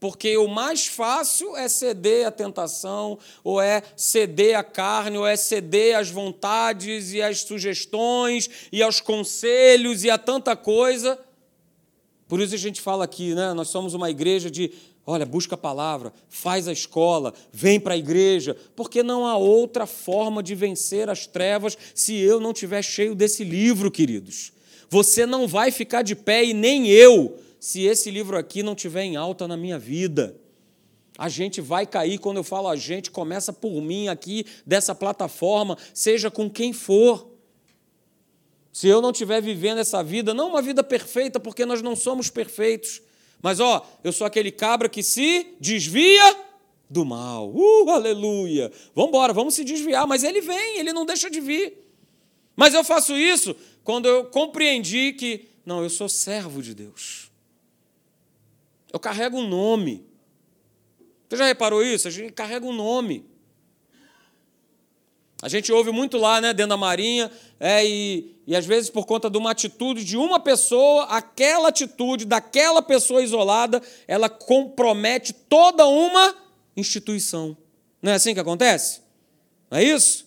porque 0.00 0.36
o 0.36 0.46
mais 0.46 0.86
fácil 0.86 1.56
é 1.56 1.68
ceder 1.68 2.26
à 2.26 2.30
tentação, 2.30 3.18
ou 3.42 3.60
é 3.60 3.82
ceder 3.96 4.56
à 4.56 4.62
carne, 4.62 5.18
ou 5.18 5.26
é 5.26 5.36
ceder 5.36 5.96
às 5.96 6.08
vontades 6.08 7.12
e 7.12 7.20
às 7.20 7.40
sugestões 7.40 8.48
e 8.70 8.82
aos 8.82 9.00
conselhos 9.00 10.04
e 10.04 10.10
a 10.10 10.16
tanta 10.16 10.54
coisa. 10.54 11.18
Por 12.28 12.40
isso 12.40 12.54
a 12.54 12.58
gente 12.58 12.80
fala 12.80 13.04
aqui, 13.04 13.34
né? 13.34 13.52
Nós 13.54 13.68
somos 13.68 13.94
uma 13.94 14.10
igreja 14.10 14.50
de, 14.50 14.70
olha, 15.04 15.26
busca 15.26 15.54
a 15.54 15.58
palavra, 15.58 16.12
faz 16.28 16.68
a 16.68 16.72
escola, 16.72 17.34
vem 17.52 17.80
para 17.80 17.94
a 17.94 17.98
igreja, 17.98 18.56
porque 18.76 19.02
não 19.02 19.26
há 19.26 19.36
outra 19.36 19.86
forma 19.86 20.42
de 20.42 20.54
vencer 20.54 21.08
as 21.10 21.26
trevas 21.26 21.76
se 21.94 22.16
eu 22.16 22.38
não 22.38 22.52
estiver 22.52 22.82
cheio 22.82 23.14
desse 23.14 23.42
livro, 23.42 23.90
queridos. 23.90 24.52
Você 24.90 25.26
não 25.26 25.48
vai 25.48 25.70
ficar 25.70 26.02
de 26.02 26.14
pé 26.14 26.44
e 26.44 26.54
nem 26.54 26.86
eu 26.88 27.38
se 27.60 27.82
esse 27.82 28.10
livro 28.10 28.36
aqui 28.36 28.62
não 28.62 28.74
tiver 28.74 29.02
em 29.02 29.16
alta 29.16 29.48
na 29.48 29.56
minha 29.56 29.78
vida. 29.78 30.38
A 31.16 31.28
gente 31.28 31.60
vai 31.60 31.84
cair, 31.84 32.18
quando 32.18 32.36
eu 32.36 32.44
falo 32.44 32.68
a 32.68 32.76
gente, 32.76 33.10
começa 33.10 33.52
por 33.52 33.82
mim 33.82 34.08
aqui, 34.08 34.46
dessa 34.64 34.94
plataforma, 34.94 35.76
seja 35.92 36.30
com 36.30 36.48
quem 36.48 36.72
for. 36.72 37.28
Se 38.72 38.86
eu 38.86 39.02
não 39.02 39.10
estiver 39.10 39.42
vivendo 39.42 39.78
essa 39.78 40.02
vida, 40.02 40.32
não 40.32 40.50
uma 40.50 40.62
vida 40.62 40.84
perfeita, 40.84 41.40
porque 41.40 41.66
nós 41.66 41.82
não 41.82 41.96
somos 41.96 42.30
perfeitos, 42.30 43.02
mas 43.42 43.58
ó, 43.58 43.84
eu 44.04 44.12
sou 44.12 44.26
aquele 44.26 44.52
cabra 44.52 44.88
que 44.88 45.02
se 45.02 45.54
desvia 45.60 46.36
do 46.88 47.04
mal. 47.04 47.50
Uh, 47.50 47.90
aleluia! 47.90 48.70
Vamos 48.94 49.08
embora, 49.08 49.32
vamos 49.32 49.54
se 49.54 49.64
desviar, 49.64 50.06
mas 50.06 50.22
ele 50.22 50.40
vem, 50.40 50.78
ele 50.78 50.92
não 50.92 51.04
deixa 51.04 51.28
de 51.28 51.40
vir. 51.40 51.84
Mas 52.54 52.74
eu 52.74 52.84
faço 52.84 53.16
isso 53.16 53.54
quando 53.82 54.06
eu 54.06 54.26
compreendi 54.26 55.12
que, 55.12 55.48
não, 55.64 55.82
eu 55.82 55.90
sou 55.90 56.08
servo 56.08 56.62
de 56.62 56.74
Deus. 56.74 57.27
Eu 58.98 59.00
carrego 59.00 59.38
um 59.38 59.46
nome. 59.46 60.04
Você 61.28 61.36
já 61.36 61.46
reparou 61.46 61.84
isso? 61.84 62.08
A 62.08 62.10
gente 62.10 62.32
carrega 62.32 62.66
um 62.66 62.72
nome. 62.72 63.24
A 65.40 65.48
gente 65.48 65.70
ouve 65.70 65.92
muito 65.92 66.18
lá, 66.18 66.40
né, 66.40 66.52
dentro 66.52 66.70
da 66.70 66.76
Marinha, 66.76 67.30
é, 67.60 67.86
e, 67.86 68.34
e 68.44 68.56
às 68.56 68.66
vezes 68.66 68.90
por 68.90 69.06
conta 69.06 69.30
de 69.30 69.38
uma 69.38 69.52
atitude 69.52 70.02
de 70.02 70.16
uma 70.16 70.40
pessoa, 70.40 71.04
aquela 71.04 71.68
atitude 71.68 72.24
daquela 72.24 72.82
pessoa 72.82 73.22
isolada, 73.22 73.80
ela 74.08 74.28
compromete 74.28 75.32
toda 75.32 75.86
uma 75.86 76.34
instituição. 76.76 77.56
Não 78.02 78.10
é 78.10 78.16
assim 78.16 78.34
que 78.34 78.40
acontece? 78.40 79.00
Não 79.70 79.78
é 79.78 79.84
isso? 79.84 80.26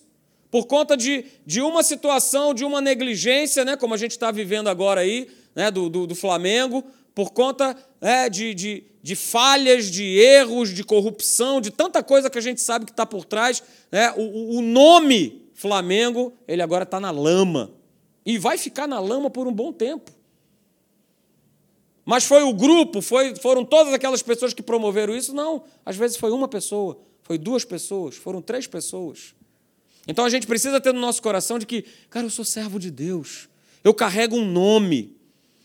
Por 0.50 0.64
conta 0.64 0.96
de, 0.96 1.26
de 1.44 1.60
uma 1.60 1.82
situação, 1.82 2.54
de 2.54 2.64
uma 2.64 2.80
negligência, 2.80 3.66
né, 3.66 3.76
como 3.76 3.92
a 3.92 3.98
gente 3.98 4.12
está 4.12 4.30
vivendo 4.30 4.68
agora 4.68 5.02
aí, 5.02 5.28
né, 5.54 5.70
do, 5.70 5.90
do, 5.90 6.06
do 6.06 6.14
Flamengo, 6.14 6.82
por 7.14 7.32
conta 7.32 7.76
é, 8.02 8.28
de, 8.28 8.52
de, 8.52 8.84
de, 9.02 9.16
falhas, 9.16 9.90
de 9.90 10.02
erros, 10.02 10.74
de 10.74 10.84
corrupção, 10.84 11.60
de 11.60 11.70
tanta 11.70 12.02
coisa 12.02 12.28
que 12.28 12.36
a 12.36 12.42
gente 12.42 12.60
sabe 12.60 12.84
que 12.84 12.90
está 12.90 13.06
por 13.06 13.24
trás. 13.24 13.62
Né? 13.90 14.12
O, 14.16 14.58
o 14.58 14.60
nome 14.60 15.48
Flamengo, 15.54 16.32
ele 16.46 16.60
agora 16.60 16.82
está 16.82 16.98
na 16.98 17.12
lama. 17.12 17.70
E 18.26 18.36
vai 18.36 18.58
ficar 18.58 18.88
na 18.88 18.98
lama 18.98 19.30
por 19.30 19.46
um 19.46 19.52
bom 19.52 19.72
tempo. 19.72 20.10
Mas 22.04 22.24
foi 22.24 22.42
o 22.42 22.52
grupo, 22.52 23.00
foi, 23.00 23.36
foram 23.36 23.64
todas 23.64 23.94
aquelas 23.94 24.22
pessoas 24.22 24.52
que 24.52 24.62
promoveram 24.62 25.14
isso? 25.14 25.32
Não. 25.32 25.62
Às 25.86 25.96
vezes 25.96 26.16
foi 26.16 26.32
uma 26.32 26.48
pessoa, 26.48 26.98
foi 27.22 27.38
duas 27.38 27.64
pessoas, 27.64 28.16
foram 28.16 28.42
três 28.42 28.66
pessoas. 28.66 29.34
Então 30.06 30.24
a 30.24 30.28
gente 30.28 30.46
precisa 30.46 30.80
ter 30.80 30.92
no 30.92 31.00
nosso 31.00 31.22
coração 31.22 31.58
de 31.58 31.66
que, 31.66 31.84
cara, 32.10 32.26
eu 32.26 32.30
sou 32.30 32.44
servo 32.44 32.78
de 32.80 32.90
Deus. 32.90 33.48
Eu 33.84 33.94
carrego 33.94 34.36
um 34.36 34.44
nome. 34.44 35.16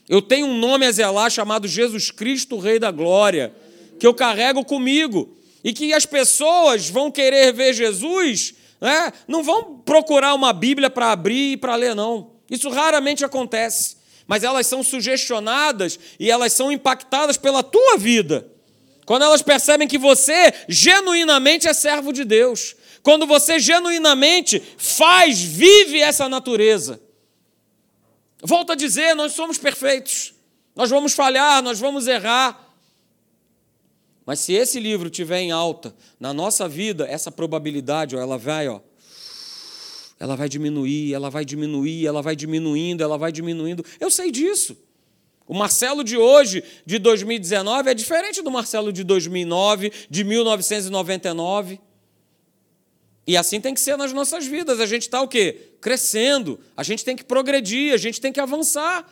Eu 0.09 0.21
tenho 0.21 0.47
um 0.47 0.57
nome 0.57 0.85
a 0.85 0.91
zelar 0.91 1.29
chamado 1.29 1.67
Jesus 1.67 2.11
Cristo, 2.11 2.57
Rei 2.57 2.79
da 2.79 2.91
Glória, 2.91 3.53
que 3.99 4.07
eu 4.07 4.13
carrego 4.13 4.63
comigo. 4.63 5.35
E 5.63 5.73
que 5.73 5.93
as 5.93 6.05
pessoas 6.05 6.89
vão 6.89 7.11
querer 7.11 7.51
ver 7.51 7.73
Jesus, 7.73 8.53
né? 8.79 9.11
não 9.27 9.43
vão 9.43 9.79
procurar 9.79 10.33
uma 10.33 10.53
Bíblia 10.53 10.89
para 10.89 11.11
abrir 11.11 11.53
e 11.53 11.57
para 11.57 11.75
ler, 11.75 11.93
não. 11.93 12.31
Isso 12.49 12.69
raramente 12.69 13.25
acontece. 13.25 13.97
Mas 14.25 14.43
elas 14.43 14.67
são 14.67 14.81
sugestionadas 14.81 15.99
e 16.19 16.31
elas 16.31 16.53
são 16.53 16.71
impactadas 16.71 17.35
pela 17.35 17.63
tua 17.63 17.97
vida. 17.97 18.47
Quando 19.05 19.23
elas 19.23 19.41
percebem 19.41 19.87
que 19.87 19.97
você 19.97 20.53
genuinamente 20.67 21.67
é 21.67 21.73
servo 21.73 22.13
de 22.13 22.23
Deus. 22.23 22.75
Quando 23.01 23.25
você 23.25 23.57
genuinamente 23.57 24.61
faz, 24.77 25.41
vive 25.41 25.99
essa 26.01 26.27
natureza. 26.27 27.01
Volto 28.41 28.71
a 28.71 28.75
dizer, 28.75 29.15
nós 29.15 29.33
somos 29.33 29.57
perfeitos. 29.57 30.33
Nós 30.75 30.89
vamos 30.89 31.13
falhar, 31.13 31.61
nós 31.63 31.79
vamos 31.79 32.07
errar. 32.07 32.65
Mas 34.25 34.39
se 34.39 34.53
esse 34.53 34.79
livro 34.79 35.09
tiver 35.09 35.39
em 35.39 35.51
alta 35.51 35.95
na 36.19 36.33
nossa 36.33 36.67
vida, 36.67 37.07
essa 37.07 37.31
probabilidade, 37.31 38.15
ó, 38.15 38.19
ela 38.19 38.37
vai, 38.37 38.67
ó, 38.67 38.81
ela 40.19 40.35
vai 40.35 40.49
diminuir, 40.49 41.13
ela 41.13 41.29
vai 41.29 41.45
diminuir, 41.45 42.05
ela 42.05 42.21
vai 42.21 42.35
diminuindo, 42.35 43.01
ela 43.01 43.17
vai 43.17 43.31
diminuindo. 43.31 43.85
Eu 43.99 44.11
sei 44.11 44.31
disso. 44.31 44.77
O 45.47 45.53
Marcelo 45.53 46.03
de 46.03 46.17
hoje, 46.17 46.61
de 46.85 46.99
2019, 46.99 47.89
é 47.89 47.93
diferente 47.93 48.41
do 48.41 48.51
Marcelo 48.51 48.91
de 48.91 49.03
2009, 49.03 49.93
de 50.09 50.23
1999. 50.25 51.79
E 53.27 53.35
assim 53.35 53.59
tem 53.59 53.73
que 53.73 53.81
ser 53.81 53.97
nas 53.97 54.13
nossas 54.13 54.47
vidas. 54.47 54.79
A 54.79 54.85
gente 54.85 55.01
está 55.01 55.21
o 55.21 55.27
quê? 55.27 55.73
Crescendo. 55.81 56.57
A 56.77 56.81
gente 56.81 57.03
tem 57.03 57.15
que 57.15 57.25
progredir, 57.25 57.93
a 57.93 57.97
gente 57.97 58.21
tem 58.21 58.31
que 58.31 58.39
avançar. 58.39 59.05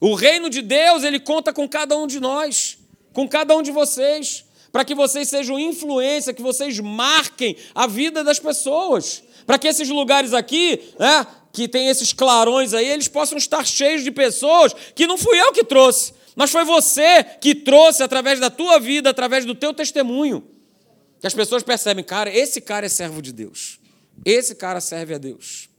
O 0.00 0.14
reino 0.14 0.48
de 0.48 0.62
Deus, 0.62 1.04
ele 1.04 1.20
conta 1.20 1.52
com 1.52 1.68
cada 1.68 1.96
um 1.96 2.06
de 2.06 2.18
nós, 2.18 2.78
com 3.12 3.28
cada 3.28 3.54
um 3.54 3.62
de 3.62 3.70
vocês, 3.70 4.44
para 4.72 4.84
que 4.84 4.94
vocês 4.94 5.28
sejam 5.28 5.58
influência, 5.58 6.32
que 6.32 6.42
vocês 6.42 6.80
marquem 6.80 7.56
a 7.74 7.86
vida 7.86 8.24
das 8.24 8.38
pessoas, 8.38 9.22
para 9.46 9.58
que 9.58 9.68
esses 9.68 9.88
lugares 9.88 10.32
aqui, 10.32 10.80
né, 10.98 11.26
que 11.52 11.68
tem 11.68 11.88
esses 11.88 12.12
clarões 12.12 12.74
aí, 12.74 12.88
eles 12.88 13.08
possam 13.08 13.38
estar 13.38 13.64
cheios 13.64 14.02
de 14.02 14.10
pessoas 14.10 14.74
que 14.94 15.06
não 15.06 15.16
fui 15.16 15.38
eu 15.40 15.52
que 15.52 15.62
trouxe, 15.62 16.12
mas 16.34 16.50
foi 16.50 16.64
você 16.64 17.22
que 17.40 17.54
trouxe 17.54 18.02
através 18.02 18.40
da 18.40 18.50
tua 18.50 18.80
vida, 18.80 19.10
através 19.10 19.44
do 19.44 19.54
teu 19.54 19.72
testemunho. 19.72 20.53
Que 21.24 21.28
as 21.28 21.32
pessoas 21.32 21.62
percebem, 21.62 22.04
cara, 22.04 22.28
esse 22.28 22.60
cara 22.60 22.84
é 22.84 22.88
servo 22.90 23.22
de 23.22 23.32
Deus. 23.32 23.80
Esse 24.26 24.54
cara 24.54 24.78
serve 24.78 25.14
a 25.14 25.16
Deus. 25.16 25.70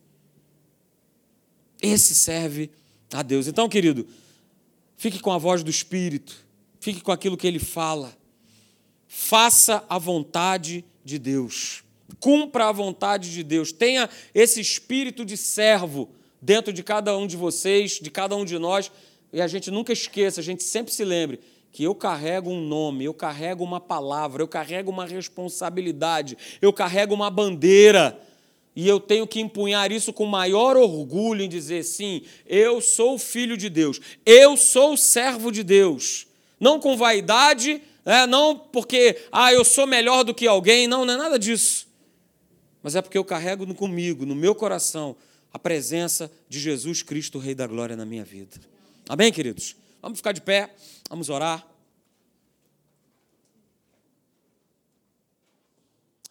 Esse 1.80 2.16
serve 2.16 2.72
a 3.14 3.22
Deus. 3.22 3.46
Então, 3.46 3.70
querido, 3.70 4.08
fique 4.98 5.20
com 5.20 5.32
a 5.32 5.38
voz 5.38 5.62
do 5.62 5.70
Espírito, 5.70 6.36
fique 6.80 7.00
com 7.00 7.12
aquilo 7.12 7.38
que 7.38 7.46
ele 7.46 7.60
fala. 7.60 8.18
Faça 9.08 9.86
a 9.88 10.00
vontade 10.00 10.84
de 11.04 11.20
Deus. 11.20 11.84
Cumpra 12.20 12.70
a 12.70 12.72
vontade 12.72 13.32
de 13.32 13.44
Deus. 13.44 13.72
Tenha 13.72 14.10
esse 14.34 14.60
espírito 14.60 15.24
de 15.24 15.38
servo 15.38 16.10
dentro 16.42 16.74
de 16.74 16.82
cada 16.82 17.16
um 17.16 17.28
de 17.28 17.38
vocês, 17.38 18.00
de 18.02 18.10
cada 18.10 18.36
um 18.36 18.46
de 18.46 18.58
nós. 18.58 18.92
E 19.32 19.40
a 19.40 19.48
gente 19.48 19.70
nunca 19.70 19.94
esqueça, 19.94 20.42
a 20.42 20.44
gente 20.44 20.64
sempre 20.64 20.92
se 20.92 21.06
lembre 21.06 21.40
que 21.76 21.84
eu 21.84 21.94
carrego 21.94 22.50
um 22.50 22.62
nome, 22.62 23.04
eu 23.04 23.14
carrego 23.14 23.62
uma 23.62 23.82
palavra, 23.82 24.42
eu 24.42 24.48
carrego 24.48 24.90
uma 24.90 25.06
responsabilidade, 25.06 26.38
eu 26.62 26.72
carrego 26.72 27.14
uma 27.14 27.30
bandeira. 27.30 28.18
E 28.74 28.88
eu 28.88 28.98
tenho 28.98 29.28
que 29.28 29.42
empunhar 29.42 29.92
isso 29.92 30.14
com 30.14 30.26
maior 30.26 30.78
orgulho 30.78 31.42
em 31.42 31.50
dizer: 31.50 31.84
sim, 31.84 32.22
eu 32.46 32.80
sou 32.80 33.20
filho 33.20 33.58
de 33.58 33.68
Deus, 33.68 34.00
eu 34.26 34.56
sou 34.56 34.96
servo 34.96 35.52
de 35.52 35.64
Deus. 35.64 36.28
Não 36.58 36.80
com 36.80 36.96
vaidade, 36.96 37.82
né? 38.06 38.26
não 38.26 38.58
porque 38.58 39.18
ah, 39.30 39.52
eu 39.52 39.66
sou 39.66 39.86
melhor 39.86 40.24
do 40.24 40.34
que 40.34 40.48
alguém, 40.48 40.88
não, 40.88 41.04
não 41.04 41.16
é 41.16 41.18
nada 41.18 41.38
disso. 41.38 41.90
Mas 42.82 42.96
é 42.96 43.02
porque 43.02 43.18
eu 43.18 43.26
carrego 43.26 43.76
comigo, 43.76 44.26
no 44.26 44.34
meu 44.34 44.56
coração, 44.56 45.14
a 45.52 45.60
presença 45.60 46.32
de 46.48 46.58
Jesus 46.58 47.04
Cristo, 47.04 47.38
Rei 47.38 47.54
da 47.54 47.68
Glória, 47.68 47.98
na 47.98 48.06
minha 48.06 48.24
vida. 48.24 48.62
Amém, 49.10 49.30
queridos? 49.30 49.76
Vamos 50.06 50.20
ficar 50.20 50.34
de 50.34 50.42
pé, 50.42 50.72
vamos 51.10 51.30
orar. 51.30 51.68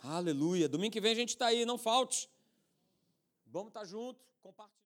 Aleluia. 0.01 0.69
Domingo 0.69 0.93
que 0.93 1.01
vem 1.01 1.11
a 1.11 1.17
gente 1.17 1.31
está 1.31 1.47
aí, 1.47 1.67
não 1.67 1.77
falte. 1.77 2.31
Vamos 3.45 3.71
estar 3.71 3.81
tá 3.81 3.87
junto, 3.87 4.21
compartilhar. 4.41 4.75